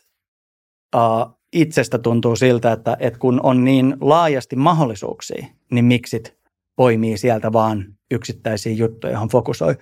[0.95, 6.37] uh, itsestä tuntuu siltä, että, että kun on niin laajasti mahdollisuuksia, niin miksit
[6.75, 9.75] poimii sieltä vaan yksittäisiä juttuja, johon fokusoi.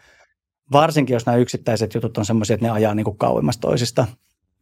[0.72, 4.08] Varsinkin, jos nämä yksittäiset jutut on sellaisia, että ne ajaa niin kuin kauemmas toisista.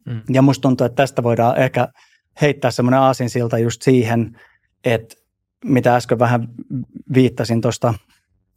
[0.06, 0.22] Mm.
[0.28, 1.88] Ja musta tuntuu, että tästä voidaan ehkä
[2.40, 4.40] heittää semmoinen aasinsilta just siihen,
[4.84, 5.14] että
[5.64, 6.48] mitä äsken vähän
[7.14, 7.94] viittasin tuosta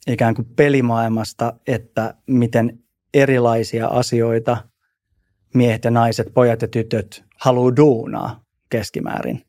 [0.08, 2.80] ikään kuin pelimaailmasta, että miten
[3.14, 4.58] erilaisia asioita
[5.54, 9.46] miehet ja naiset, pojat ja tytöt haluaa duunaa keskimäärin.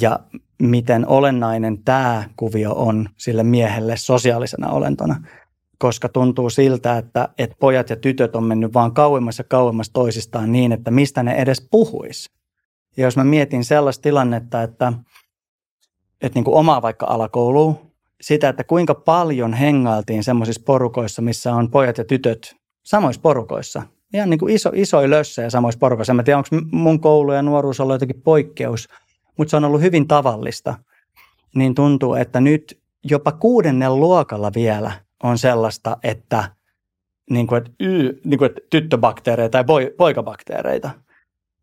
[0.00, 0.18] Ja
[0.62, 5.26] miten olennainen tämä kuvio on sille miehelle sosiaalisena olentona,
[5.80, 10.52] koska tuntuu siltä, että, että pojat ja tytöt on mennyt vaan kauemmas ja kauemmas toisistaan
[10.52, 12.30] niin, että mistä ne edes puhuis.
[12.96, 14.92] Ja jos mä mietin sellaista tilannetta, että,
[16.22, 17.78] että niin kuin omaa vaikka alakouluun,
[18.20, 23.82] sitä, että kuinka paljon hengailtiin semmoisissa porukoissa, missä on pojat ja tytöt samoissa porukoissa.
[24.14, 26.14] Ihan niin kuin iso, isoja lössejä samoissa porukoissa.
[26.14, 28.88] Mä tiedä, onko mun koulu ja nuoruus ollut jotenkin poikkeus,
[29.38, 30.74] mutta se on ollut hyvin tavallista.
[31.54, 34.92] Niin tuntuu, että nyt jopa kuudennen luokalla vielä
[35.22, 36.44] on sellaista, että,
[37.30, 40.90] niin kuin, että, y, niin kuin, että tyttöbakteereita tai poikabakteereita.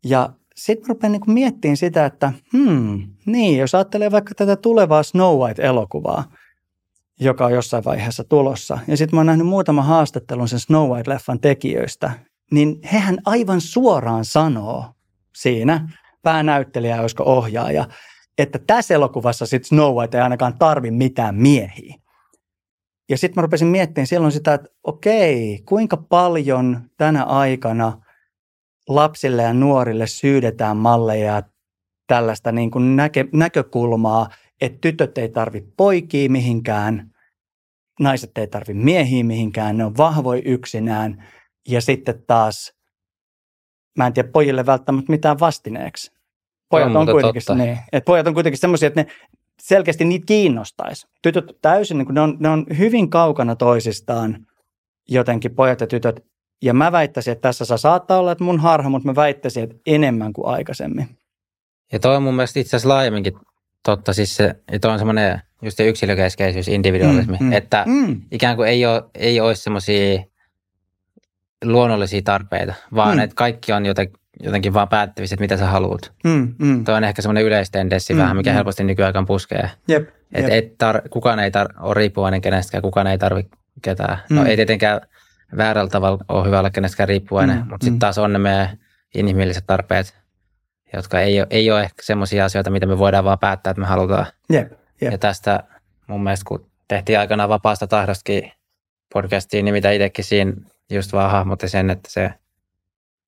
[0.04, 5.38] Ja sitten rupean niin miettimään sitä, että hmm, niin, jos ajattelee vaikka tätä tulevaa Snow
[5.38, 6.24] White-elokuvaa,
[7.20, 8.78] joka on jossain vaiheessa tulossa.
[8.86, 12.10] Ja sitten mä oon nähnyt muutaman haastattelun sen Snow White-leffan tekijöistä,
[12.50, 14.84] niin hehän aivan suoraan sanoo
[15.36, 15.88] siinä,
[16.22, 17.86] päänäyttelijä, olisiko ohjaaja,
[18.38, 21.94] että tässä elokuvassa sitten Snow White ei ainakaan tarvi mitään miehiä.
[23.08, 28.02] Ja sitten mä rupesin miettimään silloin sitä, että okei, kuinka paljon tänä aikana
[28.88, 31.42] lapsille ja nuorille syydetään malleja
[32.06, 34.28] tällaista niin kuin näke, näkökulmaa,
[34.60, 37.10] että tytöt ei tarvitse poikia mihinkään,
[38.00, 41.24] naiset ei tarvitse miehiä mihinkään, ne on vahvoja yksinään.
[41.68, 42.72] Ja sitten taas,
[43.98, 46.12] mä en tiedä pojille välttämättä mitään vastineeksi.
[46.70, 49.10] Pojat on, on kuitenkin, niin, että pojat on kuitenkin semmoisia, että ne
[49.62, 51.06] selkeästi niitä kiinnostaisi.
[51.22, 54.46] Tytöt täysin, niin ne, on, ne on hyvin kaukana toisistaan
[55.08, 56.24] jotenkin pojat ja tytöt.
[56.62, 59.76] Ja mä väittäisin, että tässä saa saattaa olla, että mun harha, mutta mä väittäisin, että
[59.86, 61.18] enemmän kuin aikaisemmin.
[61.92, 63.32] Ja toi on mun mielestä itse asiassa laajemminkin
[63.84, 64.12] totta.
[64.12, 68.20] Siis se, että on semmoinen just yksilökeskeisyys, individualismi, mm, mm, että mm.
[68.30, 70.24] ikään kuin ei, ole, ei olisi semmoisia
[71.64, 73.22] luonnollisia tarpeita, vaan mm.
[73.22, 74.08] että kaikki on joten,
[74.40, 76.12] jotenkin vaan päättävissä, että mitä sä haluat.
[76.24, 76.84] Mm, mm.
[76.84, 78.54] Tuo on ehkä semmoinen yleistendenssi mm, vähän, mikä mm.
[78.54, 79.70] helposti nykyaikaan puskee.
[79.88, 80.52] Jep, et, jep.
[80.52, 84.18] Et tar- kukaan ei tar- ole riippuvainen kenestäkään, kukaan ei tarvitse ketään.
[84.30, 84.36] No, mm.
[84.36, 85.00] No ei tietenkään
[85.56, 87.98] väärällä tavalla ole hyvä olla kenestäkään riippuvainen, mm, mutta sitten mm.
[87.98, 88.78] taas on ne meidän
[89.14, 90.14] inhimilliset tarpeet,
[90.94, 93.86] jotka ei ole, ei ole ehkä semmoisia asioita, mitä me voidaan vaan päättää, että me
[93.86, 94.26] halutaan.
[94.52, 94.72] Yep,
[95.02, 95.12] yep.
[95.12, 95.64] Ja tästä
[96.06, 98.52] mun mielestä, kun tehtiin aikanaan vapaasta tahdostakin
[99.12, 100.52] podcastiin, niin mitä itsekin siinä
[100.90, 102.30] just vaan hahmotti sen, että se,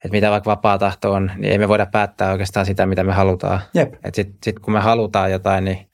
[0.04, 3.12] että mitä vaikka vapaa tahto on, niin ei me voida päättää oikeastaan sitä, mitä me
[3.12, 3.60] halutaan.
[3.92, 5.90] Että sitten sit kun me halutaan jotain, niin,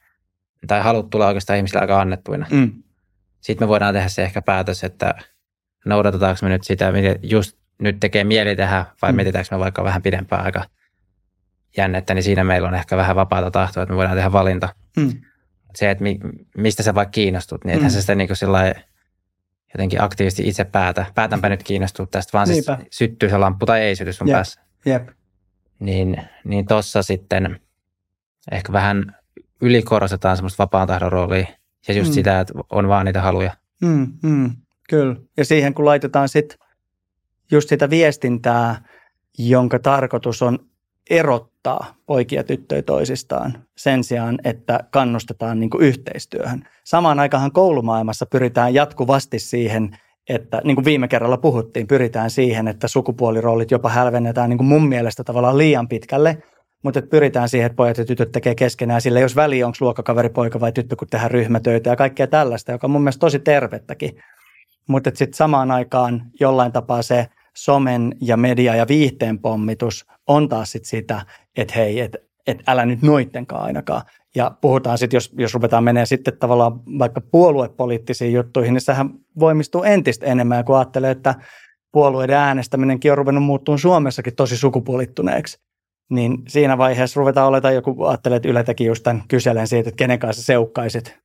[0.67, 2.45] tai halut tulee oikeastaan ihmisille aika annettuina.
[2.51, 2.71] Mm.
[3.41, 5.13] Sitten me voidaan tehdä se ehkä päätös, että
[5.85, 9.15] noudatetaanko me nyt sitä, mitä just nyt tekee mieli tehdä, vai mm.
[9.15, 10.65] mietitäänkö me vaikka vähän pidempään aika
[11.77, 14.69] jännettä, niin siinä meillä on ehkä vähän vapaata tahtoa, että me voidaan tehdä valinta.
[14.97, 15.21] Mm.
[15.75, 16.19] Se, että mi,
[16.57, 17.93] mistä sä vaikka kiinnostut, niin ethän mm.
[17.93, 18.37] sä sitä niin kuin
[19.77, 21.05] jotenkin aktiivisesti itse päätä.
[21.15, 24.35] Päätänpä nyt kiinnostua tästä, vaan siis syttyy se lamppu tai ei syty sun Jep.
[24.35, 24.61] päässä.
[24.85, 25.09] Jep.
[25.79, 27.59] Niin, niin tossa sitten
[28.51, 29.15] ehkä vähän
[29.61, 31.47] ylikorostetaan semmoista vapaan tahdon roolia
[31.87, 32.13] ja just mm.
[32.13, 33.53] sitä, että on vaan niitä haluja.
[33.81, 34.51] Mm, mm,
[34.89, 35.15] kyllä.
[35.37, 36.57] Ja siihen kun laitetaan sitten
[37.51, 38.81] just sitä viestintää,
[39.37, 40.59] jonka tarkoitus on
[41.09, 46.67] erottaa poikia tyttöjä toisistaan sen sijaan, että kannustetaan niin yhteistyöhön.
[46.83, 49.97] Samaan aikaan koulumaailmassa pyritään jatkuvasti siihen,
[50.29, 54.87] että niin kuin viime kerralla puhuttiin, pyritään siihen, että sukupuoliroolit jopa hälvennetään niin kuin mun
[54.87, 56.37] mielestä tavallaan liian pitkälle,
[56.83, 60.29] mutta että pyritään siihen, että pojat ja tytöt tekee keskenään sille, jos väli onko luokkakaveri
[60.29, 64.17] poika vai tyttö, kun tehdään ryhmätöitä ja kaikkea tällaista, joka on mun mielestä tosi tervettäkin.
[64.89, 67.27] Mutta sitten samaan aikaan jollain tapaa se
[67.57, 71.21] somen ja media ja viihteen pommitus on taas sit sitä,
[71.57, 74.01] että hei, että et älä nyt noittenkaan ainakaan.
[74.35, 79.83] Ja puhutaan sitten, jos, jos ruvetaan menee sitten tavallaan vaikka puoluepoliittisiin juttuihin, niin sehän voimistuu
[79.83, 81.35] entistä enemmän, kun ajattelee, että
[81.91, 85.59] puolueiden äänestäminenkin on ruvennut muuttumaan Suomessakin tosi sukupuolittuneeksi.
[86.09, 89.97] Niin siinä vaiheessa ruvetaan olemaan, joku ajattelee, että Yle teki just tämän kyselen siitä, että
[89.97, 91.17] kenen kanssa seukkaisit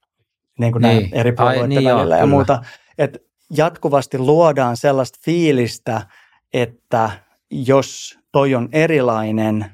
[0.58, 1.08] niin kuin niin.
[1.12, 2.26] eri puolueiden Ai, niin välillä joo, ja kyllä.
[2.26, 2.62] muuta.
[2.98, 3.18] Että
[3.56, 6.02] jatkuvasti luodaan sellaista fiilistä,
[6.52, 7.10] että
[7.50, 9.66] jos toi on erilainen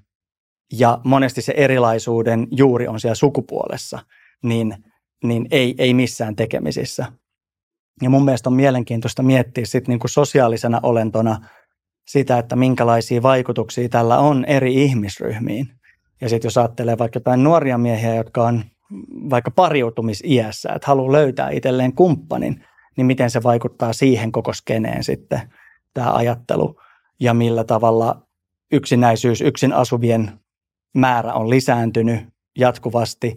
[0.72, 3.98] ja monesti se erilaisuuden juuri on siellä sukupuolessa,
[4.42, 4.76] niin,
[5.24, 7.06] niin ei, ei missään tekemisissä.
[8.02, 11.48] Ja mun mielestä on mielenkiintoista miettiä sit niin kuin sosiaalisena olentona
[12.08, 15.68] sitä, että minkälaisia vaikutuksia tällä on eri ihmisryhmiin.
[16.20, 18.64] Ja sitten jos ajattelee vaikka jotain nuoria miehiä, jotka on
[19.30, 22.64] vaikka pariutumisiässä, että haluaa löytää itselleen kumppanin,
[22.96, 25.40] niin miten se vaikuttaa siihen koko skeneen sitten
[25.98, 26.80] tämä ajattelu
[27.20, 28.22] ja millä tavalla
[28.72, 30.40] yksinäisyys, yksin asuvien
[30.96, 32.20] määrä on lisääntynyt
[32.58, 33.36] jatkuvasti.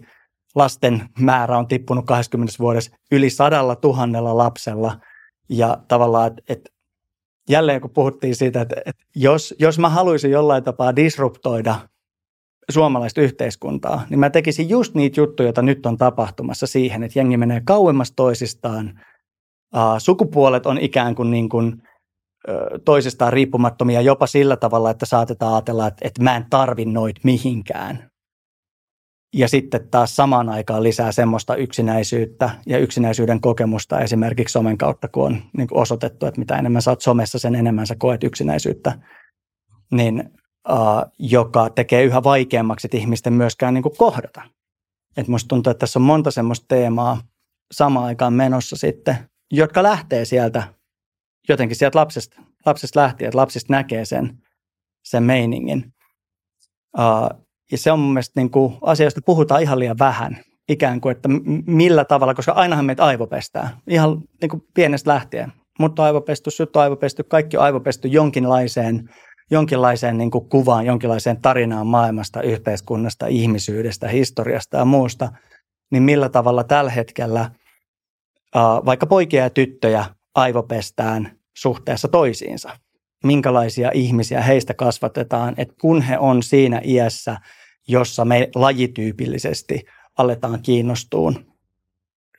[0.54, 5.00] Lasten määrä on tippunut 20 vuodessa yli sadalla tuhannella lapsella
[5.48, 6.70] ja tavallaan, että, että
[7.48, 11.74] jälleen kun puhuttiin siitä, että, että jos, jos mä haluaisin jollain tapaa disruptoida
[12.70, 17.36] suomalaista yhteiskuntaa, niin mä tekisin just niitä juttuja, joita nyt on tapahtumassa siihen, että jengi
[17.36, 19.00] menee kauemmas toisistaan,
[19.98, 21.82] sukupuolet on ikään kuin, niin kuin
[22.84, 28.10] toisistaan riippumattomia jopa sillä tavalla, että saatetaan ajatella, että, että mä en tarvi noit mihinkään.
[29.34, 35.26] Ja sitten taas samaan aikaan lisää semmoista yksinäisyyttä ja yksinäisyyden kokemusta esimerkiksi somen kautta, kun
[35.26, 38.98] on niin kuin osoitettu, että mitä enemmän sä oot somessa, sen enemmän sä koet yksinäisyyttä,
[39.92, 40.30] niin,
[40.70, 44.42] uh, joka tekee yhä vaikeammaksi ihmisten myöskään niin kuin kohdata.
[45.16, 47.22] Et musta tuntuu, että tässä on monta semmoista teemaa
[47.72, 49.16] samaan aikaan menossa sitten,
[49.52, 50.62] jotka lähtee sieltä
[51.48, 54.38] jotenkin sieltä lapsesta, lapsesta lähtien, että lapsista näkee sen,
[55.04, 55.84] sen meiningin.
[56.98, 60.38] Uh, ja se on mun mielestä niin kuin asia, josta puhutaan ihan liian vähän,
[60.68, 61.28] ikään kuin, että
[61.66, 65.52] millä tavalla, koska ainahan meitä aivopestää, ihan niin kuin pienestä lähtien.
[65.78, 69.08] Mutta aivopesty, sut aivopesty, kaikki on aivopesty jonkinlaiseen,
[69.50, 75.32] jonkinlaiseen niin kuin kuvaan, jonkinlaiseen tarinaan maailmasta, yhteiskunnasta, ihmisyydestä, historiasta ja muusta.
[75.90, 77.50] Niin millä tavalla tällä hetkellä
[78.56, 80.04] uh, vaikka poikia ja tyttöjä
[80.34, 82.70] aivopestään suhteessa toisiinsa.
[83.24, 87.36] Minkälaisia ihmisiä heistä kasvatetaan, että kun he on siinä iässä,
[87.88, 89.84] jossa me lajityypillisesti
[90.18, 91.46] aletaan kiinnostuun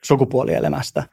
[0.04, 1.04] sukupuolielämästä,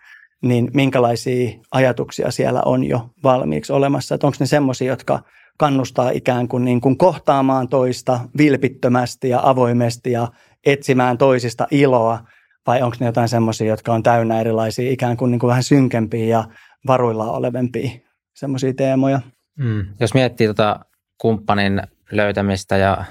[0.43, 4.15] niin minkälaisia ajatuksia siellä on jo valmiiksi olemassa.
[4.15, 5.23] Että onko ne semmoisia, jotka
[5.59, 10.29] kannustaa ikään kuin, niin kuin kohtaamaan toista vilpittömästi ja avoimesti ja
[10.67, 12.19] etsimään toisista iloa,
[12.67, 16.27] vai onko ne jotain semmoisia, jotka on täynnä erilaisia ikään kuin, niin kuin vähän synkempiä
[16.27, 16.45] ja
[16.87, 17.91] varuilla olevempia
[18.35, 19.21] semmoisia teemoja.
[19.59, 19.87] Mm.
[20.01, 20.81] Jos miettii tota
[21.19, 23.05] kumppanin löytämistä ja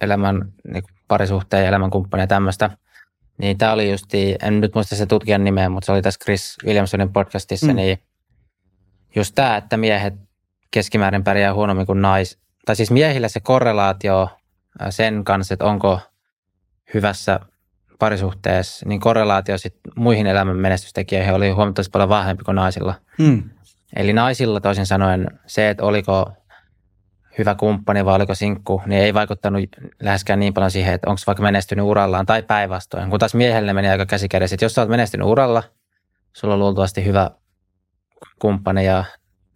[0.00, 2.70] elämän niin parisuhteen ja elämänkumppania ja tämmöistä,
[3.38, 4.06] niin tämä oli just,
[4.42, 7.76] en nyt muista se tutkijan nimeä, mutta se oli tässä Chris Williamsonin podcastissa, mm.
[7.76, 7.98] niin
[9.16, 10.14] just tämä, että miehet
[10.70, 14.28] keskimäärin pärjää huonommin kuin nais, tai siis miehillä se korrelaatio
[14.90, 16.00] sen kanssa, että onko
[16.94, 17.40] hyvässä
[18.02, 22.94] parisuhteessa, niin korrelaatio sit muihin elämän menestystekijöihin oli huomattavasti paljon vahvempi kuin naisilla.
[23.18, 23.42] Mm.
[23.96, 26.32] Eli naisilla toisin sanoen se, että oliko
[27.38, 29.62] hyvä kumppani vai oliko sinkku, niin ei vaikuttanut
[30.00, 33.10] läheskään niin paljon siihen, että onko vaikka menestynyt urallaan tai päinvastoin.
[33.10, 35.62] Kun taas miehelle meni aika käsikädessä, että jos sä oot menestynyt uralla,
[36.32, 37.30] sulla on luultavasti hyvä
[38.38, 39.04] kumppani ja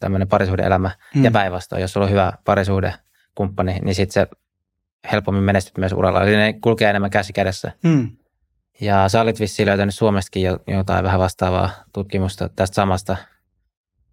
[0.00, 1.24] tämmöinen parisuhdeelämä mm.
[1.24, 4.36] ja päinvastoin, jos sulla on hyvä parisuhdekumppani, niin sitten se
[5.12, 6.22] helpommin menestyt myös uralla.
[6.22, 7.72] Eli ne kulkee enemmän käsikädessä.
[7.82, 8.16] Mm.
[8.80, 13.16] Ja sä olit vissiin löytänyt Suomestakin jotain vähän vastaavaa tutkimusta tästä samasta.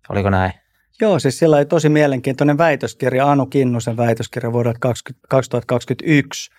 [0.09, 0.53] Oliko näin?
[1.01, 4.79] Joo, siis sillä oli tosi mielenkiintoinen väitöskirja, Anu Kinnusen väitöskirja vuodelta
[5.29, 6.51] 2021,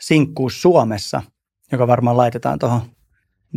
[0.00, 1.22] Sinkkuus Suomessa,
[1.72, 2.82] joka varmaan laitetaan tuohon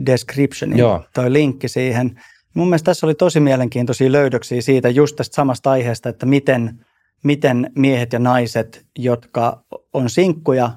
[0.06, 1.06] descriptioniin, Joo.
[1.14, 2.22] toi linkki siihen.
[2.54, 6.86] Mun mielestä tässä oli tosi mielenkiintoisia löydöksiä siitä just tästä samasta aiheesta, että miten,
[7.24, 10.72] miten miehet ja naiset, jotka on sinkkuja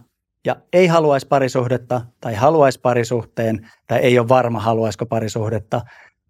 [0.49, 5.81] ja ei haluaisi parisuhdetta tai haluaisi parisuhteen tai ei ole varma haluaisiko parisuhdetta,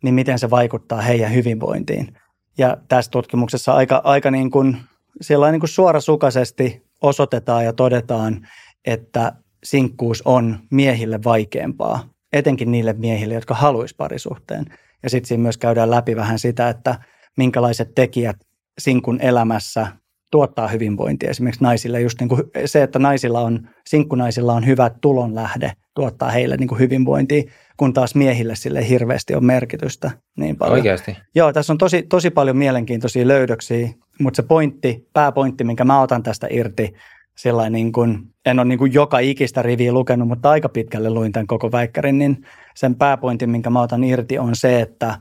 [0.03, 2.17] niin miten se vaikuttaa heidän hyvinvointiin.
[2.59, 4.77] Ja tässä tutkimuksessa aika, aika niin kuin,
[5.21, 8.49] siellä niin kuin suorasukaisesti osoitetaan ja todetaan,
[8.85, 9.33] että
[9.65, 14.65] sinkkuus on miehille vaikeampaa, etenkin niille miehille, jotka haluaisi parisuhteen.
[15.03, 16.99] Ja sitten siinä myös käydään läpi vähän sitä, että
[17.37, 18.37] minkälaiset tekijät
[18.79, 19.87] sinkun elämässä
[20.31, 21.31] tuottaa hyvinvointia.
[21.31, 26.57] Esimerkiksi naisille just niin kuin se, että naisilla on, sinkkunaisilla on hyvä tulonlähde, tuottaa heille
[26.57, 27.43] niin kuin hyvinvointia,
[27.77, 30.79] kun taas miehille sille hirveästi on merkitystä niin paljon.
[30.79, 31.17] Oikeasti?
[31.35, 33.89] Joo, tässä on tosi, tosi paljon mielenkiintoisia löydöksiä,
[34.21, 36.93] mutta se pointti, pääpointti, minkä mä otan tästä irti,
[37.39, 41.33] sellainen niin kuin, en ole niin kuin joka ikistä riviä lukenut, mutta aika pitkälle luin
[41.33, 45.21] tämän koko väikkärin, niin sen pääpointin, minkä mä otan irti, on se, että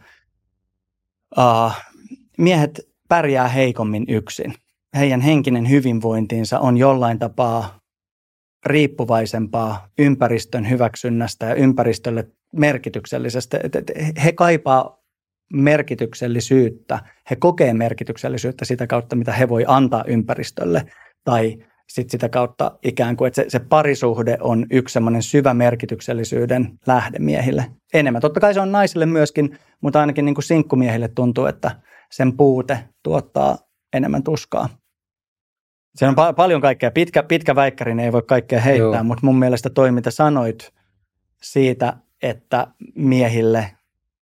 [1.37, 1.71] uh,
[2.37, 2.79] miehet
[3.09, 4.53] pärjää heikommin yksin.
[4.95, 7.79] Heidän henkinen hyvinvointiinsa on jollain tapaa
[8.65, 13.59] riippuvaisempaa ympäristön hyväksynnästä ja ympäristölle merkityksellisestä.
[14.23, 15.03] He kaipaa
[15.53, 20.85] merkityksellisyyttä, he kokee merkityksellisyyttä sitä kautta, mitä he voi antaa ympäristölle
[21.23, 21.57] tai
[21.89, 27.19] sit sitä kautta ikään kuin, että se, se parisuhde on yksi semmoinen syvä merkityksellisyyden lähde
[27.19, 27.65] miehille.
[27.93, 28.21] Enemmän.
[28.21, 31.71] Totta kai se on naisille myöskin, mutta ainakin niin kuin sinkkumiehille tuntuu, että
[32.11, 33.57] sen puute tuottaa
[33.93, 34.69] enemmän tuskaa.
[35.95, 36.91] Se on pa- paljon kaikkea.
[36.91, 39.03] Pitkä, pitkä väikkäri ei voi kaikkea heittää, Joo.
[39.03, 40.73] mutta mun mielestä toi, mitä sanoit
[41.41, 43.71] siitä, että miehille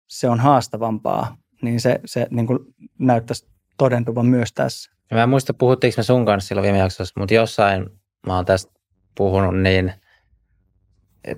[0.07, 2.59] se on haastavampaa, niin se, se niin kuin
[2.99, 3.47] näyttäisi
[3.77, 4.91] todentuvan myös tässä.
[5.11, 7.89] Ja mä en muista, puhuttiinko me sun kanssa silloin viime jaksossa, mutta jossain
[8.27, 8.71] mä oon tästä
[9.15, 9.93] puhunut, niin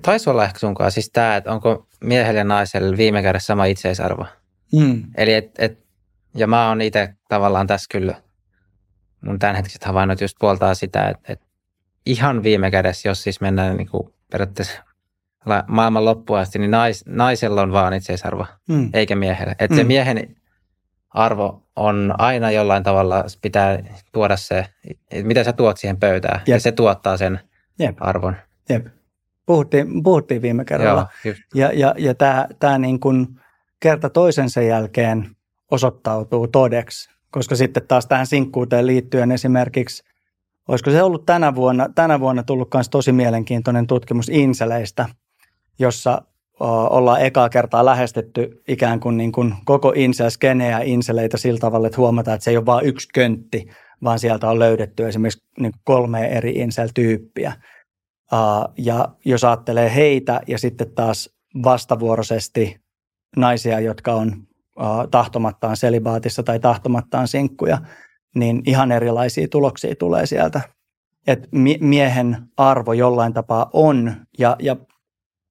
[0.02, 3.64] taisi olla ehkä sun kanssa siis tämä, että onko miehelle ja naiselle viime kädessä sama
[3.64, 4.26] itseisarvo.
[4.72, 5.02] Mm.
[5.16, 5.85] Eli et, et,
[6.36, 8.14] ja mä oon itse tavallaan tässä kyllä,
[9.20, 11.46] mun tämänhetkiset havainnot just puoltaa sitä, että, että
[12.06, 14.82] ihan viime kädessä, jos siis mennään niin kuin periaatteessa
[15.66, 18.90] maailman loppuun asti, niin nais, naisella on vaan itseisarvo, mm.
[18.92, 19.52] eikä miehellä.
[19.52, 19.76] Että mm.
[19.76, 20.36] se miehen
[21.10, 23.78] arvo on aina jollain tavalla, pitää
[24.12, 24.66] tuoda se,
[25.22, 26.48] mitä sä tuot siihen pöytään, Jep.
[26.48, 27.40] ja se tuottaa sen
[27.78, 27.96] Jep.
[28.00, 28.36] arvon.
[28.68, 28.86] Jep.
[29.46, 31.06] Puhuttiin, puhuttiin viime kerralla.
[31.24, 33.40] Joo, ja ja, ja tämä, tämä niin kuin
[33.80, 35.35] kerta toisensa jälkeen
[35.70, 40.04] osoittautuu todeksi, koska sitten taas tähän sinkkuuteen liittyen esimerkiksi,
[40.68, 45.08] olisiko se ollut tänä vuonna, tänä vuonna tullut myös tosi mielenkiintoinen tutkimus inseleistä,
[45.78, 46.22] jossa
[46.90, 51.98] ollaan ekaa kertaa lähestetty ikään kuin, niin kuin koko insel-skeneä ja inseleitä sillä tavalla, että
[51.98, 53.68] huomataan, että se ei ole vain yksi köntti,
[54.04, 57.52] vaan sieltä on löydetty esimerkiksi niin kolme eri insel-tyyppiä.
[58.78, 62.80] Ja jos ajattelee heitä ja sitten taas vastavuoroisesti
[63.36, 64.46] naisia, jotka on
[65.10, 67.78] tahtomattaan selibaatissa tai tahtomattaan sinkkuja,
[68.34, 70.60] niin ihan erilaisia tuloksia tulee sieltä.
[71.26, 71.48] Et
[71.80, 74.76] miehen arvo jollain tapaa on ja, ja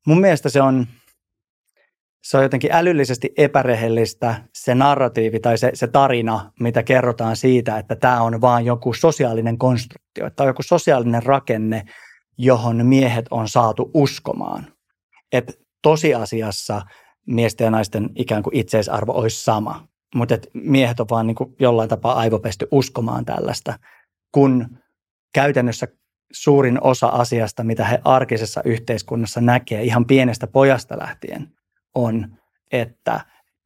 [0.07, 0.87] mun mielestä se on,
[2.23, 7.95] se on jotenkin älyllisesti epärehellistä se narratiivi tai se, se tarina, mitä kerrotaan siitä, että
[7.95, 11.85] tämä on vaan joku sosiaalinen konstruktio, on joku sosiaalinen rakenne,
[12.37, 14.67] johon miehet on saatu uskomaan.
[15.31, 16.81] Että tosiasiassa
[17.27, 21.89] miesten ja naisten ikään kuin itseisarvo olisi sama, mutta miehet on vaan niin kuin jollain
[21.89, 23.79] tapaa aivopesty uskomaan tällaista,
[24.31, 24.77] kun
[25.33, 25.87] käytännössä
[26.31, 31.47] suurin osa asiasta, mitä he arkisessa yhteiskunnassa näkee ihan pienestä pojasta lähtien,
[31.95, 32.37] on,
[32.71, 33.21] että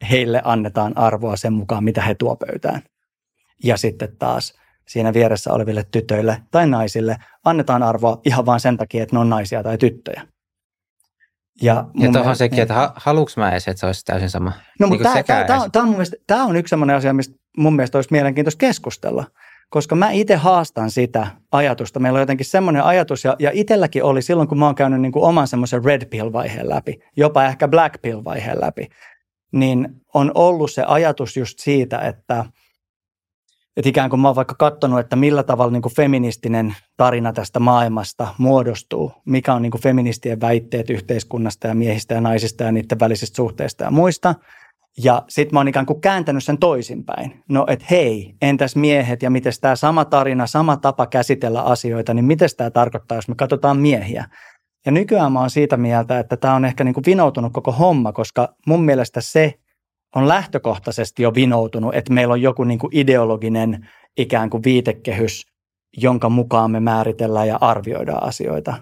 [0.09, 2.81] heille annetaan arvoa sen mukaan, mitä he tuo pöytään.
[3.63, 4.53] Ja sitten taas
[4.87, 9.29] siinä vieressä oleville tytöille tai naisille annetaan arvoa ihan vain sen takia, että ne on
[9.29, 10.27] naisia tai tyttöjä.
[11.61, 14.51] Ja, ja tuohon sekin, että haluuks mä edes, että se olisi täysin sama?
[14.79, 15.69] No, niin mutta tämä on,
[16.39, 19.25] on, on yksi sellainen asia, mistä mun mielestä olisi mielenkiintoista keskustella
[19.69, 21.99] koska mä itse haastan sitä ajatusta.
[21.99, 25.11] Meillä on jotenkin semmoinen ajatus, ja, ja itselläkin oli silloin, kun mä oon käynyt niin
[25.11, 28.87] kuin oman semmoisen red pill-vaiheen läpi, jopa ehkä black pill-vaiheen läpi,
[29.51, 32.45] niin on ollut se ajatus just siitä, että,
[33.79, 37.59] että ikään kuin mä oon vaikka katsonut, että millä tavalla niin kuin feministinen tarina tästä
[37.59, 42.99] maailmasta muodostuu, mikä on niin kuin feministien väitteet yhteiskunnasta ja miehistä ja naisista ja niiden
[42.99, 44.35] välisistä suhteista ja muista–
[45.03, 47.43] ja sitten mä oon ikään kuin kääntänyt sen toisinpäin.
[47.49, 52.25] No et hei, entäs miehet ja miten tämä sama tarina, sama tapa käsitellä asioita, niin
[52.25, 54.25] miten tämä tarkoittaa, jos me katsotaan miehiä?
[54.85, 58.11] Ja nykyään mä oon siitä mieltä, että tämä on ehkä niin kuin vinoutunut koko homma,
[58.11, 59.58] koska mun mielestä se
[60.15, 65.45] on lähtökohtaisesti jo vinoutunut, että meillä on joku niin kuin ideologinen ikään kuin viitekehys,
[65.97, 68.77] jonka mukaan me määritellään ja arvioidaan asioita.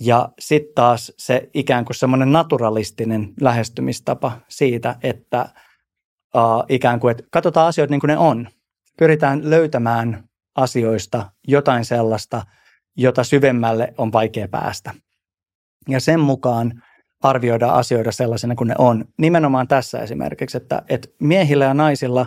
[0.00, 5.48] Ja sitten taas se ikään kuin semmoinen naturalistinen lähestymistapa siitä, että
[6.34, 8.48] uh, ikään kuin, että katsotaan asioita niin kuin ne on.
[8.98, 10.24] Pyritään löytämään
[10.56, 12.42] asioista jotain sellaista,
[12.96, 14.94] jota syvemmälle on vaikea päästä.
[15.88, 16.82] Ja sen mukaan
[17.22, 19.04] arvioida asioita sellaisena kuin ne on.
[19.18, 22.26] Nimenomaan tässä esimerkiksi, että, että miehillä ja naisilla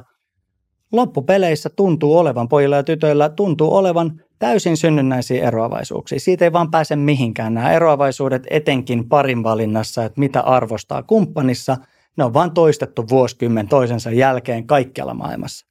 [0.92, 6.20] loppupeleissä tuntuu olevan, pojilla ja tytöillä tuntuu olevan täysin synnynnäisiä eroavaisuuksia.
[6.20, 7.54] Siitä ei vaan pääse mihinkään.
[7.54, 11.78] Nämä eroavaisuudet etenkin parin valinnassa, että mitä arvostaa kumppanissa,
[12.18, 15.66] ne on vaan toistettu vuosikymmen toisensa jälkeen kaikkialla maailmassa.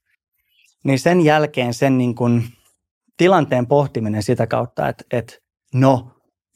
[0.85, 2.45] Niin sen jälkeen sen niin kuin
[3.17, 5.35] tilanteen pohtiminen sitä kautta, että, että
[5.75, 6.11] no,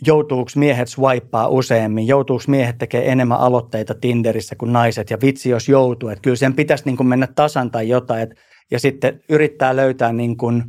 [0.07, 5.69] joutuuko miehet swipaa useammin, joutuuko miehet tekemään enemmän aloitteita Tinderissä kuin naiset, ja vitsi jos
[5.69, 8.35] joutuu, että kyllä sen pitäisi niin kuin mennä tasan tai jotain, että,
[8.71, 10.65] ja sitten yrittää löytää niin kuin,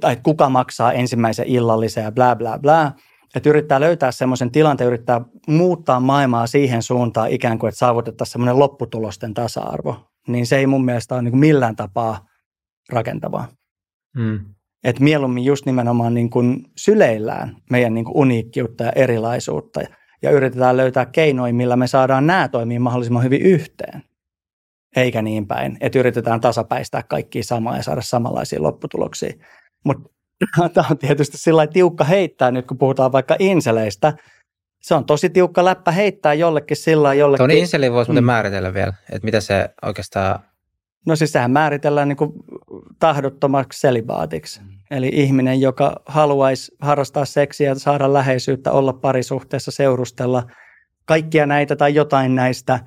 [0.00, 2.92] tai kuka maksaa ensimmäisen illallisen ja bla bla bla,
[3.34, 8.58] että yrittää löytää semmoisen tilanteen, yrittää muuttaa maailmaa siihen suuntaan ikään kuin, että saavutettaisiin semmoinen
[8.58, 9.96] lopputulosten tasa-arvo,
[10.28, 12.26] niin se ei mun mielestä ole niin millään tapaa
[12.92, 13.48] rakentavaa.
[14.16, 14.54] Mm.
[14.84, 19.80] Että mieluummin just nimenomaan niin kuin syleillään meidän niin kuin uniikkiutta ja erilaisuutta
[20.22, 24.02] ja yritetään löytää keinoja, millä me saadaan nämä toimia mahdollisimman hyvin yhteen.
[24.96, 29.32] Eikä niin päin, että yritetään tasapäistää kaikki samaa ja saada samanlaisia lopputuloksia.
[29.84, 30.10] Mutta
[30.74, 34.12] tämä on tietysti sillä tiukka heittää nyt, kun puhutaan vaikka inseleistä.
[34.82, 37.38] Se on tosi tiukka läppä heittää jollekin sillä jollekin.
[37.38, 38.24] Tuon inseli voisi mm.
[38.24, 40.40] määritellä vielä, että mitä se oikeastaan
[41.06, 42.32] No siis sehän määritellään niin kuin
[43.00, 44.60] tahdottomaksi selibaatiksi.
[44.60, 44.68] Mm.
[44.90, 50.42] Eli ihminen, joka haluaisi harrastaa seksiä, saada läheisyyttä, olla parisuhteessa, seurustella
[51.04, 52.80] kaikkia näitä tai jotain näistä,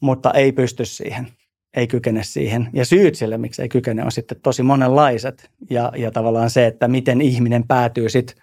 [0.00, 1.28] mutta ei pysty siihen,
[1.76, 2.70] ei kykene siihen.
[2.72, 5.50] Ja syyt sille, miksi ei kykene, on sitten tosi monenlaiset.
[5.70, 8.36] Ja, ja tavallaan se, että miten ihminen päätyy sitten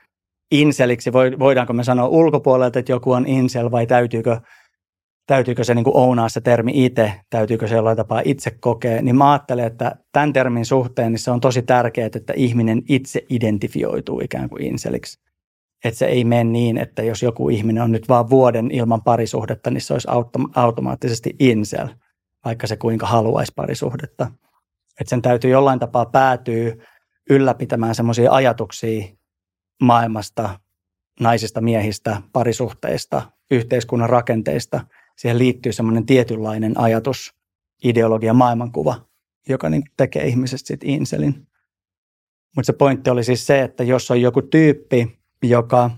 [0.52, 4.38] inseliksi, voidaanko me sanoa ulkopuolelta, että joku on insel vai täytyykö–
[5.28, 9.16] täytyykö se niin kuin ounaa se termi itse, täytyykö se jollain tapaa itse kokea, niin
[9.16, 14.20] mä ajattelen, että tämän termin suhteen niin se on tosi tärkeää, että ihminen itse identifioituu
[14.20, 15.20] ikään kuin inseliksi.
[15.84, 19.72] Että se ei mene niin, että jos joku ihminen on nyt vaan vuoden ilman parisuhdetta,
[19.72, 20.08] niin se olisi
[20.56, 21.88] automaattisesti insel,
[22.46, 24.32] vaikka se kuinka haluaisi parisuhdetta.
[25.00, 26.74] Että sen täytyy jollain tapaa päätyä
[27.30, 29.08] ylläpitämään semmoisia ajatuksia
[29.82, 30.60] maailmasta,
[31.20, 33.22] naisista, miehistä, parisuhteista,
[33.52, 34.82] yhteiskunnan rakenteista–
[35.18, 37.34] siihen liittyy semmoinen tietynlainen ajatus,
[37.84, 39.08] ideologia, maailmankuva,
[39.50, 41.48] joka niin tekee ihmisestä sitten inselin.
[42.56, 45.92] Mutta se pointti oli siis se, että jos on joku tyyppi, joka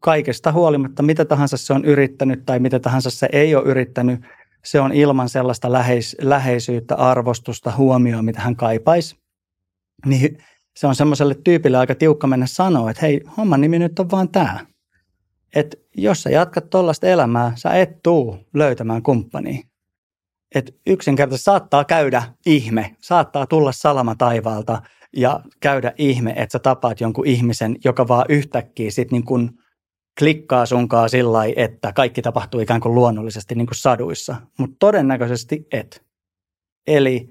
[0.00, 4.20] kaikesta huolimatta, mitä tahansa se on yrittänyt tai mitä tahansa se ei ole yrittänyt,
[4.64, 9.16] se on ilman sellaista läheis- läheisyyttä, arvostusta, huomioon, mitä hän kaipaisi,
[10.06, 10.38] niin
[10.76, 14.28] se on semmoiselle tyypille aika tiukka mennä sanoa, että hei, homman nimi nyt on vaan
[14.28, 14.66] tämä
[15.56, 19.62] että jos sä jatkat tuollaista elämää, sä et tuu löytämään kumppania.
[20.54, 24.82] Et yksinkertaisesti saattaa käydä ihme, saattaa tulla salama taivaalta
[25.16, 29.58] ja käydä ihme, että sä tapaat jonkun ihmisen, joka vaan yhtäkkiä sit niin kun
[30.18, 34.36] klikkaa sunkaa sillä että kaikki tapahtuu ikään kuin luonnollisesti niin kuin saduissa.
[34.58, 36.04] Mutta todennäköisesti et.
[36.86, 37.30] Eli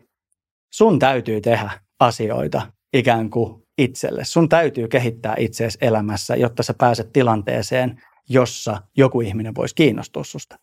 [0.73, 4.25] sun täytyy tehdä asioita ikään kuin itselle.
[4.25, 10.59] Sun täytyy kehittää itseesi elämässä, jotta sä pääset tilanteeseen, jossa joku ihminen voisi kiinnostua susta.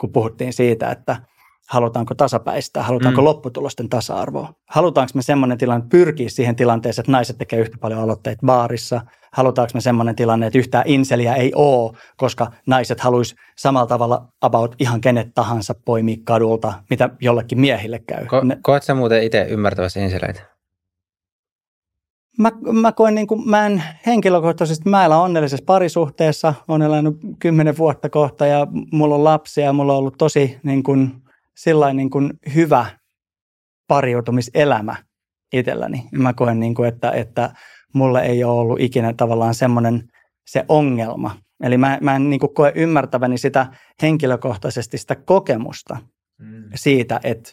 [0.00, 1.16] Kun puhuttiin siitä, että
[1.68, 3.24] halutaanko tasapäistää, halutaanko mm.
[3.24, 4.52] lopputulosten tasa-arvoa.
[4.70, 9.00] Halutaanko me semmoinen tilanne pyrkiä siihen tilanteeseen, että naiset tekee yhtä paljon aloitteita baarissa.
[9.32, 14.74] Halutaanko me semmoinen tilanne, että yhtään inseliä ei ole, koska naiset haluaisi samalla tavalla about
[14.78, 18.24] ihan kenet tahansa poimia kadulta, mitä jollekin miehille käy.
[18.24, 20.55] Ko- koet sä muuten itse ymmärtävässä inseleitä?
[22.38, 27.78] Mä, mä koen niin kuin, mä en henkilökohtaisesti, mä elän onnellisessa parisuhteessa, olen elänyt kymmenen
[27.78, 31.12] vuotta kohta ja mulla on lapsia ja mulla on ollut tosi niin kuin,
[31.56, 32.86] sillain niin kuin hyvä
[33.88, 34.96] pariutumiselämä
[35.52, 36.08] itselläni.
[36.12, 37.50] Mä koen, niin kuin, että, että
[37.94, 40.08] mulle ei ole ollut ikinä tavallaan semmoinen
[40.46, 41.36] se ongelma.
[41.62, 43.66] Eli mä, mä en niin kuin koe ymmärtäväni sitä
[44.02, 45.96] henkilökohtaisesti sitä kokemusta
[46.38, 46.64] mm.
[46.74, 47.52] siitä, että,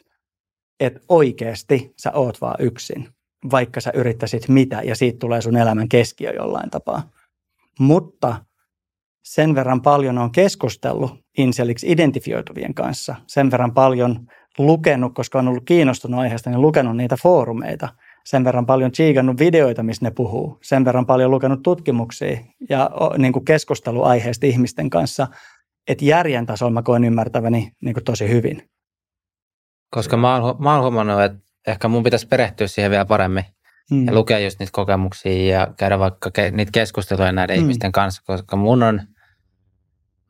[0.80, 3.08] että oikeasti sä oot vaan yksin
[3.52, 7.04] vaikka sä yrittäisit mitä, ja siitä tulee sun elämän keskiö jollain tapaa.
[7.80, 8.36] Mutta
[9.24, 14.28] sen verran paljon on keskustellut inseliksi identifioituvien kanssa, sen verran paljon
[14.58, 17.90] lukenut, koska on ollut kiinnostunut aiheesta, niin lukenut niitä foorumeita,
[18.26, 22.38] sen verran paljon chiigannut videoita, missä ne puhuu, sen verran paljon lukenut tutkimuksia
[22.70, 25.28] ja niin kuin keskusteluaiheesta ihmisten kanssa,
[25.88, 28.70] että järjen tasolla mä koen ymmärtäväni niin kuin tosi hyvin.
[29.90, 33.46] Koska mä oon, mä oon huomannut, että ehkä mun pitäisi perehtyä siihen vielä paremmin
[33.92, 34.06] mm.
[34.06, 37.62] ja lukea just niitä kokemuksia ja käydä vaikka ke, niitä keskusteluja näiden mm.
[37.62, 39.02] ihmisten kanssa, koska mun on,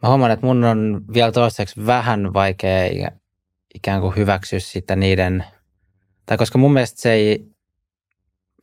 [0.03, 3.09] mä huomaan, että mun on vielä toistaiseksi vähän vaikea
[3.75, 5.45] ikään kuin hyväksyä sitä niiden,
[6.25, 7.47] tai koska mun mielestä se ei,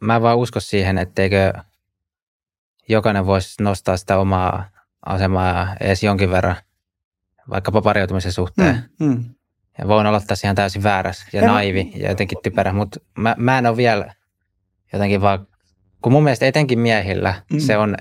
[0.00, 1.52] mä en vaan usko siihen, etteikö
[2.88, 4.70] jokainen voisi nostaa sitä omaa
[5.06, 6.56] asemaa edes jonkin verran,
[7.50, 8.90] vaikka pariutumisen suhteen.
[9.00, 9.24] Mm, mm.
[9.78, 13.58] Ja voin olla tässä ihan täysin väärässä ja naivi ja jotenkin typerä, mutta mä, mä
[13.58, 14.14] en ole vielä
[14.92, 15.46] jotenkin vaan,
[16.02, 17.58] kun mun mielestä etenkin miehillä mm.
[17.58, 17.96] se on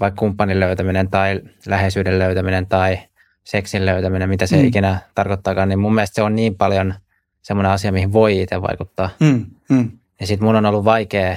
[0.00, 2.98] vaikka kumppanin löytäminen tai läheisyyden löytäminen tai
[3.44, 4.64] seksin löytäminen, mitä se mm.
[4.64, 6.94] ikinä tarkoittaakaan, niin mun mielestä se on niin paljon
[7.42, 9.10] semmoinen asia, mihin voi itse vaikuttaa.
[9.20, 9.46] Mm.
[9.68, 9.90] Mm.
[10.20, 11.36] Ja sitten mun on ollut vaikea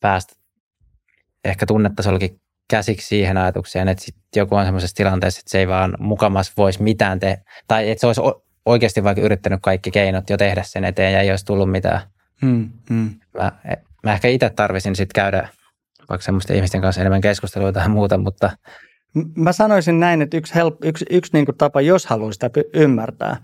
[0.00, 0.34] päästä
[1.44, 2.40] ehkä tunnetasollakin
[2.72, 6.82] käsiksi siihen ajatukseen, että sit joku on semmoisessa tilanteessa, että se ei vaan mukamas voisi
[6.82, 8.20] mitään tehdä, tai että se olisi
[8.66, 12.00] oikeasti vaikka yrittänyt kaikki keinot jo tehdä sen eteen ja ei olisi tullut mitään.
[12.42, 13.10] Hmm, hmm.
[13.34, 13.52] Mä,
[14.02, 15.48] mä ehkä itse tarvisin sitten käydä
[16.08, 18.50] vaikka semmoisten ihmisten kanssa enemmän keskustelua tai muuta, mutta...
[19.36, 23.36] Mä sanoisin näin, että yksi, help, yksi, yksi niin tapa, jos haluaa sitä ymmärtää,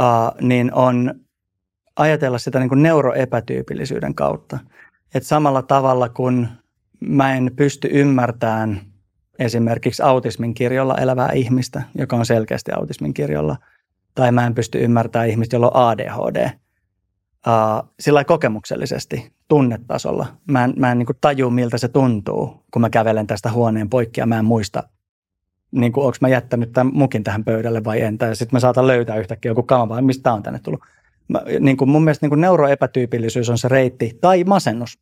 [0.00, 1.14] uh, niin on
[1.96, 4.58] ajatella sitä niin neuroepätyypillisyyden kautta.
[5.14, 6.48] Että samalla tavalla kuin
[7.00, 8.80] mä en pysty ymmärtämään
[9.38, 13.56] esimerkiksi autismin kirjolla elävää ihmistä, joka on selkeästi autismin kirjolla,
[14.14, 16.50] tai mä en pysty ymmärtämään ihmistä, jolla on ADHD.
[17.46, 20.26] Uh, sillä kokemuksellisesti, tunnetasolla.
[20.50, 24.20] Mä en, mä en niin taju, miltä se tuntuu, kun mä kävelen tästä huoneen poikki
[24.20, 24.82] ja mä en muista,
[25.70, 28.18] niin kuin, onko mä jättänyt tämän mukin tähän pöydälle vai en.
[28.18, 30.80] Tai sitten mä saatan löytää yhtäkkiä joku kama vai mistä on tänne tullut.
[31.28, 34.98] Mä, niin kuin mun mielestä niin kuin neuroepätyypillisyys on se reitti, tai masennus.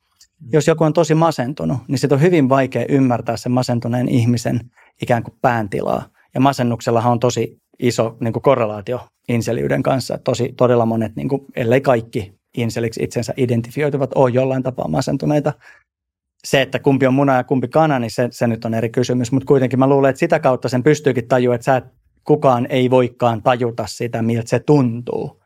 [0.53, 4.61] Jos joku on tosi masentunut, niin sitten on hyvin vaikea ymmärtää sen masentuneen ihmisen
[5.03, 6.09] ikään kuin pääntilaa.
[6.35, 10.19] Ja masennuksellahan on tosi iso niin kuin korrelaatio inseliyden kanssa.
[10.19, 15.53] Tosi, todella monet, niin kuin, ellei kaikki inseliksi itsensä identifioituvat, on jollain tapaa masentuneita.
[16.45, 19.33] Se, että kumpi on muna ja kumpi kana, niin se, se nyt on eri kysymys.
[19.33, 21.85] Mutta kuitenkin mä luulen, että sitä kautta sen pystyykin tajua, että sä et,
[22.25, 25.43] kukaan ei voikaan tajuta sitä, miltä se tuntuu.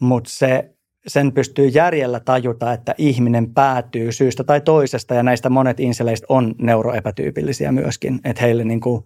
[0.00, 0.71] Mutta se
[1.06, 6.54] sen pystyy järjellä tajuta, että ihminen päätyy syystä tai toisesta, ja näistä monet inseleistä on
[6.58, 9.02] neuroepätyypillisiä myöskin, että heille niin kuin,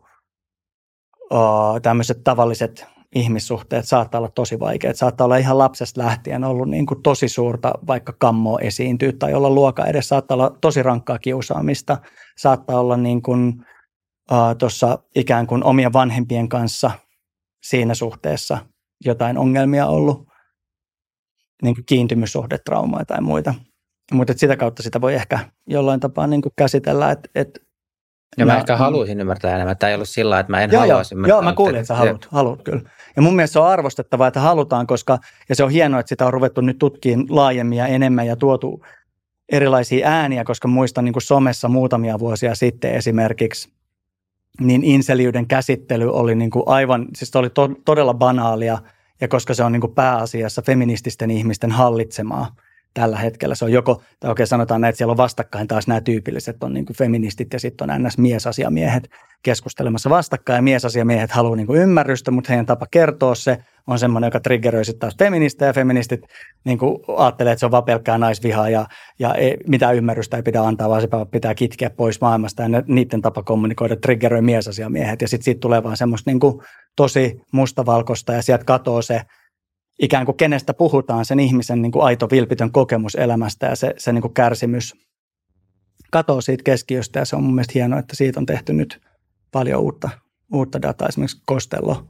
[1.32, 4.97] uh, tämmöiset tavalliset ihmissuhteet saattaa olla tosi vaikeat.
[4.97, 9.51] Saattaa olla ihan lapsesta lähtien ollut niin kuin tosi suurta vaikka kammoa esiintyä tai olla
[9.51, 10.09] luoka edes.
[10.09, 11.99] Saattaa olla tosi rankkaa kiusaamista.
[12.38, 13.49] Saattaa olla niin kuin,
[14.30, 16.90] uh, tuossa ikään kuin omien vanhempien kanssa
[17.62, 18.59] siinä suhteessa
[19.05, 20.26] jotain ongelmia ollut
[21.62, 23.54] niin kuin kiintymyssuhdetraumaa tai muita.
[24.12, 27.66] Mutta sitä kautta sitä voi ehkä jollain tapaa niin kuin käsitellä, että et,
[28.38, 29.76] ja mä, mä ehkä haluaisin ymmärtää enemmän.
[29.76, 31.36] Tämä ei ollut sillä että mä en joo, haluaisi joo, ymmärtää.
[31.36, 32.80] Joo, mä kuulin, että sä haluat, haluat kyllä.
[33.16, 36.26] Ja mun mielestä se on arvostettavaa, että halutaan, koska, ja se on hienoa, että sitä
[36.26, 38.84] on ruvettu nyt tutkiin laajemmin ja enemmän ja tuotu
[39.52, 43.68] erilaisia ääniä, koska muistan niin kuin somessa muutamia vuosia sitten esimerkiksi,
[44.61, 48.78] niin inseliyden käsittely oli niin kuin aivan, siis oli to, todella banaalia–
[49.20, 52.56] ja koska se on niin kuin pääasiassa feminististen ihmisten hallitsemaa
[52.97, 53.55] tällä hetkellä.
[53.55, 56.74] Se on joko, tai oikein sanotaan näin, että siellä on vastakkain taas nämä tyypilliset, on
[56.74, 58.18] niin feministit ja sitten on ns.
[58.18, 59.09] miesasiamiehet
[59.42, 60.64] keskustelemassa vastakkain.
[60.64, 65.16] Miesasiamiehet haluaa niin ymmärrystä, mutta heidän tapa kertoa se on semmoinen, joka triggeröi sitten taas
[65.18, 65.72] feministejä.
[65.72, 66.20] Feministit
[66.64, 66.78] niin
[67.16, 68.86] ajattelee, että se on vaan pelkkää naisvihaa ja,
[69.18, 72.62] ja ei, mitään ymmärrystä ei pidä antaa, vaan se pitää kitkeä pois maailmasta.
[72.62, 75.22] Ja ne, niiden tapa kommunikoida triggeröi miesasiamiehet.
[75.22, 76.62] Ja sitten siitä tulee vaan semmoista niin kuin
[76.97, 79.20] tosi mustavalkoista ja sieltä katoo se
[79.99, 84.12] ikään kuin kenestä puhutaan, sen ihmisen niin kuin aito vilpitön kokemus elämästä ja se, se
[84.12, 84.94] niin kuin kärsimys
[86.11, 89.01] katoo siitä keskiöstä ja se on mun mielestä hienoa, että siitä on tehty nyt
[89.53, 90.11] paljon uutta,
[90.53, 91.09] uutta dataa.
[91.09, 92.07] Esimerkiksi Kostello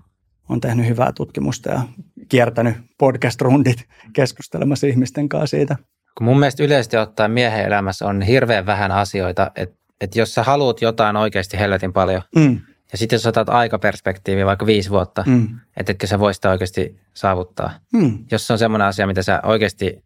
[0.49, 1.83] on tehnyt hyvää tutkimusta ja
[2.29, 5.77] kiertänyt podcast-rundit keskustelemassa ihmisten kanssa siitä.
[6.19, 10.43] Kun mun mielestä yleisesti ottaen miehen elämässä on hirveän vähän asioita, että, että jos sä
[10.43, 12.61] haluat jotain oikeasti helvetin paljon, mm.
[12.97, 15.61] Ja sitten jos otat aikaperspektiivi vaikka viisi vuotta, mm.
[15.77, 17.71] että etkö sä voisi sitä oikeasti saavuttaa.
[17.93, 18.25] Mm.
[18.31, 20.05] Jos se on semmoinen asia, mitä sä oikeasti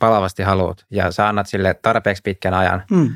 [0.00, 3.10] palavasti haluat, ja sä annat sille tarpeeksi pitkän ajan, mm.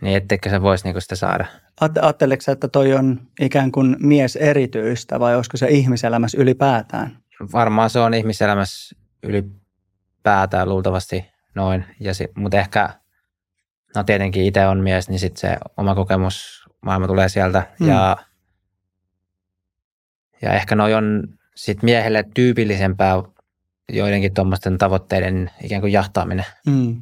[0.00, 1.46] niin etteikö sä voisi niinku sitä saada.
[1.80, 7.18] Ajatteleeko että toi on ikään kuin mies erityistä vai olisiko se ihmiselämässä ylipäätään?
[7.52, 11.24] Varmaan se on ihmiselämässä ylipäätään luultavasti
[11.54, 12.90] noin, ja sit, mutta ehkä,
[13.96, 17.88] no tietenkin itse on mies, niin sitten se oma kokemus maailma tulee sieltä hmm.
[17.88, 18.16] ja,
[20.42, 23.22] ja ehkä noi on sitten miehelle tyypillisempää
[23.92, 26.44] joidenkin tuommoisten tavoitteiden ikään kuin jahtaaminen.
[26.70, 27.00] Hmm.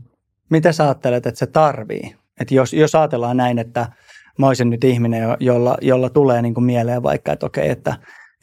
[0.50, 2.16] Mitä sä ajattelet, että se tarvii?
[2.40, 3.92] Että jos, jos ajatellaan näin, että
[4.38, 7.94] mä olisin nyt ihminen, jolla, jolla tulee niin kuin mieleen vaikka, että okei, että,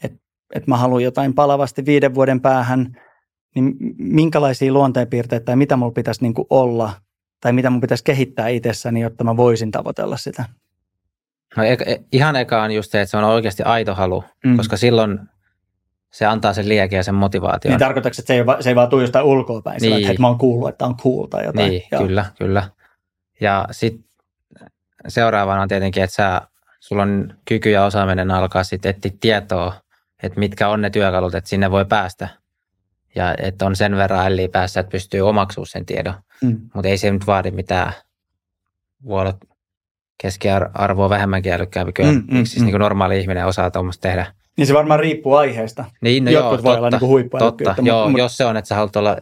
[0.04, 0.20] että
[0.56, 2.98] että mä haluan jotain palavasti viiden vuoden päähän,
[3.56, 6.94] niin minkälaisia luonteenpiirteitä tai mitä mulla pitäisi niin kuin olla
[7.42, 10.46] tai mitä mun pitäisi kehittää itsessäni, jotta mä voisin tavoitella sitä?
[11.56, 14.58] No e- ihan eka on just se, että se on oikeasti aito halu, mm.
[14.58, 15.20] koska silloin
[16.12, 17.72] se antaa sen liekin ja sen motivaation.
[17.72, 19.98] Niin tarkoitatko, että se ei, se ei vaan tule jostain ulkoa päin, niin.
[19.98, 21.70] että, että mä oon kuullut, että on cool tai jotain.
[21.70, 22.02] Niin, Joo.
[22.02, 22.70] kyllä, kyllä.
[23.42, 24.04] Ja sitten
[25.08, 26.42] seuraavana on tietenkin, että sä,
[26.80, 29.74] sulla on kyky ja osaaminen alkaa sitten etsiä tietoa,
[30.24, 32.28] että mitkä on ne työkalut, että sinne voi päästä.
[33.16, 36.14] Ja että on sen verran älliä päässä, että pystyy omaksumaan sen tiedon.
[36.42, 36.62] Mm.
[36.74, 37.94] Mutta ei se nyt vaadi mitään,
[39.06, 39.34] voi olla
[40.18, 41.94] keskiarvoa vähemmänkin älykkäämpi.
[41.94, 42.66] Kyllä mm, mm, siis mm.
[42.66, 44.26] Niin normaali ihminen osaa tuommoista tehdä.
[44.58, 45.86] Niin se varmaan riippuu aiheesta.
[46.02, 47.76] Niin, no Jotkut joo, voi totta, olla niin totta.
[47.82, 49.18] Joo, mutta, jos se on, että sä haluat olla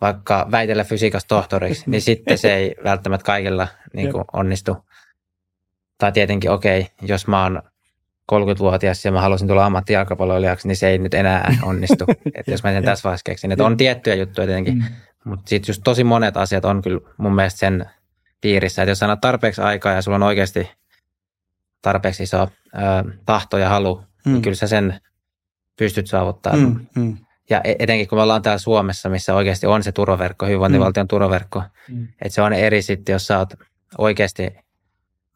[0.00, 4.76] vaikka väitellä fysiikasta tohtoriksi, niin sitten se ei välttämättä kaikilla niin kuin onnistu.
[5.98, 7.62] Tai tietenkin, okei, okay, jos mä oon
[8.32, 12.04] 30-vuotias ja mä haluaisin tulla ammattijalkapalloilijaksi, niin se ei nyt enää onnistu.
[12.34, 13.52] että jos mä sen tässä vaiheessa keksin.
[13.52, 14.84] Että on tiettyjä juttuja tietenkin, mm.
[15.24, 17.86] mutta sitten just tosi monet asiat on kyllä mun mielestä sen
[18.40, 18.82] piirissä.
[18.82, 20.70] Että jos sanot tarpeeksi aikaa ja sulla on oikeasti
[21.82, 22.48] tarpeeksi iso ö,
[23.26, 24.32] tahto ja halu, niin mm.
[24.32, 25.00] niin kyllä sä sen
[25.78, 26.86] pystyt saavuttamaan.
[26.94, 27.02] Mm.
[27.02, 27.16] Mm.
[27.50, 31.08] Ja e-, etenkin kun me ollaan täällä Suomessa, missä oikeasti on se turvaverkko, hyvinvointivaltion mm.
[31.08, 32.04] turvaverkko, mm.
[32.04, 33.54] että se on eri sitten, jos sä oot
[33.98, 34.56] oikeasti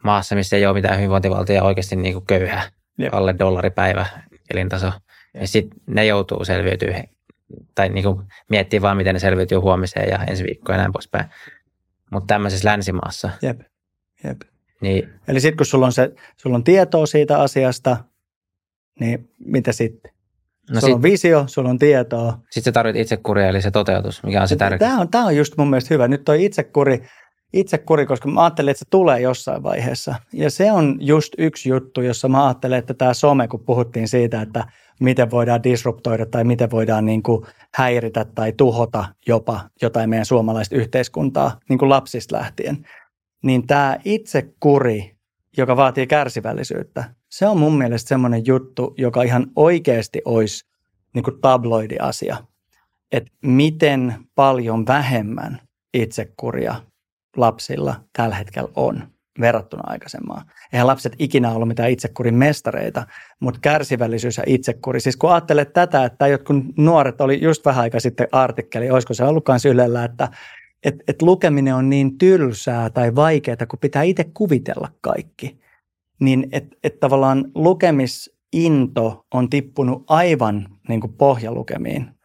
[0.04, 2.62] maassa, missä ei ole mitään hyvinvointivaltia oikeasti niin kuin köyhä,
[2.98, 3.14] Jep.
[3.14, 4.06] alle dollaripäivä
[4.50, 4.92] elintaso.
[5.34, 7.04] Ja sitten ne joutuu selviytymään
[7.74, 11.24] tai niin kuin miettii vaan, miten ne selviytyy huomiseen ja ensi viikkoon ja näin poispäin.
[12.10, 13.30] Mutta tämmöisessä länsimaassa.
[13.42, 13.60] Jep.
[14.24, 14.40] Jep.
[14.80, 17.96] Niin, Eli sitten kun sulla on, se, sulla on tietoa siitä asiasta,
[19.00, 20.12] niin mitä sitten?
[20.70, 22.38] No sulla sit, on visio, sulla on tietoa.
[22.50, 24.78] Sitten sä tarvitset itsekuria, eli se toteutus, mikä on se tärkeä.
[24.88, 26.08] Tämä on, tämä on just mun mielestä hyvä.
[26.08, 27.08] Nyt toi itsekuri,
[27.52, 30.14] itsekuri, koska mä ajattelin, että se tulee jossain vaiheessa.
[30.32, 34.42] Ja se on just yksi juttu, jossa mä ajattelen, että tämä some, kun puhuttiin siitä,
[34.42, 34.64] että
[35.00, 40.76] miten voidaan disruptoida tai miten voidaan niin kuin häiritä tai tuhota jopa jotain meidän suomalaista
[40.76, 42.86] yhteiskuntaa niin kuin lapsista lähtien,
[43.42, 45.16] niin tämä itsekuri,
[45.56, 50.66] joka vaatii kärsivällisyyttä, se on mun mielestä semmoinen juttu, joka ihan oikeasti olisi
[51.14, 52.36] niin kuin tabloidi asia.
[53.12, 55.60] Että miten paljon vähemmän
[55.94, 56.74] itsekuria
[57.40, 59.08] lapsilla tällä hetkellä on
[59.40, 60.46] verrattuna aikaisemmaan.
[60.72, 63.06] Eihän lapset ikinä ollut mitään itsekurin mestareita,
[63.40, 65.00] mutta kärsivällisyys ja itsekuri.
[65.00, 69.24] Siis kun ajattelet tätä, että jotkut nuoret oli just vähän aika sitten artikkeli, olisiko se
[69.24, 70.28] ollutkaan Ylellä, että
[70.84, 75.58] et, et lukeminen on niin tylsää tai vaikeaa, kun pitää itse kuvitella kaikki.
[76.20, 82.17] Niin että et tavallaan lukemisinto on tippunut aivan niin kuin pohjalukemiin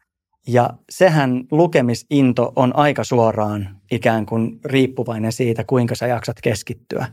[0.47, 7.05] ja sehän lukemisinto on aika suoraan ikään kuin riippuvainen siitä, kuinka sä jaksat keskittyä.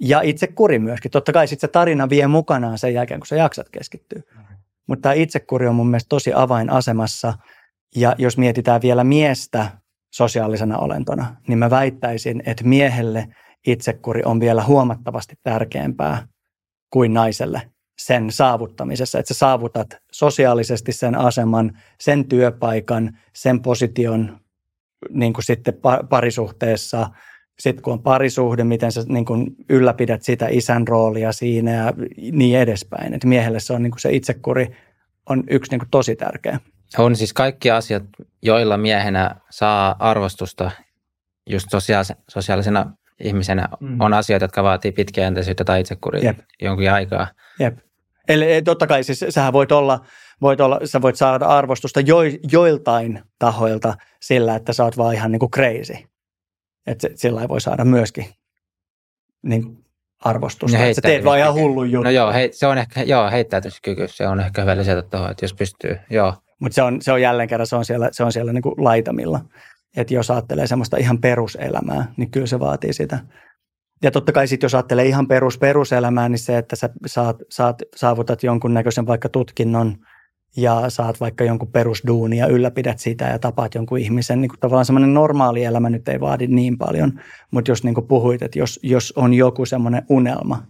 [0.00, 1.10] Ja itse kuri myöskin.
[1.10, 4.22] Totta kai sitten se tarina vie mukanaan sen jälkeen, kun sä jaksat keskittyä.
[4.88, 7.34] Mutta tämä itsekuri on mun mielestä tosi avainasemassa.
[7.96, 9.70] Ja jos mietitään vielä miestä
[10.12, 13.26] sosiaalisena olentona, niin mä väittäisin, että miehelle
[13.66, 16.28] itsekuri on vielä huomattavasti tärkeämpää
[16.92, 17.62] kuin naiselle
[17.98, 24.40] sen saavuttamisessa, että sä saavutat sosiaalisesti sen aseman, sen työpaikan, sen position
[25.10, 25.74] niin kuin sitten
[26.08, 27.10] parisuhteessa,
[27.58, 31.92] sitten kun on parisuhde, miten sä niin kuin ylläpidät sitä isän roolia siinä ja
[32.32, 33.14] niin edespäin.
[33.14, 34.76] Että miehelle se on niin kuin se itsekuri
[35.28, 36.60] on yksi niin kuin tosi tärkeä.
[36.98, 38.02] On siis kaikki asiat,
[38.42, 40.70] joilla miehenä saa arvostusta
[41.50, 41.68] just
[42.28, 44.00] sosiaalisena ihmisenä, mm.
[44.00, 46.38] on asioita, jotka vaatii pitkäjänteisyyttä tai itsekuria Jep.
[46.62, 47.26] jonkin aikaa.
[47.60, 47.78] Jep.
[48.28, 50.04] Eli totta kai siis sähän voit olla,
[50.42, 52.16] voit olla, sä voit saada arvostusta jo,
[52.52, 55.94] joiltain tahoilta sillä, että sä oot vaan ihan niin kuin crazy.
[56.86, 58.26] Että sillä voi saada myöskin
[59.42, 59.84] niin
[60.24, 60.78] arvostusta.
[60.78, 62.04] No sä teet vaan ihan hullu juttu.
[62.04, 65.44] No joo, hei, se on ehkä, joo, heittäytymiskyky, se on ehkä hyvä lisätä tuohon, että
[65.44, 66.34] jos pystyy, joo.
[66.60, 68.74] Mutta se on, se on jälleen kerran, se on siellä, se on siellä niin kuin
[68.78, 69.40] laitamilla.
[69.96, 73.18] Että jos ajattelee semmoista ihan peruselämää, niin kyllä se vaatii sitä
[74.02, 77.82] ja totta kai sitten jos ajattelee ihan perus peruselämää, niin se, että sä saat, saat,
[77.96, 79.96] saavutat jonkunnäköisen vaikka tutkinnon
[80.56, 85.14] ja saat vaikka jonkun perusduuni ja ylläpidät sitä ja tapaat jonkun ihmisen, niin tavallaan semmoinen
[85.14, 87.20] normaali elämä nyt ei vaadi niin paljon,
[87.50, 90.62] mutta jos niin puhuit, että jos, jos on joku semmoinen unelma,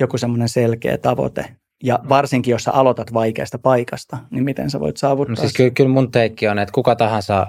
[0.00, 1.44] joku semmoinen selkeä tavoite,
[1.82, 5.34] ja varsinkin jos sä aloitat vaikeasta paikasta, niin miten sä voit saavuttaa?
[5.34, 7.46] No siis kyllä, kyllä mun teikki on, että kuka tahansa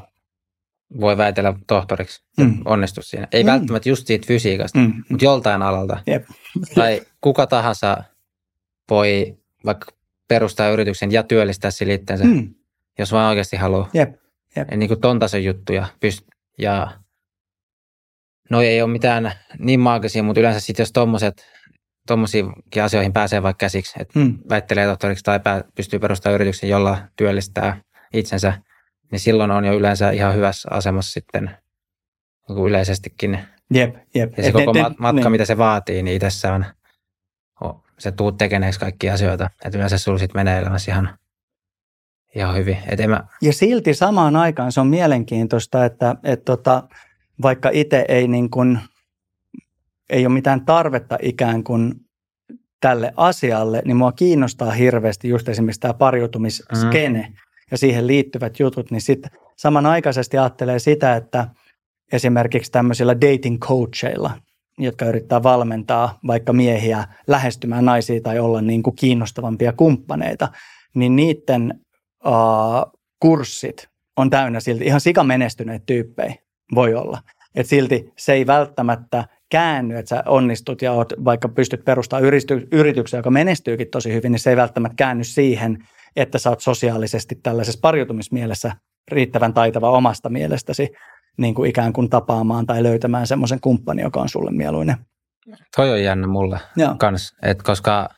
[0.99, 2.61] voi väitellä tohtoriksi mm.
[2.65, 3.27] onnistu siinä.
[3.31, 3.47] Ei mm.
[3.47, 5.03] välttämättä just siitä fysiikasta, mm.
[5.09, 6.03] mutta joltain alalta.
[6.07, 6.27] Jep.
[6.75, 8.03] tai kuka tahansa
[8.89, 9.91] voi vaikka
[10.27, 12.53] perustaa yrityksen ja työllistää sillä itsensä, mm.
[12.99, 13.89] jos vaan oikeasti haluaa.
[13.93, 14.15] Jep.
[14.55, 14.67] Jep.
[14.71, 15.85] Ja niin kuin ton tason juttuja.
[16.05, 16.91] Pyst- ja
[18.49, 21.45] noi ei ole mitään niin maagisia, mutta yleensä sitten jos tommoset,
[22.07, 22.45] tuommoisiin
[22.83, 24.37] asioihin pääsee vaikka käsiksi, että Mm.
[24.49, 27.81] väittelee tohtoriksi tai pää, pystyy perustamaan yrityksen, jolla työllistää
[28.13, 28.53] itsensä,
[29.11, 31.57] niin silloin on jo yleensä ihan hyvässä asemassa sitten
[32.49, 33.39] niin yleisestikin.
[33.73, 34.37] Jep, jep.
[34.37, 35.31] Ja se Et koko ne- ma- ne- matka, niin.
[35.31, 36.65] mitä se vaatii, niin itsessään on,
[37.97, 39.49] se tuut tekeneeksi kaikkia asioita.
[39.65, 41.17] Että yleensä sulla sitten menee elämässä ihan,
[42.35, 42.77] ihan hyvin.
[42.87, 46.83] Et mä, Ja silti samaan aikaan se on mielenkiintoista, että, että tota,
[47.41, 48.79] vaikka itse ei, niin kuin,
[50.09, 51.93] ei ole mitään tarvetta ikään kuin
[52.81, 57.35] tälle asialle, niin mua kiinnostaa hirveästi just esimerkiksi tämä pariutumisskene mm.
[57.71, 61.47] Ja siihen liittyvät jutut, niin sitten samanaikaisesti ajattelee sitä, että
[62.13, 64.31] esimerkiksi tämmöisillä dating coacheilla,
[64.77, 70.47] jotka yrittää valmentaa vaikka miehiä lähestymään naisia tai olla niin kuin kiinnostavampia kumppaneita,
[70.95, 71.73] niin niiden
[72.25, 73.87] uh, kurssit
[74.17, 76.35] on täynnä silti ihan sikamenestyneitä tyyppejä
[76.75, 77.19] voi olla.
[77.55, 82.33] Et silti se ei välttämättä käänny, että sä onnistut ja oot, vaikka pystyt perustamaan
[82.71, 87.35] yrityksen, joka menestyykin tosi hyvin, niin se ei välttämättä käänny siihen, että sä oot sosiaalisesti
[87.43, 88.71] tällaisessa pariutumismielessä
[89.11, 90.89] riittävän taitava omasta mielestäsi
[91.37, 94.97] niin kuin ikään kuin tapaamaan tai löytämään semmoisen kumppanin, joka on sulle mieluinen.
[95.75, 96.95] toi on jännä mulle Joo.
[96.99, 98.09] kans, että koska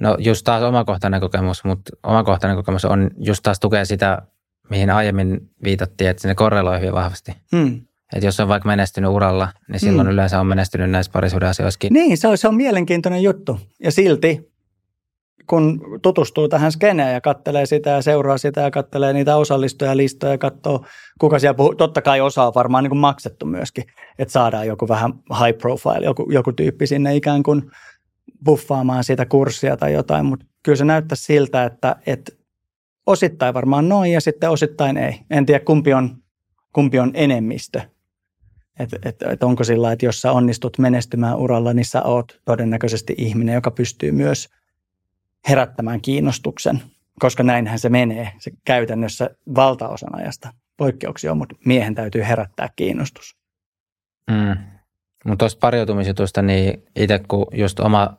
[0.00, 4.22] no just taas omakohtainen kokemus, mutta omakohtainen kokemus on just taas tukee sitä,
[4.70, 7.32] mihin aiemmin viitattiin, että ne korreloi hyvin vahvasti.
[7.56, 7.80] Hmm.
[8.14, 10.12] Että jos on vaikka menestynyt uralla, niin silloin Mm.
[10.12, 11.92] yleensä on menestynyt näissä parisuuden asioissakin.
[11.92, 13.60] Niin, se on, se on mielenkiintoinen juttu.
[13.82, 14.51] Ja silti,
[15.46, 20.38] kun tutustuu tähän skeneen ja kattelee sitä ja seuraa sitä ja kattelee niitä osallistujalistoja ja
[20.38, 20.84] katsoo,
[21.20, 21.74] kuka siellä puhuu.
[21.74, 23.84] Totta kai osa on varmaan niin kuin maksettu myöskin,
[24.18, 25.12] että saadaan joku vähän
[25.44, 27.70] high profile, joku, joku tyyppi sinne ikään kuin
[28.44, 30.26] buffaamaan sitä kurssia tai jotain.
[30.26, 32.32] Mutta kyllä se näyttää siltä, että, että
[33.06, 35.18] osittain varmaan noin ja sitten osittain ei.
[35.30, 36.16] En tiedä, kumpi on,
[36.72, 37.80] kumpi on enemmistö.
[38.78, 43.14] Että et, et onko sillä että jos sä onnistut menestymään uralla, niin sä oot todennäköisesti
[43.18, 44.48] ihminen, joka pystyy myös
[45.48, 46.82] herättämään kiinnostuksen,
[47.20, 48.32] koska näinhän se menee.
[48.38, 53.36] Se käytännössä valtaosan ajasta poikkeuksia on, mutta miehen täytyy herättää kiinnostus.
[54.30, 54.56] Mm.
[55.24, 58.16] Mutta tuosta pariutumisjutusta, niin itse kun just oma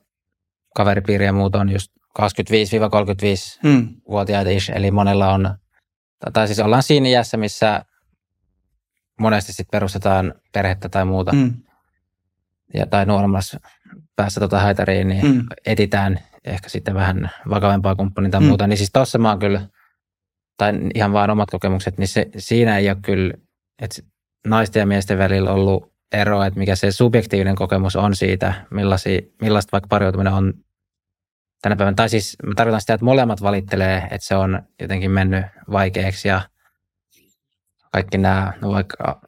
[0.75, 4.55] kaveripiiri ja muut on just 25-35-vuotiaita Mm.
[4.75, 5.57] eli monella on,
[6.33, 7.85] tai siis ollaan siinä iässä, missä
[9.19, 11.31] monesti sitten perustetaan perhettä tai muuta.
[11.33, 11.53] Mm.
[12.73, 13.59] ja, tai nuoremmassa
[14.15, 15.45] päässä tota haitariin, niin Mm.
[15.65, 18.47] etitään ehkä sitten vähän vakavempaa kumppania tai Mm.
[18.47, 19.61] muuta, niin siis tossa mä oon kyllä,
[20.57, 23.33] tai ihan vaan omat kokemukset, niin se, siinä ei ole kyllä,
[23.81, 24.01] että
[24.47, 29.71] naisten ja miesten välillä ollut ero, että mikä se subjektiivinen kokemus on siitä, millaisia, millaista
[29.71, 30.53] vaikka pariutuminen on
[31.61, 31.95] tänä päivänä.
[31.95, 36.41] Tai siis mä tarkoitan sitä, että molemmat valittelee, että se on jotenkin mennyt vaikeaksi ja
[37.91, 39.21] kaikki nämä no vaikka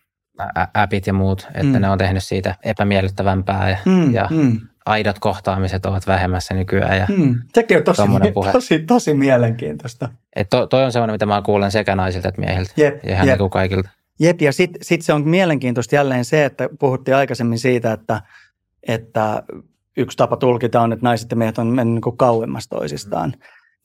[0.74, 1.82] appit ja muut, että Mm.
[1.82, 4.14] ne on tehnyt siitä epämiellyttävämpää ja, Mm.
[4.14, 4.60] ja Mm.
[4.86, 6.98] Aidot kohtaamiset ovat vähemmässä nykyään.
[6.98, 7.36] Ja, Mm.
[7.54, 8.02] Sekin on tosi,
[8.34, 8.52] puhe.
[8.52, 10.10] tosi, tosi mielenkiintoista.
[10.36, 13.40] et to, toi on semmoinen, mitä mä kuulen sekä naisilta että miehiltä Jep, ja jep.
[13.40, 13.90] niin kaikilta.
[14.20, 18.22] Jep, ja sitten sit se on mielenkiintoista jälleen se, että puhuttiin aikaisemmin siitä, että,
[18.88, 19.44] että
[19.98, 23.34] yksi tapa tulkita on, että naiset ja miehet on mennyt niin kauemmas toisistaan.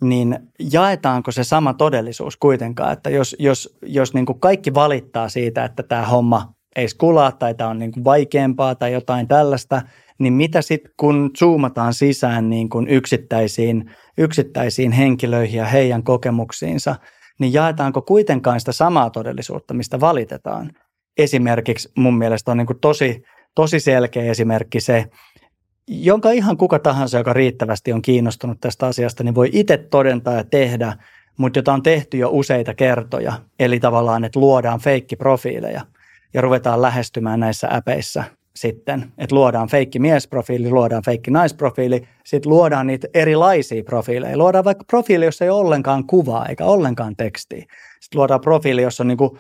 [0.03, 0.39] Niin
[0.73, 5.83] jaetaanko se sama todellisuus kuitenkaan, että jos, jos, jos niin kuin kaikki valittaa siitä, että
[5.83, 9.83] tämä homma ei skulaa tai tämä on niin kuin vaikeampaa tai jotain tällaista,
[10.21, 16.97] niin mitä sitten kun zoomataan sisään niin kuin yksittäisiin, yksittäisiin henkilöihin ja heidän kokemuksiinsa,
[17.39, 20.71] niin jaetaanko kuitenkaan sitä samaa todellisuutta, mistä valitetaan?
[21.19, 23.23] Esimerkiksi mun mielestä on niin kuin tosi,
[23.55, 25.05] tosi selkeä esimerkki se,
[25.89, 30.45] jonka ihan kuka tahansa, joka riittävästi on kiinnostunut tästä asiasta, niin voi itse todentaa ja
[30.45, 30.97] tehdä,
[31.39, 33.33] mutta jota on tehty jo useita kertoja.
[33.59, 35.81] Eli tavallaan, että luodaan feikkiprofiileja
[36.35, 38.25] ja ruvetaan lähestymään näissä äpeissä
[38.61, 44.39] sitten, että luodaan feikki miesprofiili, luodaan feikki naisprofiili, sitten luodaan niitä erilaisia profiileja.
[44.39, 47.65] Luodaan vaikka profiili, jossa ei ole ollenkaan kuvaa eikä ollenkaan tekstiä.
[48.01, 49.31] Sitten luodaan profiili, jossa on niin kuin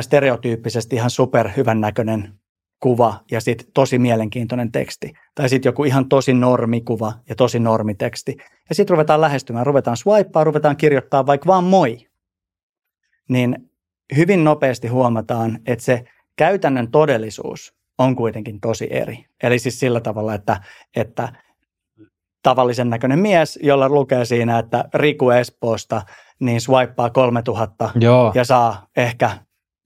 [0.00, 2.32] stereotyyppisesti ihan super hyvän näköinen
[2.80, 5.12] kuva ja sitten tosi mielenkiintoinen teksti.
[5.34, 8.36] Tai sitten joku ihan tosi normikuva ja tosi normiteksti.
[8.68, 11.98] Ja sitten ruvetaan lähestymään, ruvetaan swipea, ruvetaan kirjoittaa vaikka vaan moi.
[13.28, 13.70] Niin
[14.16, 16.04] hyvin nopeasti huomataan, että se
[16.36, 19.24] käytännön todellisuus on kuitenkin tosi eri.
[19.42, 20.60] Eli siis sillä tavalla, että,
[20.96, 21.32] että
[22.42, 26.02] tavallisen näköinen mies, jolla lukee siinä, että Riku Espoosta,
[26.40, 28.32] niin swipea 3000 Joo.
[28.34, 29.30] ja saa ehkä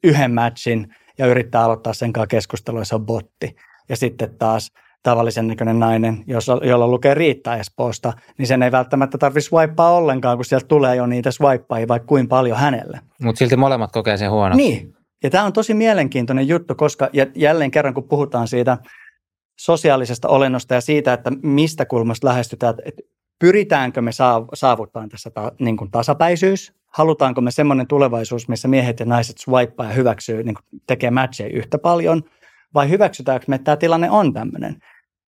[0.05, 3.57] yhden matchin ja yrittää aloittaa sen kanssa keskustelua, se on botti.
[3.89, 4.73] Ja sitten taas
[5.03, 10.39] tavallisen näköinen nainen, jos, jolla lukee Riitta Espoosta, niin sen ei välttämättä tarvitse swipea ollenkaan,
[10.39, 13.01] kun sieltä tulee jo niitä swipeja vaikka kuin paljon hänelle.
[13.23, 14.63] Mutta silti molemmat kokee sen huonoksi.
[14.63, 18.79] Niin, ja tämä on tosi mielenkiintoinen juttu, koska ja jälleen kerran kun puhutaan siitä
[19.61, 23.03] sosiaalisesta olennosta ja siitä, että mistä kulmasta lähestytään, että
[23.39, 24.11] pyritäänkö me
[24.55, 29.87] saavuttamaan tässä ta, niin kuin tasapäisyys, halutaanko me semmoinen tulevaisuus, missä miehet ja naiset swipea
[29.87, 32.23] ja hyväksyy, niin tekee matcheja yhtä paljon,
[32.75, 34.77] vai hyväksytäänkö me, että tämä tilanne on tämmöinen.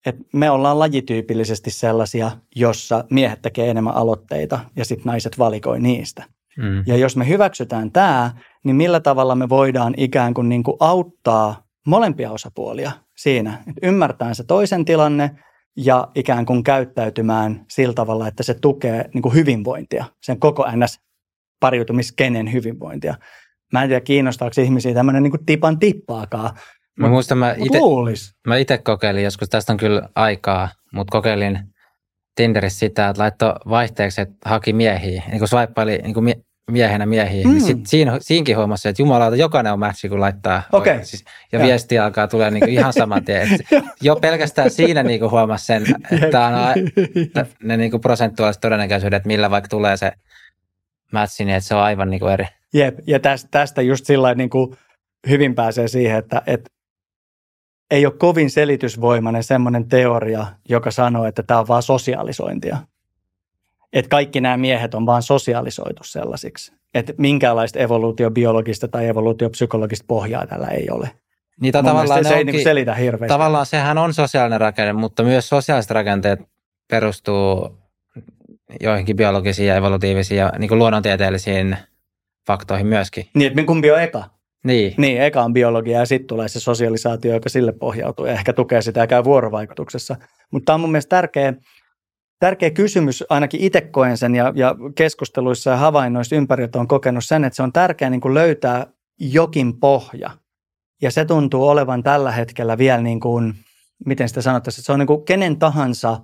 [0.06, 6.24] Et me ollaan lajityypillisesti sellaisia, jossa miehet tekee enemmän aloitteita ja sitten naiset valikoi niistä.
[6.58, 6.84] Mm.
[6.88, 8.32] Ja jos me hyväksytään tämä,
[8.64, 14.34] niin millä tavalla me voidaan ikään kuin, niin kuin auttaa molempia osapuolia siinä, että ymmärtää
[14.34, 15.32] se toisen tilanne
[15.78, 21.00] ja ikään kuin käyttäytymään sillä tavalla, että se tukee niin kuin hyvinvointia, sen koko ns
[21.60, 23.16] pariutumiskenen hyvinvointia.
[23.74, 26.50] Mä en tiedä, kiinnostaako ihmisiä tämmöinen niin tipan tippaakaan.
[27.00, 27.80] Mä muistan, mä ite,
[28.48, 31.60] mä itse kokeilin joskus, tästä on kyllä aikaa, mutta kokeilin
[32.36, 36.36] Tinderissä sitä, että laittoi vaihteeksi, että haki miehiä, niin kuin swipeili niin kuin
[36.72, 37.48] miehenä miehiä.
[37.48, 37.52] Mm.
[37.52, 40.64] Niin sit siinä, siinäkin huomassa, että jumalauta, jokainen on matchi, kun laittaa.
[40.72, 41.00] Okay.
[41.04, 43.48] Siis, ja, ja viesti alkaa tulla niin kuin ihan saman tien.
[44.02, 45.84] jo pelkästään siinä niin kuin huomasi sen,
[46.24, 46.54] että on
[47.64, 50.12] ne niin kuin prosentuaaliset todennäköisyydet, että millä vaikka tulee se
[51.12, 52.46] matchi, niin että se on aivan niin kuin eri.
[52.74, 54.78] Jep, ja tästä, tästä just sillä niin kuin
[55.30, 56.70] hyvin pääsee siihen, että, että
[57.94, 62.78] ei ole kovin selitysvoimainen semmoinen teoria, joka sanoo, että tämä on vaan sosiaalisointia.
[63.94, 66.74] Että kaikki nämä miehet on vaan sosiaalisoitu sellaisiksi.
[66.94, 71.10] Että minkäänlaista evoluutiobiologista tai evoluutiopsykologista pohjaa tällä ei ole.
[71.62, 73.34] Niin, tavallaan se ei niin selitä hirveästi.
[73.34, 76.40] Tavallaan sehän on sosiaalinen rakenne, mutta myös sosiaaliset rakenteet
[76.90, 77.78] perustuu
[78.82, 81.78] joihinkin biologisiin ja evolutiivisiin ja niin kuin luonnontieteellisiin
[82.48, 83.28] faktoihin myöskin.
[83.34, 84.24] Niin, että kumpi on eka?
[84.64, 84.94] Niin.
[84.98, 88.82] Niin, eka on biologia ja sitten tulee se sosialisaatio, joka sille pohjautuu ja ehkä tukee
[88.82, 90.16] sitä ja käy vuorovaikutuksessa.
[90.52, 91.54] Mutta tämä on mun mielestä tärkeä,
[92.40, 97.44] tärkeä kysymys, ainakin itse koen sen ja, ja keskusteluissa ja havainnoissa ympäriltä on kokenut sen,
[97.44, 98.88] että se on tärkeää niin kuin löytää
[99.20, 100.30] jokin pohja.
[101.02, 103.54] Ja se tuntuu olevan tällä hetkellä vielä niin kuin,
[104.06, 106.20] miten sitä sanottaisiin, että se on niin kuin kenen tahansa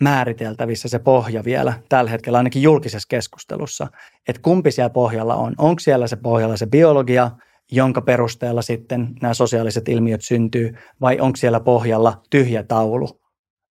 [0.00, 3.86] määriteltävissä se pohja vielä tällä hetkellä, ainakin julkisessa keskustelussa,
[4.28, 5.54] että kumpi siellä pohjalla on.
[5.58, 7.30] Onko siellä se pohjalla se biologia,
[7.72, 13.20] jonka perusteella sitten nämä sosiaaliset ilmiöt syntyy, vai onko siellä pohjalla tyhjä taulu,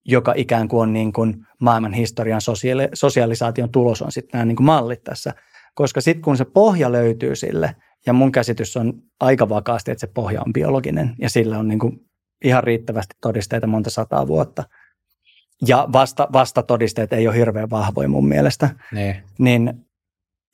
[0.05, 4.57] joka ikään kuin on niin kuin maailman historian sosiaali- sosiaalisaation tulos on sitten nämä niin
[4.57, 5.35] kuin mallit tässä.
[5.75, 7.77] Koska sitten kun se pohja löytyy sille,
[8.07, 11.79] ja mun käsitys on aika vakaasti, että se pohja on biologinen, ja sillä on niin
[11.79, 12.01] kuin
[12.45, 14.65] ihan riittävästi todisteita monta sataa vuotta,
[15.67, 19.84] ja vasta, vasta todisteet ei ole hirveän vahvoja mun mielestä, niin, niin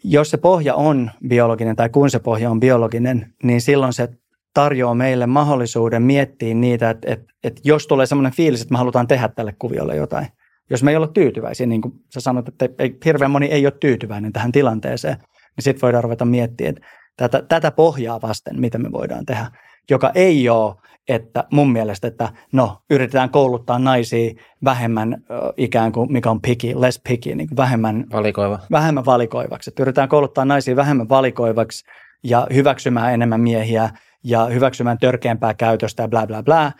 [0.05, 4.09] jos se pohja on biologinen tai kun se pohja on biologinen, niin silloin se
[4.55, 9.07] tarjoaa meille mahdollisuuden miettiä niitä, että, että, että jos tulee sellainen fiilis, että me halutaan
[9.07, 10.27] tehdä tälle kuviolle jotain.
[10.71, 13.73] Jos me ei ole tyytyväisiä, niin kuin sä sanot, että ei, hirveän moni ei ole
[13.81, 15.17] tyytyväinen tähän tilanteeseen,
[15.57, 16.87] niin sitten voidaan ruveta miettimään, että
[17.17, 19.47] tätä, tätä pohjaa vasten, mitä me voidaan tehdä,
[19.91, 20.75] joka ei ole,
[21.11, 24.35] että mun mielestä, että no, yritetään kouluttaa naisia
[24.65, 28.59] vähemmän äh, ikään kuin, mikä on picky, less picky, niin vähemmän, valikoiva.
[28.71, 29.71] vähemmän valikoivaksi.
[29.71, 31.85] Että yritetään kouluttaa naisia vähemmän valikoivaksi
[32.25, 33.91] ja hyväksymään enemmän miehiä
[34.25, 36.73] ja hyväksymään törkeämpää käytöstä ja bla bla bla.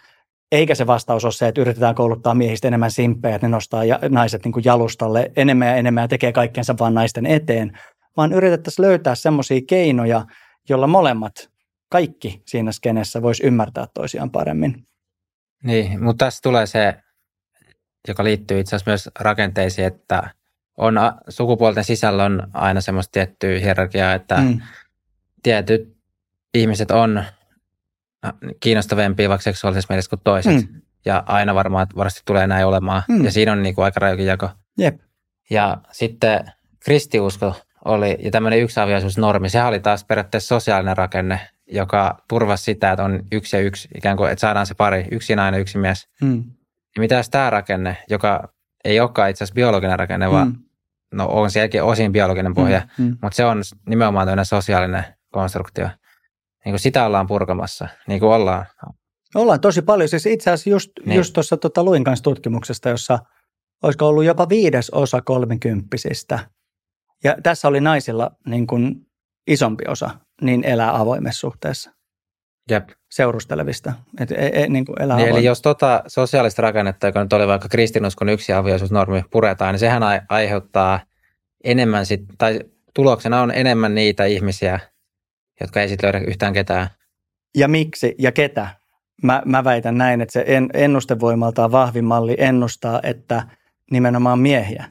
[0.53, 3.99] Eikä se vastaus ole se, että yritetään kouluttaa miehistä enemmän simppejä, että ne nostaa ja,
[4.09, 7.79] naiset niin kuin jalustalle enemmän ja enemmän ja tekee kaikkensa vaan naisten eteen,
[8.17, 10.25] vaan yritettäisiin löytää semmoisia keinoja,
[10.69, 11.51] jolla molemmat,
[11.91, 14.87] kaikki siinä skenessä voisi ymmärtää toisiaan paremmin.
[15.65, 16.95] Niin, mutta tässä tulee se,
[18.09, 20.31] joka liittyy itse asiassa myös rakenteisiin, että
[20.77, 20.95] on
[21.29, 24.61] sukupuolten sisällä on aina semmoista tiettyä hierarkiaa, että mm.
[25.43, 25.97] tietyt
[26.55, 27.25] ihmiset on
[28.61, 30.71] kiinnostavempia vaikka seksuaalisessa mielessä kuin toiset.
[30.71, 30.81] Mm.
[31.05, 33.03] Ja aina varmaan varmasti tulee näin olemaan.
[33.09, 33.25] Mm.
[33.25, 34.51] Ja siinä on niin kuin aika rajukin jako.
[34.79, 35.01] Jep.
[35.51, 42.65] Ja sitten kristiusko oli, ja tämmöinen yksiavioisuusnormi, sehän oli taas periaatteessa sosiaalinen rakenne, joka turvasi
[42.65, 45.79] sitä, että on yksi ja yksi, ikään kuin, että saadaan se pari, yksi nainen, yksi
[45.79, 46.09] mies.
[46.23, 46.45] Mm.
[46.97, 48.53] Ja mitä tämä rakenne, joka
[48.85, 50.33] ei olekaan itse asiassa biologinen rakenne, mm.
[50.33, 50.55] vaan
[51.13, 53.05] no on sielläkin osin biologinen pohja, mm.
[53.05, 53.17] Mm.
[53.23, 55.89] mutta se on nimenomaan tämmöinen sosiaalinen konstruktio
[56.65, 58.67] niin kuin sitä ollaan purkamassa, niin kuin ollaan.
[59.35, 60.09] Ollaan tosi paljon.
[60.09, 61.17] Siis itse asiassa just, niin.
[61.17, 63.19] just tuossa tota, luin kanssa tutkimuksesta, jossa
[63.83, 66.39] olisiko ollut jopa viides osa kolmikymppisistä.
[67.25, 69.07] Ja tässä oli naisilla niin kuin
[69.47, 70.11] isompi osa,
[70.43, 71.91] niin elää avoimessa suhteessa.
[72.71, 72.89] Jep.
[73.11, 73.93] Seurustelevista.
[74.21, 77.47] Et, e, e, niin kuin elää niin, eli jos tota sosiaalista rakennetta, joka nyt oli
[77.47, 81.01] vaikka kristinuskon yksi avioisuusnormi puretaan, niin sehän aiheuttaa
[81.65, 82.61] enemmän sit, tai
[82.95, 84.81] tuloksena on enemmän niitä ihmisiä,
[85.61, 86.89] jotka ei sitten löydä yhtään ketään.
[87.57, 88.69] Ja miksi ja ketä?
[89.23, 93.43] Mä, mä väitän näin, että se en, ennustevoimaltaan vahvin malli ennustaa, että
[93.91, 94.85] nimenomaan miehiä.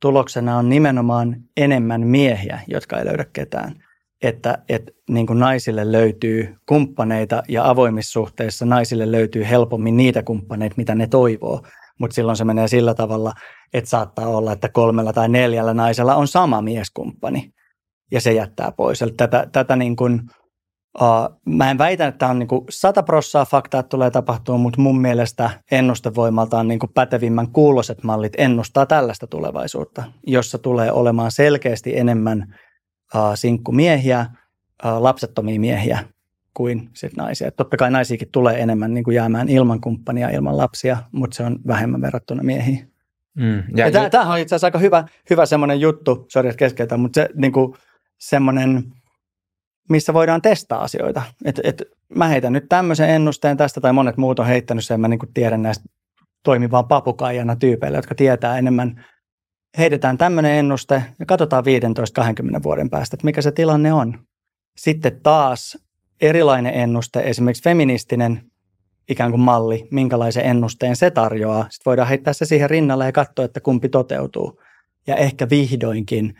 [0.00, 3.83] Tuloksena on nimenomaan enemmän miehiä, jotka ei löydä ketään.
[4.24, 10.74] Että, että niin kuin naisille löytyy kumppaneita ja avoimissa suhteissa naisille löytyy helpommin niitä kumppaneita,
[10.76, 11.62] mitä ne toivoo.
[12.00, 13.32] Mutta silloin se menee sillä tavalla,
[13.74, 17.50] että saattaa olla, että kolmella tai neljällä naisella on sama mieskumppani
[18.12, 19.02] ja se jättää pois.
[19.02, 20.20] Eli tätä, tätä niin kuin,
[21.00, 24.58] uh, mä en väitä, että tämä on niin kuin sata prossaa faktaa, että tulee tapahtua,
[24.58, 31.32] mutta mun mielestä ennustevoimaltaan niin kuin pätevimmän kuuloset mallit ennustaa tällaista tulevaisuutta, jossa tulee olemaan
[31.32, 32.54] selkeästi enemmän
[33.34, 34.26] sinkkumiehiä,
[34.84, 35.98] uh, lapsettomia miehiä
[36.54, 37.48] kuin sit naisia.
[37.48, 41.42] Et totta kai naisiakin tulee enemmän niin kuin jäämään ilman kumppania, ilman lapsia, mutta se
[41.42, 42.94] on vähemmän verrattuna miehiin.
[43.34, 47.00] Mm, ja ja tämä on itse asiassa aika hyvä, hyvä semmoinen juttu, sori että keskeytän,
[47.00, 47.74] mutta se niin kuin,
[48.18, 48.84] semmoinen,
[49.88, 51.22] missä voidaan testaa asioita.
[51.44, 51.82] Et, et,
[52.14, 55.62] mä heitän nyt tämmöisen ennusteen tästä, tai monet muut on heittänyt sen, mä niin tiedän
[55.62, 55.84] näistä
[56.42, 59.04] toimivaan papukaijana tyypeille, jotka tietää enemmän.
[59.78, 61.64] Heitetään tämmöinen ennuste ja katsotaan
[62.58, 64.18] 15-20 vuoden päästä, että mikä se tilanne on.
[64.76, 65.78] Sitten taas
[66.20, 68.50] erilainen ennuste, esimerkiksi feministinen
[69.08, 71.62] ikään kuin malli, minkälaisen ennusteen se tarjoaa.
[71.62, 74.62] Sitten voidaan heittää se siihen rinnalle ja katsoa, että kumpi toteutuu.
[75.06, 76.34] Ja ehkä vihdoinkin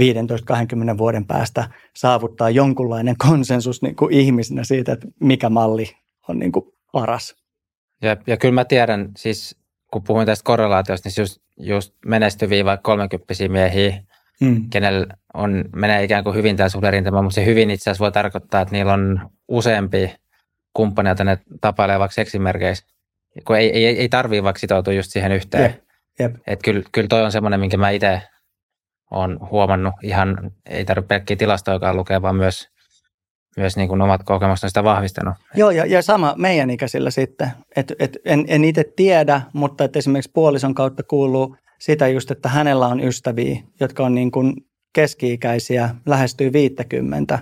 [0.00, 5.96] 15-20 vuoden päästä saavuttaa jonkunlainen konsensus niin kuin ihmisinä siitä, että mikä malli
[6.28, 7.36] on niin kuin paras.
[8.02, 9.56] Ja, ja kyllä mä tiedän, siis
[9.92, 14.02] kun puhuin tästä korrelaatiosta, niin just, just menestyviä vaikka 30 miehiä,
[14.40, 14.70] mm.
[14.70, 18.60] kenellä on, menee ikään kuin hyvin tämä suhderintama, mutta se hyvin itse asiassa voi tarkoittaa,
[18.60, 20.14] että niillä on useampi
[20.74, 22.86] kumppania, joita ne tapailee vaikka seksimerkeissä,
[23.46, 25.62] kun ei, ei, ei tarvii vaikka sitoutua just siihen yhteen.
[25.62, 25.82] Jep.
[26.18, 26.36] Jep.
[26.46, 28.22] Et kyllä, kyllä toi on semmoinen, minkä mä itse
[29.10, 32.68] olen huomannut ihan, ei tarvitse pelkkiä tilastoja lukea, vaan myös,
[33.56, 35.34] myös niin kuin omat kokemukset on sitä vahvistanut.
[35.54, 37.50] Joo, ja, ja sama meidän ikäisillä sitten.
[37.76, 42.48] Et, et en, en itse tiedä, mutta että esimerkiksi puolison kautta kuuluu sitä just, että
[42.48, 44.54] hänellä on ystäviä, jotka on niin kuin
[44.92, 47.38] keski-ikäisiä, lähestyy 50,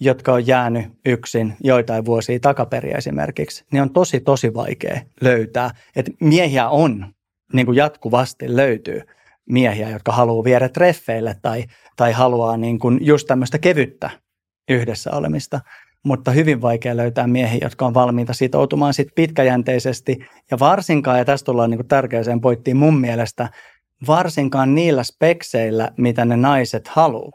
[0.00, 5.70] jotka on jäänyt yksin joitain vuosia takaperiä esimerkiksi, niin on tosi, tosi vaikea löytää.
[5.96, 7.06] Että miehiä on,
[7.52, 9.02] niin kuin jatkuvasti löytyy
[9.50, 11.64] miehiä, jotka haluaa viedä treffeille tai,
[11.96, 14.10] tai haluaa niin kuin just tämmöistä kevyttä
[14.68, 15.60] yhdessä olemista.
[16.04, 20.18] Mutta hyvin vaikea löytää miehiä, jotka on valmiita sitoutumaan sit pitkäjänteisesti.
[20.50, 23.48] Ja varsinkaan, ja tästä tullaan niin tärkeäseen pointtiin mun mielestä,
[24.06, 27.32] varsinkaan niillä spekseillä, mitä ne naiset haluaa.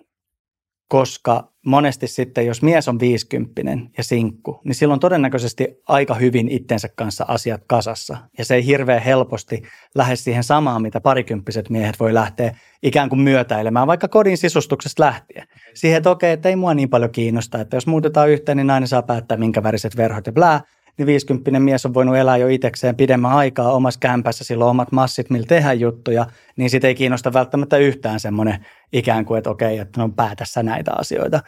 [0.87, 6.89] Koska monesti sitten, jos mies on viisikymppinen ja sinkku, niin silloin todennäköisesti aika hyvin itsensä
[6.95, 8.17] kanssa asiat kasassa.
[8.37, 9.61] Ja se ei hirveän helposti
[9.95, 15.47] lähde siihen samaan, mitä parikymppiset miehet voi lähteä ikään kuin myötäilemään, vaikka kodin sisustuksesta lähtien.
[15.73, 18.87] Siihen, että okei, että ei mua niin paljon kiinnosta, että jos muutetaan yhteen, niin nainen
[18.87, 20.61] saa päättää, minkä väriset verhot ja blää
[21.05, 25.29] 50 mies on voinut elää jo itsekseen pidemmän aikaa omassa kämpässä, sillä on omat massit,
[25.29, 26.25] millä tehdään juttuja,
[26.57, 30.63] niin sitä ei kiinnosta välttämättä yhtään semmoinen ikään kuin, että okei, että no päätä sä
[30.63, 31.39] näitä asioita.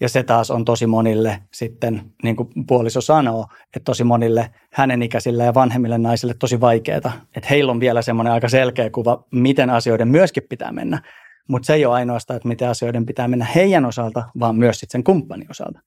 [0.00, 5.02] Ja se taas on tosi monille sitten, niin kuin puoliso sanoo, että tosi monille hänen
[5.02, 7.12] ikäisille ja vanhemmille naisille tosi vaikeaa.
[7.36, 11.02] Että heillä on vielä semmoinen aika selkeä kuva, miten asioiden myöskin pitää mennä.
[11.48, 14.98] Mutta se ei ole ainoastaan, että miten asioiden pitää mennä heidän osalta, vaan myös sitten
[14.98, 15.80] sen kumppanin osalta.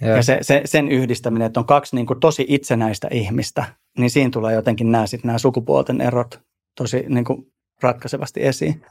[0.00, 3.64] Ja, ja se, se, sen yhdistäminen, että on kaksi niin kuin tosi itsenäistä ihmistä,
[3.98, 6.40] niin siinä tulee jotenkin nämä, sit nämä sukupuolten erot
[6.76, 7.52] tosi niin kuin
[7.82, 8.86] ratkaisevasti esiin.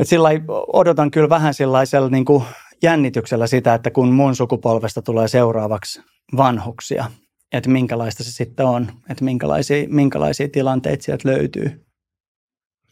[0.00, 0.28] Et sillä
[0.72, 2.44] odotan kyllä vähän sellaisella niin kuin
[2.82, 6.02] jännityksellä sitä, että kun mun sukupolvesta tulee seuraavaksi
[6.36, 7.10] vanhuksia,
[7.52, 11.84] että minkälaista se sitten on, että minkälaisia, minkälaisia tilanteita sieltä löytyy.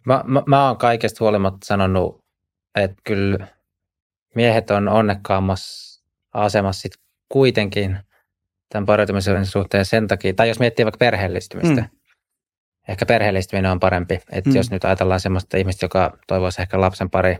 [0.06, 2.20] Mä, mä, mä oon kaikesta huolimatta sanonut,
[2.74, 3.46] että kyllä
[4.34, 5.91] miehet on onnekkaammassa
[6.32, 6.92] asemassa sit
[7.28, 7.98] kuitenkin
[8.68, 11.88] tämän pareutumisen suhteen sen takia, tai jos miettii vaikka perheellistymistä, mm.
[12.88, 14.14] ehkä perheellistyminen on parempi.
[14.32, 14.56] Että mm.
[14.56, 17.38] jos nyt ajatellaan sellaista ihmistä, joka toivoisi ehkä lapsen pari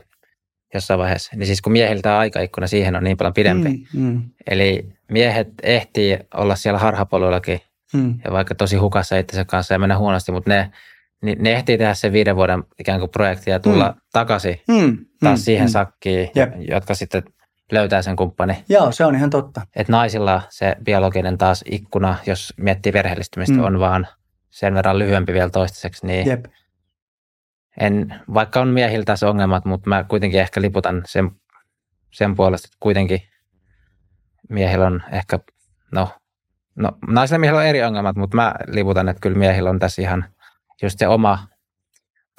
[0.73, 3.69] jossain vaiheessa, niin siis kun miehiltä aikaikkuna siihen on niin paljon pidempi.
[3.69, 4.21] Mm, mm.
[4.47, 7.59] Eli miehet ehtii olla siellä harhapoluillakin
[7.93, 8.19] mm.
[8.25, 10.71] ja vaikka tosi hukassa itsensä kanssa ja mennä huonosti, mutta ne,
[11.21, 14.01] niin ne ehtii tehdä sen viiden vuoden ikään kuin projektia ja tulla mm.
[14.11, 15.71] takaisin mm, taas mm, siihen mm.
[15.71, 16.53] sakkiin, yep.
[16.69, 17.23] jotka sitten
[17.71, 18.63] löytää sen kumppani.
[18.69, 19.61] Joo, se on ihan totta.
[19.75, 23.63] Et naisilla se biologinen taas ikkuna, jos miettii perheellistymistä, mm.
[23.63, 24.07] on vaan
[24.49, 26.45] sen verran lyhyempi vielä toistaiseksi, niin Jep.
[27.79, 31.31] En, vaikka on miehiltä se ongelmat, mutta mä kuitenkin ehkä liputan sen,
[32.11, 33.21] sen puolesta, että kuitenkin
[34.49, 35.39] miehillä on ehkä,
[35.91, 36.09] no,
[36.75, 40.25] no naisilla miehillä on eri ongelmat, mutta mä liputan, että kyllä miehillä on tässä ihan
[40.81, 41.47] just se oma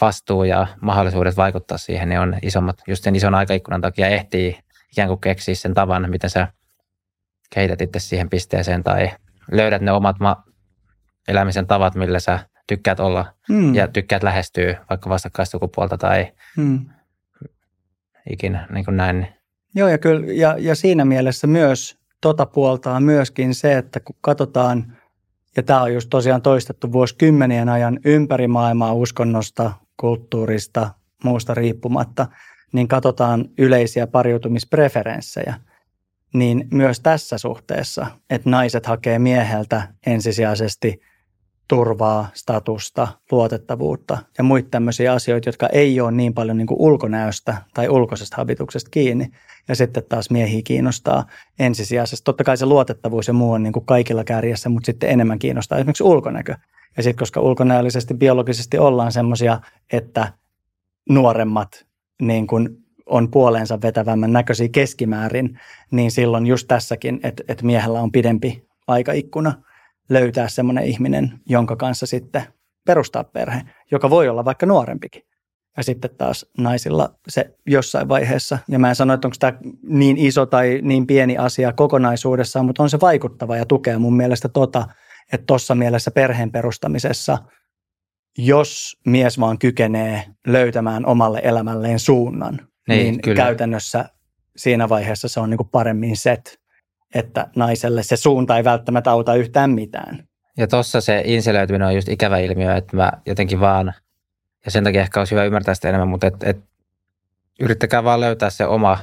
[0.01, 4.59] vastuu ja mahdollisuudet vaikuttaa siihen, niin on isommat, just sen ison aikaikkunan takia ehtii
[4.95, 6.49] ikään kuin keksiä sen tavan, miten sä
[7.55, 9.11] kehität itse siihen pisteeseen tai
[9.53, 10.45] löydät ne omat ma-
[11.29, 13.75] elämisen tavat, millä sä tykkäät olla mm.
[13.75, 16.87] ja tykkäät lähestyä vaikka vastakkaista sukupuolta tai mm.
[18.31, 19.27] ikinä niin kuin näin.
[19.75, 24.97] Joo, ja, kyllä, ja, ja siinä mielessä myös tota puoltaa myöskin se, että kun katsotaan,
[25.57, 30.91] ja tämä on just tosiaan toistettu vuosikymmenien ajan ympäri maailmaa uskonnosta, kulttuurista,
[31.25, 32.27] muusta riippumatta,
[32.75, 35.55] niin katsotaan yleisiä pariutumispreferenssejä,
[36.35, 41.01] niin myös tässä suhteessa, että naiset hakee mieheltä ensisijaisesti–
[41.69, 47.63] turvaa, statusta, luotettavuutta ja muita tämmöisiä asioita, jotka ei ole niin paljon niin kuin ulkonäöstä
[47.75, 49.31] tai ulkoisesta habituksesta kiinni.
[49.69, 51.27] Ja sitten taas miehiä kiinnostaa
[51.59, 52.25] ensisijaisesti.
[52.25, 55.79] Totta kai se luotettavuus ja muu on niin kuin kaikilla kärjessä, mutta sitten enemmän kiinnostaa
[55.79, 56.55] esimerkiksi ulkonäkö.
[56.97, 59.61] Ja sitten koska ulkonäöllisesti, biologisesti ollaan semmoisia,
[59.93, 60.33] että
[61.09, 61.87] nuoremmat
[62.27, 62.69] niin kuin
[63.07, 65.61] on puoleensa vetävämmän näköisiä keskimäärin,
[65.91, 69.53] niin silloin just tässäkin, että, että miehellä on pidempi aikaikkuna–
[70.09, 72.43] löytää semmoinen ihminen, jonka kanssa sitten
[72.87, 75.23] perustaa perhe, joka voi olla vaikka nuorempikin.
[75.77, 80.17] Ja sitten taas naisilla se jossain vaiheessa, ja mä en sano, että onko tämä niin
[80.17, 84.87] iso tai niin pieni asia kokonaisuudessaan, mutta on se vaikuttava ja tukea mun mielestä tota,
[85.33, 87.39] että tuossa mielessä perheen perustamisessa,
[88.39, 93.37] jos mies vaan kykenee löytämään omalle elämälleen suunnan, niin, niin kyllä.
[93.37, 94.05] käytännössä
[94.57, 96.65] siinä vaiheessa se on niin kuin paremmin set
[97.15, 100.29] että naiselle se suunta ei välttämättä auta yhtään mitään.
[100.57, 103.95] Ja tuossa se inselöityminen on just ikävä ilmiö, että mä jotenkin vaan,
[104.65, 106.59] ja sen takia ehkä olisi hyvä ymmärtää sitä enemmän, mutta et, et,
[107.61, 108.99] yrittäkää vaan löytää se oma,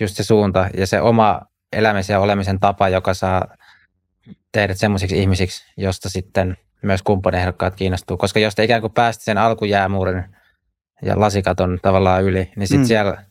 [0.00, 1.40] just se suunta ja se oma
[1.72, 3.56] elämisen ja olemisen tapa, joka saa
[4.52, 8.16] teidät semmoisiksi ihmisiksi, josta sitten myös kumppanehdokkaat kiinnostuu.
[8.16, 10.24] Koska jos te ikään kuin päästä sen alkujäämuurin
[11.02, 12.88] ja lasikaton tavallaan yli, niin sitten mm.
[12.88, 13.24] siellä,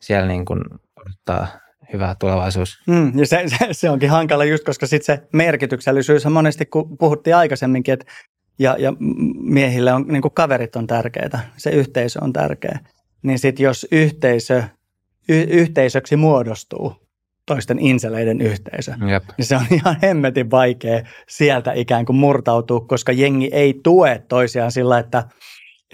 [0.00, 0.60] siellä niin kuin
[1.00, 1.46] odottaa
[1.92, 2.82] hyvä tulevaisuus.
[2.86, 6.98] Mm, ja se, se, se onkin hankala just, koska sitten se merkityksellisyys on monesti, kun
[6.98, 8.06] puhuttiin aikaisemminkin, että
[8.58, 8.92] ja, ja
[9.40, 12.78] miehille on, niin kuin kaverit on tärkeitä, se yhteisö on tärkeä.
[13.22, 14.62] Niin sitten jos yhteisö,
[15.28, 17.07] y, yhteisöksi muodostuu
[17.48, 19.24] toisten inseleiden yhteisö, Jep.
[19.38, 24.72] niin se on ihan hemmetin vaikea sieltä ikään kuin murtautua, koska jengi ei tue toisiaan
[24.72, 25.24] sillä, että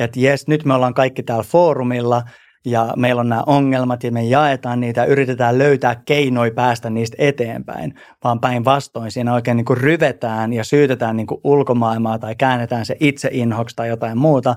[0.00, 2.22] että jes, nyt me ollaan kaikki täällä foorumilla–
[2.64, 7.16] ja meillä on nämä ongelmat ja me jaetaan niitä ja yritetään löytää keinoja päästä niistä
[7.18, 7.94] eteenpäin,
[8.24, 12.96] vaan päinvastoin siinä oikein niin kuin ryvetään ja syytetään niin kuin ulkomaailmaa tai käännetään se
[13.00, 14.56] itse inhoksi tai jotain muuta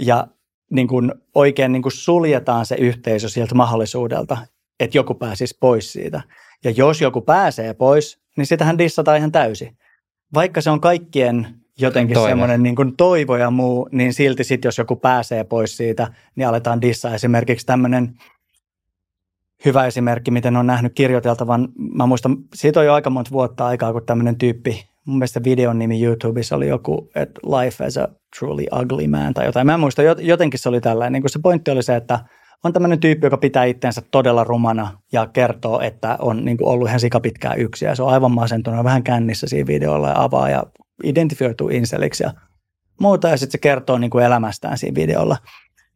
[0.00, 0.26] ja
[0.70, 4.36] niin kuin oikein niin kuin suljetaan se yhteisö sieltä mahdollisuudelta,
[4.80, 6.22] että joku pääsisi pois siitä.
[6.64, 9.76] Ja jos joku pääsee pois, niin sitähän dissataan ihan täysin.
[10.34, 11.46] Vaikka se on kaikkien
[11.78, 16.12] jotenkin semmoinen niin kuin toivo ja muu, niin silti sitten jos joku pääsee pois siitä,
[16.36, 17.14] niin aletaan dissaa.
[17.14, 18.14] Esimerkiksi tämmöinen
[19.64, 21.68] hyvä esimerkki, miten on nähnyt kirjoiteltavan.
[21.94, 25.78] Mä muistan, siitä on jo aika monta vuotta aikaa, kun tämmöinen tyyppi, mun mielestä videon
[25.78, 28.08] nimi YouTubessa oli joku, että Life as a
[28.38, 29.66] Truly Ugly Man tai jotain.
[29.66, 31.22] Mä en muista, jotenkin se oli tällainen.
[31.22, 32.18] Niin se pointti oli se, että
[32.64, 37.00] on tämmöinen tyyppi, joka pitää itseensä todella rumana ja kertoo, että on niin ollut ihan
[37.00, 40.62] sikapitkään yksi ja se on aivan masentunut, vähän kännissä siinä videolla ja avaa ja
[41.04, 42.32] identifioituu inseliksi ja
[43.00, 45.36] muuta ja sitten se kertoo niin kuin elämästään siinä videolla.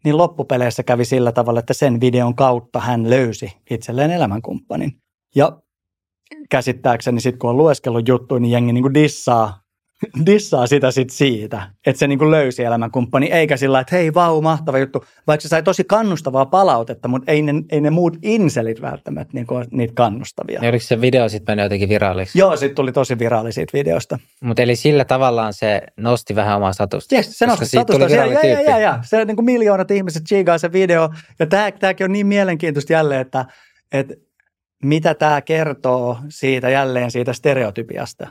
[0.05, 4.93] Niin loppupeleissä kävi sillä tavalla, että sen videon kautta hän löysi itselleen elämänkumppanin.
[5.35, 5.59] Ja
[6.51, 9.64] käsittääkseni sitten kun on lueskellut juttuja, niin jengi niin kuin dissaa
[10.27, 14.79] dissaa sitä sit siitä, että se niinku löysi elämänkumppani, eikä sillä että hei vau, mahtava
[14.79, 15.05] juttu.
[15.27, 19.55] Vaikka se sai tosi kannustavaa palautetta, mutta ei ne, ei ne muut inselit välttämättä niinku
[19.71, 20.61] niitä kannustavia.
[20.63, 22.39] Ja oliko se video sitten mennyt jotenkin viraaliksi?
[22.39, 24.19] Joo, sitten tuli tosi viraali siitä videosta.
[24.43, 27.15] Mutta eli sillä tavallaan se nosti vähän omaa statusta?
[27.15, 28.09] Yes, se nosti statusta.
[28.09, 31.11] Se, ja, ja, ja, ja, se niinku miljoonat ihmiset chigaa se video.
[31.39, 33.45] Ja tämäkin on niin mielenkiintoista jälleen, että,
[33.93, 34.15] että
[34.83, 38.29] mitä tämä kertoo siitä jälleen siitä stereotypiasta.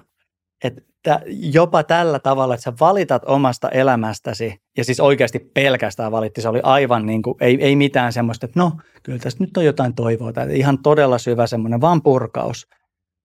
[0.63, 0.81] Että
[1.27, 6.59] jopa tällä tavalla, että sä valitat omasta elämästäsi, ja siis oikeasti pelkästään valitti, se oli
[6.63, 8.71] aivan niin kuin, ei, ei mitään semmoista, että no,
[9.03, 12.67] kyllä tässä nyt on jotain toivoa, tai ihan todella syvä semmoinen vaan purkaus,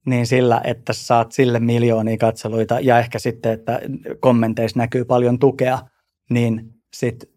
[0.07, 3.81] niin sillä, että saat sille miljoonia katseluita, ja ehkä sitten, että
[4.21, 5.79] kommenteissa näkyy paljon tukea,
[6.31, 7.29] niin sitten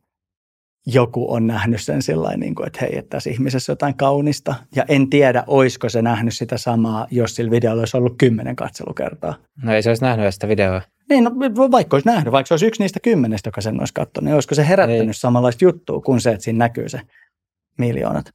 [0.86, 4.56] joku on nähnyt sen sillä niin kuin, että hei, että tässä ihmisessä on jotain kaunista.
[4.76, 9.36] Ja en tiedä, oisko se nähnyt sitä samaa, jos sillä videolla olisi ollut kymmenen katselukertaa.
[9.64, 10.82] No ei se olisi nähnyt sitä videoa.
[11.10, 11.32] Niin, no,
[11.72, 14.56] vaikka olisi nähnyt, vaikka se olisi yksi niistä kymmenestä, joka sen olisi katsonut, niin olisiko
[14.56, 15.14] se herättänyt ei.
[15.14, 17.02] samanlaista juttua kuin se, että siinä näkyy se
[17.78, 18.26] miljoonat.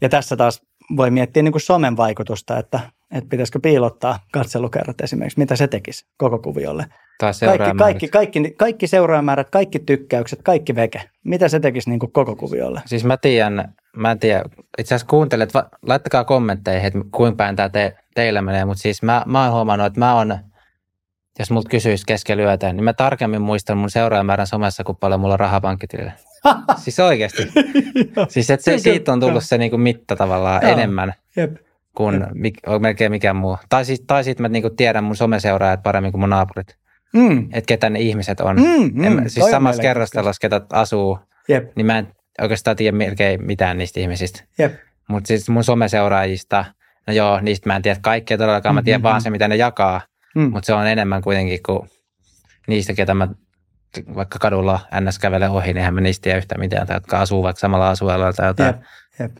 [0.00, 0.62] Ja tässä taas
[0.96, 2.80] voi miettiä niin kuin somen vaikutusta, että,
[3.12, 6.86] että pitäisikö piilottaa katselukerrat esimerkiksi, mitä se tekisi koko kuviolle.
[7.18, 11.02] Tai kaikki, kaikki, kaikki, kaikki seuraajamäärät, kaikki tykkäykset, kaikki veke.
[11.24, 12.82] Mitä se tekisi niin kuin koko kuviolle?
[12.86, 14.44] Siis mä tiedän, mä en tiedä,
[14.78, 15.50] itse asiassa kuuntelet,
[15.82, 19.86] laittakaa kommentteihin, että kuinka päin tämä te, teillä menee, mutta siis mä, mä oon huomannut,
[19.86, 20.38] että mä oon,
[21.38, 25.34] jos multa kysyisi keskellä yötä, niin mä tarkemmin muistan mun seuraajamäärän somessa, kuin paljon mulla
[25.34, 26.12] on rahaa pankkitilillä.
[26.84, 27.42] siis oikeasti.
[28.28, 30.72] siis että se, siitä on tullut se niinku mitta tavallaan Joo.
[30.72, 31.56] enemmän Jep.
[32.00, 33.58] Kuin mik, melkein mikään muu.
[33.68, 36.76] Tai, siis, tai sitten mä niinku tiedän mun someseuraajat paremmin kuin mun naapurit.
[37.12, 37.44] Mm.
[37.52, 38.56] Että ketä ne ihmiset on.
[38.56, 41.18] Mm, mm, en, mä- siis samassa kerrostalossa, ketä asuu,
[41.48, 42.08] Jep, niin mä en
[42.40, 44.44] oikeastaan tiedä melkein mitään niistä ihmisistä.
[44.58, 44.74] jep.
[45.08, 46.64] Mutta siis mun someseuraajista,
[47.06, 48.74] no joo, niistä mä en tiedä kaikkea todellakaan.
[48.74, 49.04] Mä tiedän Mhm.
[49.08, 50.00] vaan se, mitä ne jakaa.
[50.34, 50.50] Mm.
[50.50, 51.88] Mutta se on enemmän kuitenkin kuin
[52.68, 53.28] niistä, ketä mä
[54.14, 55.18] vaikka kadulla ns.
[55.18, 58.32] kävelen ohi, niin eihän mä niistä tiedä yhtään mitään, tai jotka asuu vaikka samalla asueella
[58.32, 58.74] tai jotain.
[58.74, 58.82] Jep,
[59.20, 59.32] jep.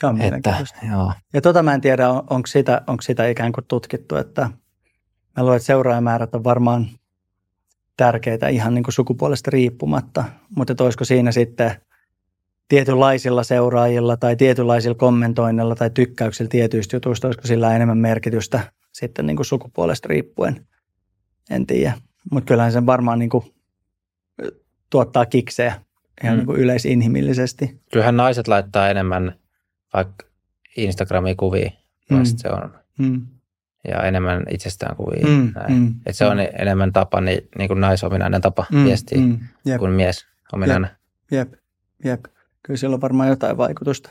[0.00, 1.12] Se on Että, joo.
[1.32, 4.42] Ja tota mä en tiedä, on, onko, sitä, onko sitä ikään kuin tutkittu, että
[5.36, 6.86] mä luulen, että seuraajamäärät on varmaan
[7.96, 10.24] tärkeitä ihan niin kuin sukupuolesta riippumatta,
[10.56, 11.70] mutta olisiko siinä sitten
[12.68, 18.60] tietynlaisilla seuraajilla tai tietynlaisilla kommentoinnilla tai tykkäyksillä tietyistä jutuista, olisiko sillä enemmän merkitystä
[18.92, 20.66] sitten niin kuin sukupuolesta riippuen,
[21.50, 21.92] en tiedä.
[22.32, 23.44] Mutta kyllähän sen varmaan niin kuin
[24.90, 25.80] tuottaa kiksejä
[26.24, 26.38] ihan Mm.
[26.38, 27.80] niin kuin yleisinhimillisesti.
[27.92, 29.34] Kyllähän naiset laittaa enemmän
[29.94, 30.26] vaikka
[30.76, 31.70] Instagramiin kuvia,
[32.10, 32.16] Mm.
[32.16, 32.24] mm.
[32.24, 33.26] se on, Mm.
[33.88, 35.26] ja enemmän itsestään kuvia.
[35.26, 35.72] Mm, näin.
[35.72, 39.78] mm, Et se on enemmän tapa, niin, niin kuin naisominainen tapa Mm, viestiä mm, jep.
[39.78, 40.90] kuin mies ominainen.
[41.30, 41.52] Jep,
[42.04, 42.24] jep.
[42.62, 44.10] Kyllä sillä on varmaan jotain vaikutusta.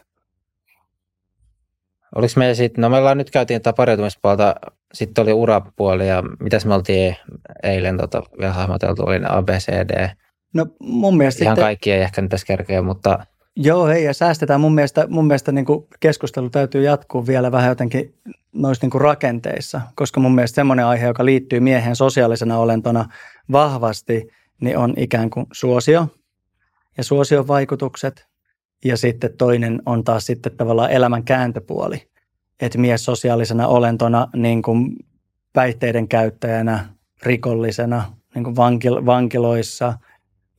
[2.15, 4.55] Oliko meillä sitten, no me ollaan nyt käytiin tätä pariutumispuolta,
[4.93, 7.15] sitten oli urapuoli ja mitäs me oltiin
[7.63, 10.09] eilen tota, vielä hahmoteltu, oli ne ABCD.
[10.53, 13.25] No mun mielestä Ihan sitten, kaikki ei ehkä nyt tässä kerkeä, mutta
[13.57, 14.61] joo hei ja säästetään.
[14.61, 18.13] Mun mielestä, mun mielestä niin kuin keskustelu täytyy jatkuu vielä vähän jotenkin
[18.53, 23.05] noissa niin kuin rakenteissa, koska mun mielestä semmoinen aihe, joka liittyy miehen sosiaalisena olentona
[23.51, 24.27] vahvasti,
[24.61, 26.07] niin on ikään kuin suosio
[26.97, 28.27] ja suosion vaikutukset.
[28.85, 32.07] Ja sitten toinen on taas sitten tavallaan elämän kääntöpuoli,
[32.61, 34.95] että mies sosiaalisena olentona niin kuin
[35.53, 36.85] päihteiden käyttäjänä,
[37.23, 39.93] rikollisena, niin kuin vankil- vankiloissa,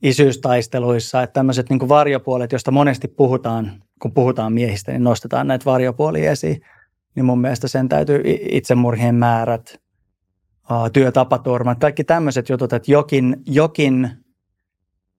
[0.01, 6.31] isyystaisteluissa, että tämmöiset niin varjopuolet, joista monesti puhutaan, kun puhutaan miehistä, niin nostetaan näitä varjopuolia
[6.31, 6.61] esiin.
[7.15, 8.21] Niin mun mielestä sen täytyy
[8.51, 9.81] itsemurhien määrät,
[10.93, 14.09] työtapaturmat, kaikki tämmöiset jutut, että jokin, jokin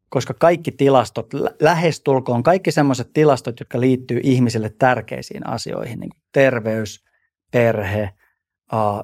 [0.09, 6.23] koska kaikki tilastot, lä- lähestulkoon kaikki semmoiset tilastot, jotka liittyy ihmisille tärkeisiin asioihin, niin kuin
[6.32, 7.05] terveys,
[7.51, 8.11] perhe,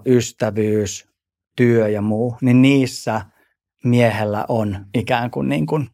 [0.07, 1.09] ystävyys,
[1.57, 3.23] työ ja muu, niin niissä
[3.89, 5.89] miehellä on ikään kuin, niin kuin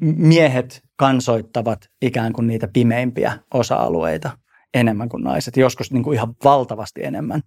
[0.00, 4.30] miehet kansoittavat ikään kuin niitä pimeimpiä osa-alueita
[4.74, 7.40] enemmän kuin naiset, joskus niin kuin ihan valtavasti enemmän.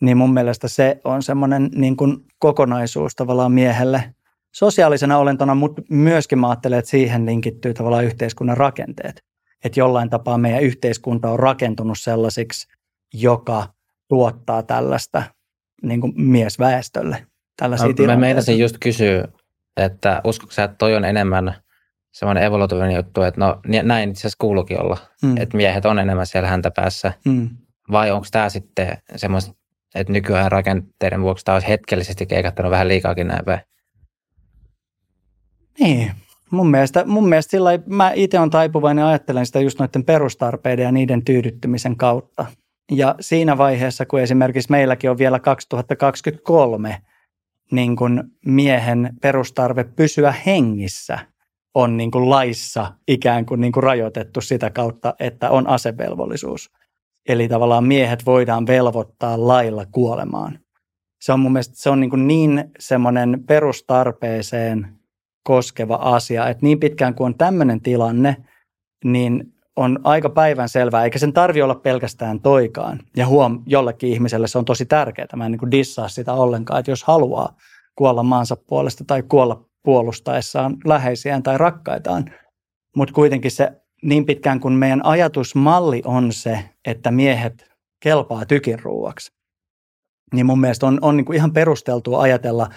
[0.00, 4.14] Niin mun mielestä se on semmoinen niin kuin kokonaisuus tavallaan miehelle
[4.54, 9.22] sosiaalisena olentona, mutta myöskin mä ajattelen, että siihen linkittyy tavallaan yhteiskunnan rakenteet.
[9.64, 12.66] Että jollain tapaa meidän yhteiskunta on rakentunut sellaisiksi,
[13.14, 13.68] joka
[14.08, 15.22] tuottaa tällaista
[15.82, 17.26] niin kuin miesväestölle.
[17.56, 18.20] Tällaisia No, mä tilanteita.
[18.20, 19.28] meinasin just kysyä,
[19.76, 21.54] että uskotko sä, että toi on enemmän
[22.12, 25.36] semmoinen evolutiivinen juttu, että no näin itse asiassa kuuluukin olla, mm.
[25.36, 27.50] että miehet on enemmän siellä häntä päässä, mm.
[27.90, 29.54] vai onko tämä sitten semmoista,
[29.94, 33.60] että nykyään rakenteiden vuoksi tämä olisi hetkellisesti keikattanut vähän liikaakin näin päin?
[35.80, 36.12] Niin.
[36.50, 40.82] Mun mielestä, mun mielestä sillä mä itse on taipuvainen ja ajattelen sitä just noiden perustarpeiden
[40.82, 42.46] ja niiden tyydyttymisen kautta.
[42.90, 47.02] Ja siinä vaiheessa, kun esimerkiksi meilläkin on vielä 2023,
[47.74, 51.18] niin kun miehen perustarve pysyä hengissä
[51.74, 56.70] on niin kuin laissa ikään kuin, niin kuin rajoitettu sitä kautta, että on asevelvollisuus.
[57.28, 60.58] Eli tavallaan miehet voidaan velvoittaa lailla kuolemaan.
[61.20, 64.88] Se on mun mielestä se on niin, kuin niin semmoinen perustarpeeseen
[65.42, 68.36] koskeva asia, että niin pitkään kuin on tämmöinen tilanne,
[69.04, 73.00] niin on aika päivän selvää, eikä sen tarvi olla pelkästään toikaan.
[73.16, 75.28] Ja huom, jollekin ihmiselle se on tosi tärkeää.
[75.36, 77.56] Mä en niin kuin dissaa sitä ollenkaan, että jos haluaa
[77.96, 82.24] kuolla maansa puolesta tai kuolla puolustaessaan läheisiään tai rakkaitaan,
[82.96, 83.72] mutta kuitenkin se
[84.02, 87.66] niin pitkään kuin meidän ajatusmalli on se, että miehet
[88.00, 89.32] kelpaa tykin ruuaksi,
[90.34, 92.68] niin mun mielestä on, on niin kuin ihan perusteltua ajatella,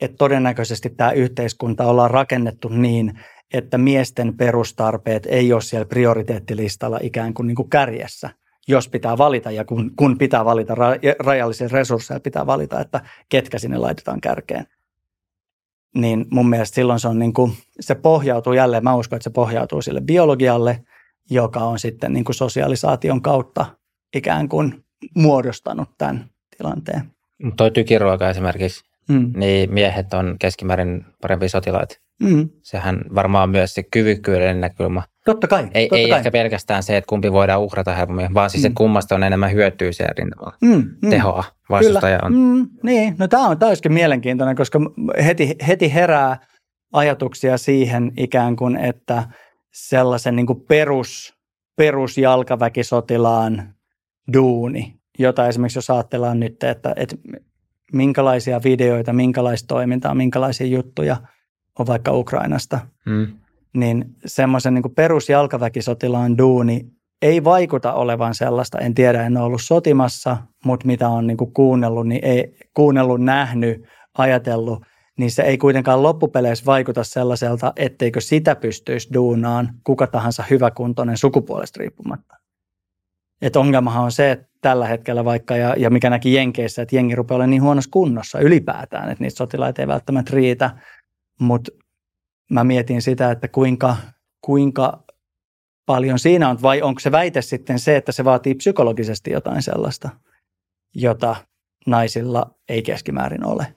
[0.00, 3.20] että todennäköisesti tämä yhteiskunta ollaan rakennettu niin,
[3.54, 8.30] että miesten perustarpeet ei ole siellä prioriteettilistalla ikään kuin, niin kuin kärjessä,
[8.68, 13.58] jos pitää valita ja kun, kun pitää valita ra- rajallisilla resursseilla, pitää valita, että ketkä
[13.58, 14.66] sinne laitetaan kärkeen.
[15.94, 19.30] Niin mun mielestä silloin se on niin kuin, se pohjautuu jälleen, mä uskon, että se
[19.30, 20.84] pohjautuu sille biologialle,
[21.30, 23.66] joka on sitten niin kuin sosialisaation kautta
[24.14, 27.02] ikään kuin muodostanut tämän tilanteen.
[27.56, 29.32] Toi tykiruoka esimerkiksi, Mm.
[29.36, 31.94] niin miehet on keskimäärin parempia sotilaita.
[32.22, 32.48] Mm.
[32.62, 35.02] Sehän varmaan myös se kyvykkyyden näkökulma.
[35.24, 35.68] Totta kai.
[35.74, 36.18] Ei, totta ei kai.
[36.18, 38.66] ehkä pelkästään se, että kumpi voidaan uhrata helpommin, vaan siis, Mm.
[38.66, 40.56] että kummasta on enemmän hyötyä siellä rintamalla.
[40.62, 41.10] Mm, mm.
[41.10, 42.32] Tehoa vastustaja on.
[42.34, 44.78] Mm, niin, no tämä on, olisikin mielenkiintoinen, koska
[45.24, 46.36] heti, heti herää
[46.92, 49.24] ajatuksia siihen ikään kuin, että
[49.72, 51.34] sellaisen niin kuin perus,
[51.76, 53.74] perusjalkaväkisotilaan
[54.32, 57.16] duuni, jota esimerkiksi jos ajatellaan nyt, että, että
[57.92, 61.16] minkälaisia videoita, minkälaista toimintaa, minkälaisia juttuja
[61.78, 63.26] on vaikka Ukrainasta, mm.
[63.74, 66.86] niin semmoisen niin perusjalkaväkisotilaan duuni
[67.22, 72.06] ei vaikuta olevan sellaista, en tiedä, en ole ollut sotimassa, mutta mitä on niin kuunnellut,
[72.06, 73.84] niin ei kuunnellut, nähnyt,
[74.18, 74.82] ajatellut,
[75.18, 81.78] niin se ei kuitenkaan loppupeleissä vaikuta sellaiselta, etteikö sitä pystyisi duunaan kuka tahansa hyväkuntoinen sukupuolesta
[81.78, 82.36] riippumatta.
[83.42, 87.14] Et ongelmahan on se, että tällä hetkellä vaikka, ja, ja mikä näki Jenkeissä, että jengi
[87.14, 90.70] rupeaa olemaan niin huonossa kunnossa ylipäätään, että niitä sotilaita ei välttämättä riitä,
[91.40, 91.72] mutta
[92.50, 93.96] mä mietin sitä, että kuinka,
[94.40, 95.04] kuinka
[95.86, 100.10] paljon siinä on, vai onko se väite sitten se, että se vaatii psykologisesti jotain sellaista,
[100.94, 101.36] jota
[101.86, 103.74] naisilla ei keskimäärin ole.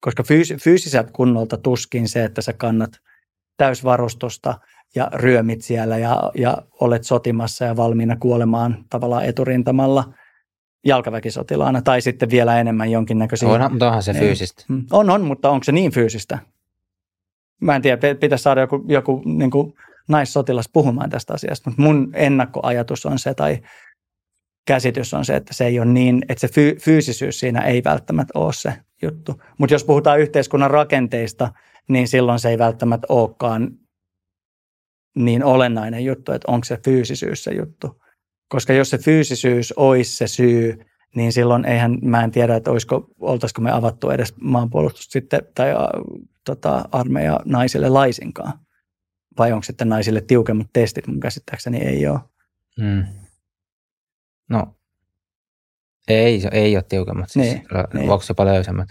[0.00, 2.90] Koska fyys- fyysiseltä kunnolta tuskin se, että sä kannat
[3.56, 4.58] täysvarustusta
[4.94, 10.14] ja ryömit siellä ja, ja olet sotimassa ja valmiina kuolemaan tavallaan eturintamalla
[10.86, 13.48] jalkaväkisotilaana tai sitten vielä enemmän jonkinnäköisiä.
[13.48, 14.24] On, mutta onhan se niin.
[14.24, 14.64] fyysistä.
[14.68, 14.84] Mm.
[14.90, 16.38] On, on, mutta onko se niin fyysistä?
[17.60, 19.74] Mä en tiedä, pitäisi saada joku, joku niin kuin
[20.08, 23.58] naissotilas puhumaan tästä asiasta, mutta mun ennakkoajatus on se tai
[24.66, 28.38] käsitys on se, että se ei ole niin, että se fy- fyysisyys siinä ei välttämättä
[28.38, 28.72] ole se
[29.02, 29.42] juttu.
[29.58, 31.52] Mutta jos puhutaan yhteiskunnan rakenteista,
[31.88, 33.70] niin silloin se ei välttämättä olekaan
[35.16, 38.02] niin olennainen juttu, että onko se fyysisyys se juttu.
[38.48, 40.78] Koska jos se fyysisyys olisi se syy,
[41.16, 45.70] niin silloin eihän, mä en tiedä, että olisiko, oltaisiko me avattu edes maanpuolustus sitten, tai
[46.44, 48.52] tota, armeija naisille laisinkaan.
[49.38, 52.20] Vai onko sitten naisille tiukemmat testit, mun käsittääkseni ei ole.
[52.80, 53.04] Hmm.
[54.48, 54.74] No,
[56.08, 58.10] ei, ei ole tiukemmat, siis niin, niin.
[58.10, 58.88] onko paljon löysemmät?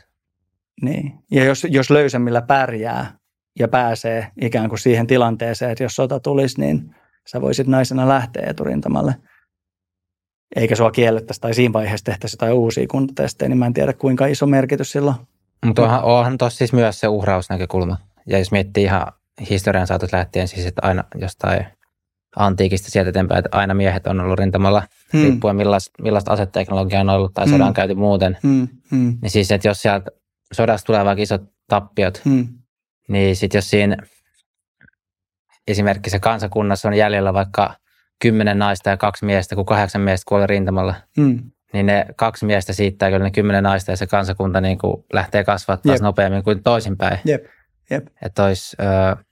[0.82, 3.18] Niin, ja jos, jos löysemmillä pärjää
[3.60, 6.96] ja pääsee ikään kuin siihen tilanteeseen, että jos sota tulisi, niin
[7.28, 9.16] sä voisit naisena lähteä eturintamalle.
[10.56, 14.26] Eikä sua kiellettäisi tai siinä vaiheessa tehtäisi jotain uusia kuntatestejä, niin mä en tiedä kuinka
[14.26, 15.28] iso merkitys sillä on.
[15.66, 17.98] Mutta onhan, onhan tuossa siis myös se uhrausnäkökulma.
[18.28, 19.08] Ja jos miettii ihan
[19.50, 21.66] historian saatossa lähtien, siis että aina jostain
[22.36, 24.84] antiikista sieltä eteenpäin, että aina miehet on ollut rintamalla,
[25.14, 25.24] hmm.
[25.24, 27.52] riippuen millaista, millaista aseteknologiaa on ollut tai hmm.
[27.52, 28.38] sodan käyty muuten.
[28.44, 28.68] Hmm.
[28.92, 29.18] Hmm.
[29.22, 30.12] Niin siis, että jos sieltä
[30.52, 32.48] sodasta tulee vaikka isot tappiot, hmm.
[33.08, 33.98] niin sitten jos siinä
[35.68, 37.74] esimerkiksi kansakunnassa on jäljellä vaikka
[38.22, 41.52] kymmenen naista ja kaksi miestä, kun kahdeksan miestä kuolee rintamalla, hmm.
[41.74, 45.44] Niin ne kaksi miestä siitä, kyllä ne kymmenen naista ja se kansakunta niin kuin lähtee
[45.44, 47.20] kasvamaan taas nopeammin kuin toisinpäin.
[47.26, 47.46] Jep.
[47.90, 48.08] Jep.
[48.26, 49.24] Että olisi ö,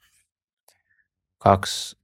[1.37, 1.97] kaksi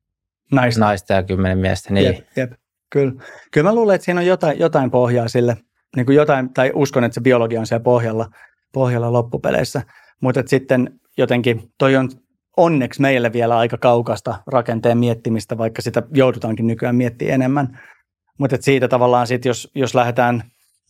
[0.51, 0.80] naista.
[0.80, 1.93] naista ja kymmenen miestä.
[1.93, 2.05] Niin.
[2.05, 2.51] Jep, jep.
[2.89, 3.14] Kyllä.
[3.51, 5.57] Kyllä mä luulen, että siinä on jotain, jotain pohjaa sille,
[5.95, 8.30] niin kuin jotain, tai uskon, että se biologia on siellä pohjalla,
[8.73, 9.81] pohjalla loppupeleissä.
[10.22, 12.10] Mutta sitten jotenkin toi on
[12.57, 17.80] onneksi meille vielä aika kaukasta rakenteen miettimistä, vaikka sitä joudutaankin nykyään miettimään enemmän.
[18.39, 20.43] Mutta siitä tavallaan sitten, jos, jos lähdetään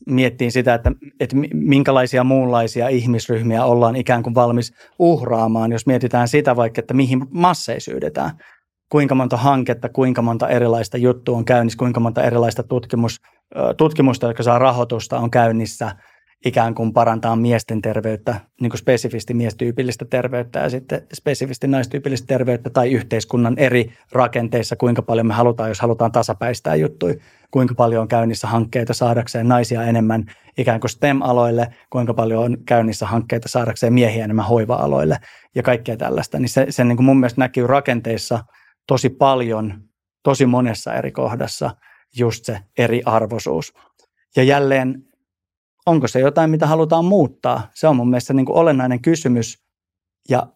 [0.08, 6.56] miettimään sitä, että, että minkälaisia muunlaisia ihmisryhmiä ollaan ikään kuin valmis uhraamaan, jos mietitään sitä
[6.56, 8.32] vaikka, että mihin masseja syydetään–
[8.94, 13.22] kuinka monta hanketta, kuinka monta erilaista juttua on käynnissä, kuinka monta erilaista tutkimus,
[13.78, 15.96] tutkimusta, jotka saa rahoitusta, on käynnissä
[16.46, 22.70] ikään kuin parantaa miesten terveyttä, niin kuin spesifisti miestyypillistä terveyttä ja sitten spesifisti naistyypillistä terveyttä
[22.70, 27.16] tai yhteiskunnan eri rakenteissa, kuinka paljon me halutaan, jos halutaan tasapäistää juttuja,
[27.52, 30.26] kuinka paljon on käynnissä hankkeita saadakseen naisia enemmän
[30.58, 35.18] ikään kuin STEM-aloille, kuinka paljon on käynnissä hankkeita saadakseen miehiä enemmän hoiva-aloille
[35.56, 36.40] ja kaikkea tällaista.
[36.40, 38.40] Niin se, se niin kuin mun mielestä näkyy rakenteissa–
[38.88, 39.84] tosi paljon,
[40.24, 41.72] tosi monessa eri kohdassa
[42.16, 43.74] just se eriarvoisuus.
[44.36, 45.04] Ja jälleen,
[45.86, 47.70] onko se jotain, mitä halutaan muuttaa?
[47.74, 49.64] Se on mun mielestä niin kuin olennainen kysymys.
[50.30, 50.48] Ja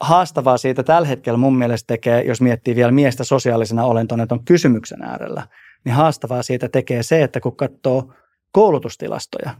[0.00, 4.44] haastavaa siitä tällä hetkellä mun mielestä tekee, jos miettii vielä miestä sosiaalisena olentona, että on
[4.44, 5.48] kysymyksen äärellä,
[5.84, 8.12] niin haastavaa siitä tekee se, että kun katsoo
[8.52, 9.50] koulutustilastoja,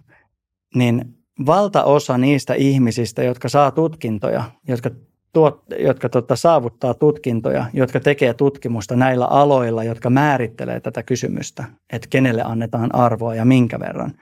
[0.75, 1.15] niin
[1.47, 4.91] valtaosa niistä ihmisistä, jotka saa tutkintoja, jotka
[5.33, 12.09] tuot, jotka tota, saavuttaa tutkintoja, jotka tekee tutkimusta näillä aloilla, jotka määrittelee tätä kysymystä, että
[12.11, 14.13] kenelle annetaan arvoa ja minkä verran,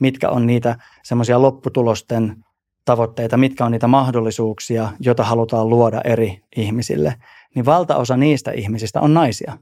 [0.00, 2.44] mitkä on niitä semmoisia lopputulosten
[2.84, 7.14] tavoitteita, mitkä on niitä mahdollisuuksia, joita halutaan luoda eri ihmisille,
[7.54, 9.58] niin valtaosa niistä ihmisistä on naisia.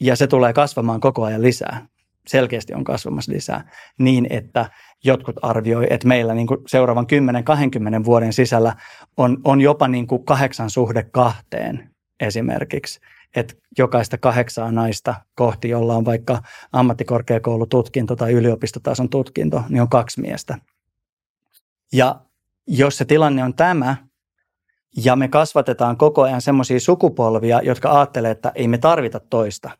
[0.00, 1.86] Ja se tulee kasvamaan koko ajan lisää.
[2.26, 3.70] Selkeästi on kasvamassa lisää.
[3.98, 4.70] Niin, että
[5.04, 7.06] jotkut arvioi, että meillä niin seuraavan
[8.00, 8.76] 10-20 vuoden sisällä
[9.16, 11.90] on, on jopa niin kuin kahdeksan suhde kahteen
[12.20, 13.00] esimerkiksi.
[13.36, 16.42] Että jokaista kahdeksaa naista kohti, jolla on vaikka
[16.72, 20.58] ammattikorkeakoulututkinto tai yliopistotason tutkinto, niin on kaksi miestä.
[21.92, 22.20] Ja
[22.66, 23.96] jos se tilanne on tämä,
[24.96, 29.70] Ja me kasvatetaan koko ajan semmoisia sukupolvia, jotka ajattelee, että ei me tarvita toista.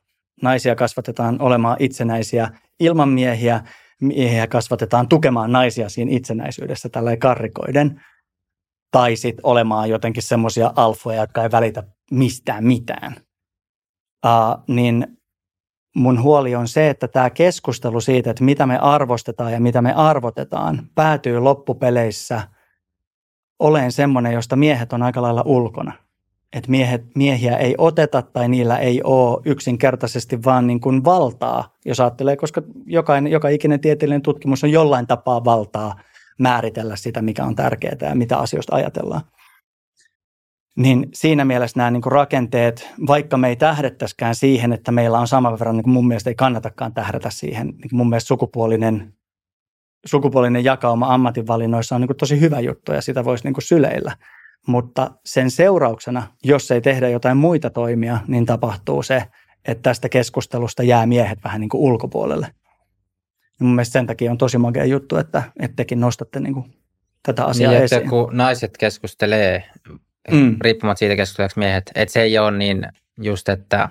[0.42, 2.50] Naisia kasvatetaan olemaan itsenäisiä
[2.80, 3.60] ilman miehiä,
[4.00, 8.02] miehiä kasvatetaan tukemaan naisia siinä itsenäisyydessä tällä karrikoiden.
[8.90, 13.16] Tai sitten olemaan jotenkin semmoisia alfoja, jotka ei välitä mistään mitään.
[14.26, 15.06] Uh, niin
[15.96, 19.92] mun huoli on se, että tämä keskustelu siitä, että mitä me arvostetaan ja mitä me
[19.92, 22.42] arvotetaan, päätyy loppupeleissä
[23.58, 25.92] oleen semmoinen, josta miehet on aika lailla ulkona.
[26.52, 32.00] Että miehet, miehiä ei oteta tai niillä ei ole yksinkertaisesti vaan niin kuin valtaa, jos
[32.00, 36.00] ajattelee, koska jokainen, joka ikinen tieteellinen tutkimus on jollain tapaa valtaa
[36.38, 39.22] määritellä sitä, mikä on tärkeää ja mitä asioista ajatellaan.
[40.76, 45.28] Niin siinä mielessä nämä niin kuin rakenteet, vaikka me ei tähdettäisikään siihen, että meillä on
[45.28, 49.14] saman verran, niin kuin mun mielestä ei kannatakaan tähdätä siihen, niin mun mielestä sukupuolinen,
[50.06, 54.16] sukupuolinen jakauma ammatinvalinnoissa on niin kuin tosi hyvä juttu ja sitä voisi niin kuin syleillä.
[54.66, 59.24] Mutta sen seurauksena, jos ei tehdä jotain muita toimia, niin tapahtuu se,
[59.64, 62.46] että tästä keskustelusta jää miehet vähän niin kuin ulkopuolelle.
[63.60, 66.74] Ja mun mielestä sen takia on tosi makea juttu, että, että tekin nostatte niin kuin
[67.22, 67.98] tätä asiaa niin, esiin.
[67.98, 69.64] Että kun naiset keskustelee
[70.30, 70.56] mm.
[70.60, 71.90] riippumatta siitä keskusteleeko miehet.
[71.94, 72.86] Että se ei ole niin
[73.22, 73.88] just, että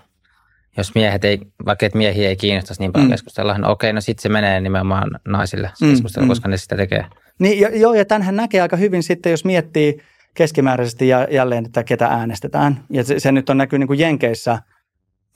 [0.77, 3.11] jos miehet ei, vaikka että miehiä ei kiinnostaisi niin paljon mm.
[3.11, 6.29] keskustella, niin okei, no sitten se menee nimenomaan naisille se mm, keskustelu, mm.
[6.29, 7.05] koska ne sitä tekee.
[7.39, 10.01] Niin, ja, joo, ja tämähän näkee aika hyvin sitten, jos miettii
[10.33, 12.83] keskimääräisesti ja, jälleen, että ketä äänestetään.
[12.89, 14.59] Ja se, se nyt on näkyy niin kuin Jenkeissä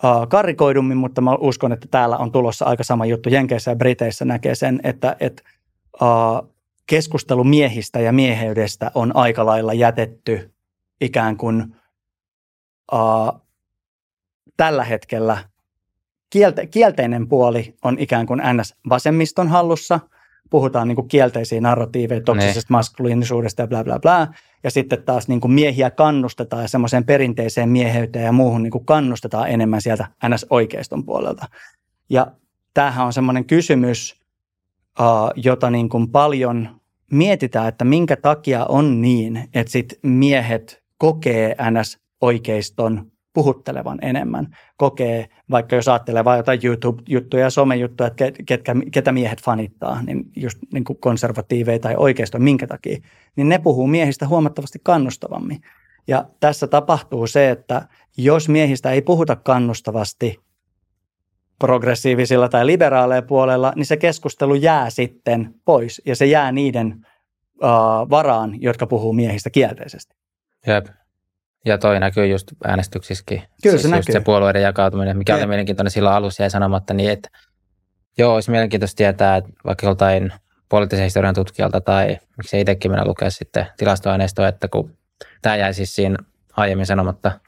[0.04, 3.30] uh, karikoidummin, mutta mä uskon, että täällä on tulossa aika sama juttu.
[3.30, 5.44] Jenkeissä ja Briteissä näkee sen, että, että
[6.02, 6.52] uh,
[6.88, 10.55] keskustelu miehistä ja mieheydestä on aika lailla jätetty
[11.02, 11.76] ikään kuin
[12.94, 13.42] uh,
[14.58, 15.38] tällä hetkellä
[16.30, 20.00] kielte, kielteinen puoli on ikään kuin NS-vasemmiston hallussa.
[20.50, 22.78] Puhutaan niin kuin kielteisiä narratiiveja toksisesta ne.
[22.78, 24.28] maskuliinisuudesta ja bla bla bla.
[24.64, 28.86] Ja sitten taas niin kuin miehiä kannustetaan ja semmoiseen perinteiseen mieheyteen ja muuhun niin kuin
[28.86, 31.46] kannustetaan enemmän sieltä NS-oikeiston puolelta.
[32.10, 32.28] Ja
[32.74, 34.22] tämähän on semmoinen kysymys,
[35.00, 36.82] uh, jota niin kuin paljon
[37.12, 44.58] mietitään, että minkä takia on niin, että sit miehet kokee NS-oikeiston puhuttelevan enemmän.
[44.78, 50.24] Kokee, vaikka jos ajattelee vain jotain YouTube-juttuja ja somejuttuja, että ketkä, ketä miehet fanittaa, niin
[50.36, 52.98] just niin kuin konservatiiveja tai oikeisto, minkä takia,
[53.36, 55.62] niin ne puhuu miehistä huomattavasti kannustavammin.
[56.08, 60.40] Ja tässä tapahtuu se, että jos miehistä ei puhuta kannustavasti
[61.60, 67.06] progressiivisilla tai liberaaleilla puolella, niin se keskustelu jää sitten pois ja se jää niiden
[67.64, 70.25] uh, varaan, jotka puhuu miehistä kielteisesti.
[70.68, 70.86] Jep.
[71.66, 73.44] Ja toi näkyy just äänestyksissäkin.
[73.64, 74.14] Kyllä se siis näkyy.
[74.14, 75.40] se puolueiden jakautuminen, mikä Jep.
[75.40, 77.30] oli mielenkiintoinen silloin alussa jäi sanomatta, niin että
[78.18, 80.34] joo, olisi mielenkiintoista tietää, että vaikka joltain
[80.70, 84.98] poliittisen historian tutkijalta tai miksi itsekin mennä lukea sitten tilastoaineistoa, että kun
[85.42, 86.18] tämä jäi siis siinä
[86.58, 87.40] aiemmin sanomatta,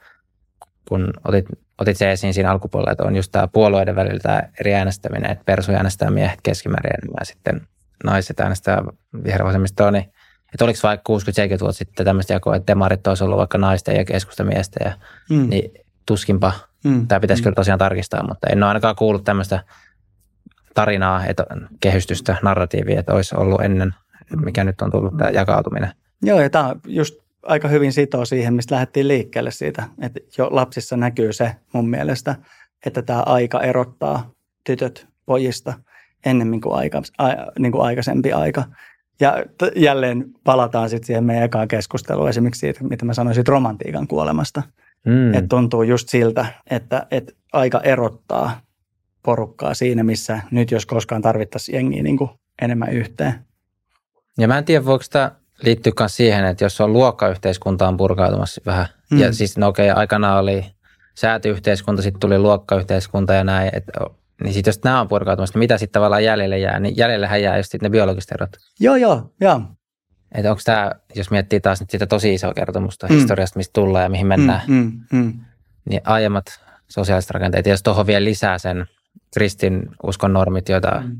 [0.88, 1.46] kun otit,
[1.78, 5.44] otit se esiin siinä alkupuolella, että on just tämä puolueiden välillä tämä eri äänestäminen, että
[5.44, 7.60] persu äänestää miehet keskimäärin enemmän ja sitten
[8.04, 8.82] naiset äänestää
[9.24, 10.12] vihervasemmistoa, niin
[10.54, 14.04] että oliko vaikka 60-70 vuotta sitten tämmöistä jakoa, että demarit olisi ollut vaikka naisten ja
[14.04, 14.96] keskustamiesten, ja,
[15.30, 15.48] mm.
[15.48, 15.70] niin
[16.06, 16.52] tuskinpa
[16.84, 17.06] mm.
[17.06, 17.44] tämä pitäisi mm.
[17.44, 19.64] kyllä tosiaan tarkistaa, mutta en ole ainakaan kuullut tämmöistä
[20.74, 21.46] tarinaa, että
[21.80, 23.94] kehystystä, narratiivia, että olisi ollut ennen,
[24.44, 25.90] mikä nyt on tullut tämä jakautuminen.
[26.22, 30.96] Joo, ja tämä just aika hyvin sitoo siihen, mistä lähdettiin liikkeelle siitä, että jo lapsissa
[30.96, 32.36] näkyy se mun mielestä,
[32.86, 34.30] että tämä aika erottaa
[34.64, 35.74] tytöt pojista
[36.26, 38.64] ennemmin kuin, aika, a, niin kuin aikaisempi aika.
[39.20, 43.50] Ja t- jälleen palataan sitten siihen meidän ekaan keskusteluun esimerkiksi siitä, mitä mä sanoin siitä
[43.50, 44.62] romantiikan kuolemasta.
[45.06, 45.34] Mm.
[45.34, 48.60] Että tuntuu just siltä, että, että aika erottaa
[49.22, 52.30] porukkaa siinä, missä nyt jos koskaan tarvittaisiin jengiä niin kuin
[52.62, 53.34] enemmän yhteen.
[54.38, 55.30] Ja mä en tiedä, voiko tämä
[55.62, 59.18] liittyä myös siihen, että jos on luokkayhteiskunta on purkautumassa vähän, mm.
[59.18, 60.64] ja siis no okei, okay, aikana oli
[61.14, 63.92] säätyyhteiskunta, sitten tuli luokkayhteiskunta ja näin, että
[64.42, 66.80] niin sitten jos nämä on purkautumassa, niin mitä sitten tavallaan jäljelle jää?
[66.80, 68.50] Niin jäljellähän jää just ne biologiset erot.
[68.80, 69.62] Joo, joo, joo.
[70.32, 73.14] Että onko tämä, jos miettii taas nyt sitä tosi isoa kertomusta mm.
[73.14, 75.40] historiasta, mistä tullaan ja mihin mennään, mm, mm, mm.
[75.84, 76.44] niin aiemmat
[76.88, 78.86] sosiaaliset rakenteet, ja jos tuohon vielä lisää sen
[79.34, 81.16] kristin uskon normit, joita mm.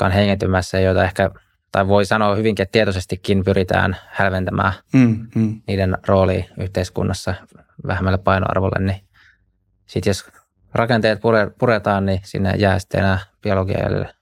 [0.00, 1.30] on hengentymässä, joita ehkä,
[1.72, 5.62] tai voi sanoa hyvinkin, että tietoisestikin pyritään hälventämään mm, mm.
[5.66, 7.34] niiden rooli yhteiskunnassa
[7.86, 9.00] vähemmälle painoarvolle, niin
[9.86, 10.24] sitten jos
[10.78, 11.20] rakenteet
[11.58, 14.14] puretaan, niin sinne jää sitten enää biologia jäljelle.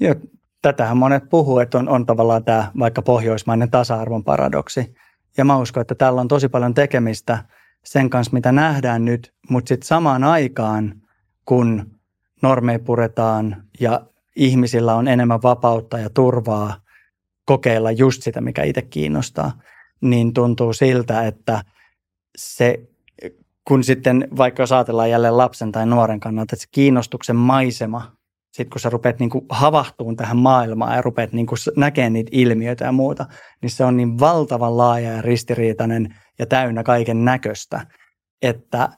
[0.00, 0.14] Joo,
[0.62, 4.94] tätähän monet puhuu, että on, on tavallaan tämä vaikka pohjoismainen tasa-arvon paradoksi.
[5.36, 7.44] Ja mä uskon, että tällä on tosi paljon tekemistä
[7.84, 10.94] sen kanssa, mitä nähdään nyt, mutta sitten samaan aikaan,
[11.44, 11.90] kun
[12.42, 14.00] normeja puretaan ja
[14.36, 16.76] ihmisillä on enemmän vapautta ja turvaa
[17.44, 19.52] kokeilla just sitä, mikä itse kiinnostaa,
[20.00, 21.62] niin tuntuu siltä, että
[22.38, 22.78] se,
[23.68, 28.12] kun sitten vaikka jos ajatellaan jälleen lapsen tai nuoren kannalta, että se kiinnostuksen maisema,
[28.52, 32.92] sitten kun sä rupeat niin havahtuun tähän maailmaan ja rupeat niin näkemään niitä ilmiöitä ja
[32.92, 33.26] muuta,
[33.62, 37.86] niin se on niin valtavan laaja ja ristiriitainen ja täynnä kaiken näköistä,
[38.42, 38.88] että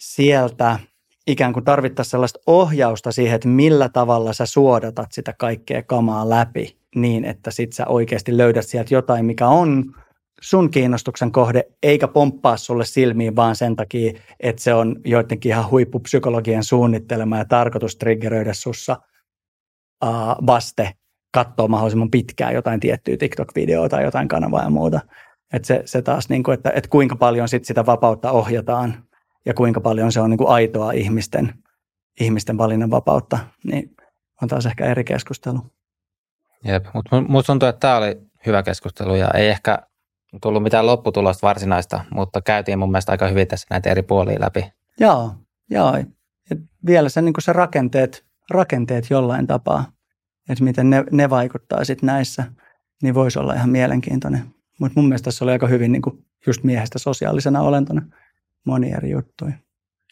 [0.00, 0.78] sieltä
[1.26, 6.78] ikään kuin tarvittaisiin sellaista ohjausta siihen, että millä tavalla sä suodatat sitä kaikkea kamaa läpi
[6.94, 9.94] niin, että sit sä oikeasti löydät sieltä jotain, mikä on
[10.40, 15.70] sun kiinnostuksen kohde, eikä pomppaa sulle silmiin vaan sen takia, että se on joidenkin ihan
[15.70, 18.96] huippupsykologian suunnittelema ja tarkoitus triggeröidä sussa
[20.04, 20.92] uh, vaste
[21.34, 25.00] katsoa mahdollisimman pitkään jotain tiettyä TikTok-videoa tai jotain kanavaa ja muuta.
[25.52, 29.04] Et se, se taas, niin kuin, että, että kuinka paljon sit sitä vapautta ohjataan
[29.46, 31.54] ja kuinka paljon se on niin kuin aitoa ihmisten,
[32.20, 33.96] ihmisten valinnanvapautta, niin
[34.42, 35.58] on taas ehkä eri keskustelu.
[36.64, 38.16] Jep, mutta minusta tuntuu, että tämä oli
[38.46, 39.78] hyvä keskustelu ja ei ehkä
[40.42, 44.72] tullut mitään lopputulosta varsinaista, mutta käytiin mun mielestä aika hyvin tässä näitä eri puolia läpi.
[45.00, 45.34] Joo,
[45.70, 45.96] joo.
[46.50, 46.56] Ja
[46.86, 49.84] vielä se, niin se rakenteet, rakenteet jollain tapaa,
[50.48, 52.44] että miten ne, ne vaikuttaa sitten näissä,
[53.02, 54.44] niin voisi olla ihan mielenkiintoinen.
[54.80, 58.02] Mutta mun mielestä tässä oli aika hyvin niin kuin just miehestä sosiaalisena olentona
[58.66, 59.52] moni eri juttuja.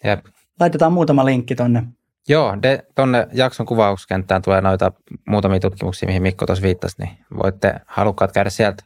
[0.04, 0.26] Jep.
[0.60, 1.82] Laitetaan muutama linkki tonne.
[2.28, 4.92] Joo, de, tonne jakson kuvauskenttään tulee noita
[5.28, 8.84] muutamia tutkimuksia, mihin Mikko tuossa viittasi, niin voitte halukkaat käydä sieltä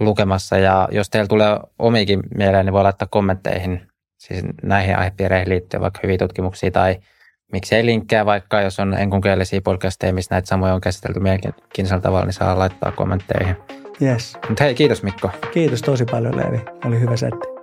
[0.00, 0.58] lukemassa.
[0.58, 3.80] Ja jos teillä tulee omikin mieleen, niin voi laittaa kommentteihin
[4.18, 6.96] siis näihin aihepiireihin liittyen vaikka hyviä tutkimuksia tai
[7.52, 12.32] miksei linkkejä vaikka, jos on enkunkielisiä podcasteja, missä näitä samoja on käsitelty mielenkiintoisella tavalla, niin
[12.32, 13.56] saa laittaa kommentteihin.
[14.02, 14.38] Yes.
[14.48, 15.30] Mutta hei, kiitos Mikko.
[15.52, 16.60] Kiitos tosi paljon Leevi.
[16.84, 17.53] Oli hyvä setti.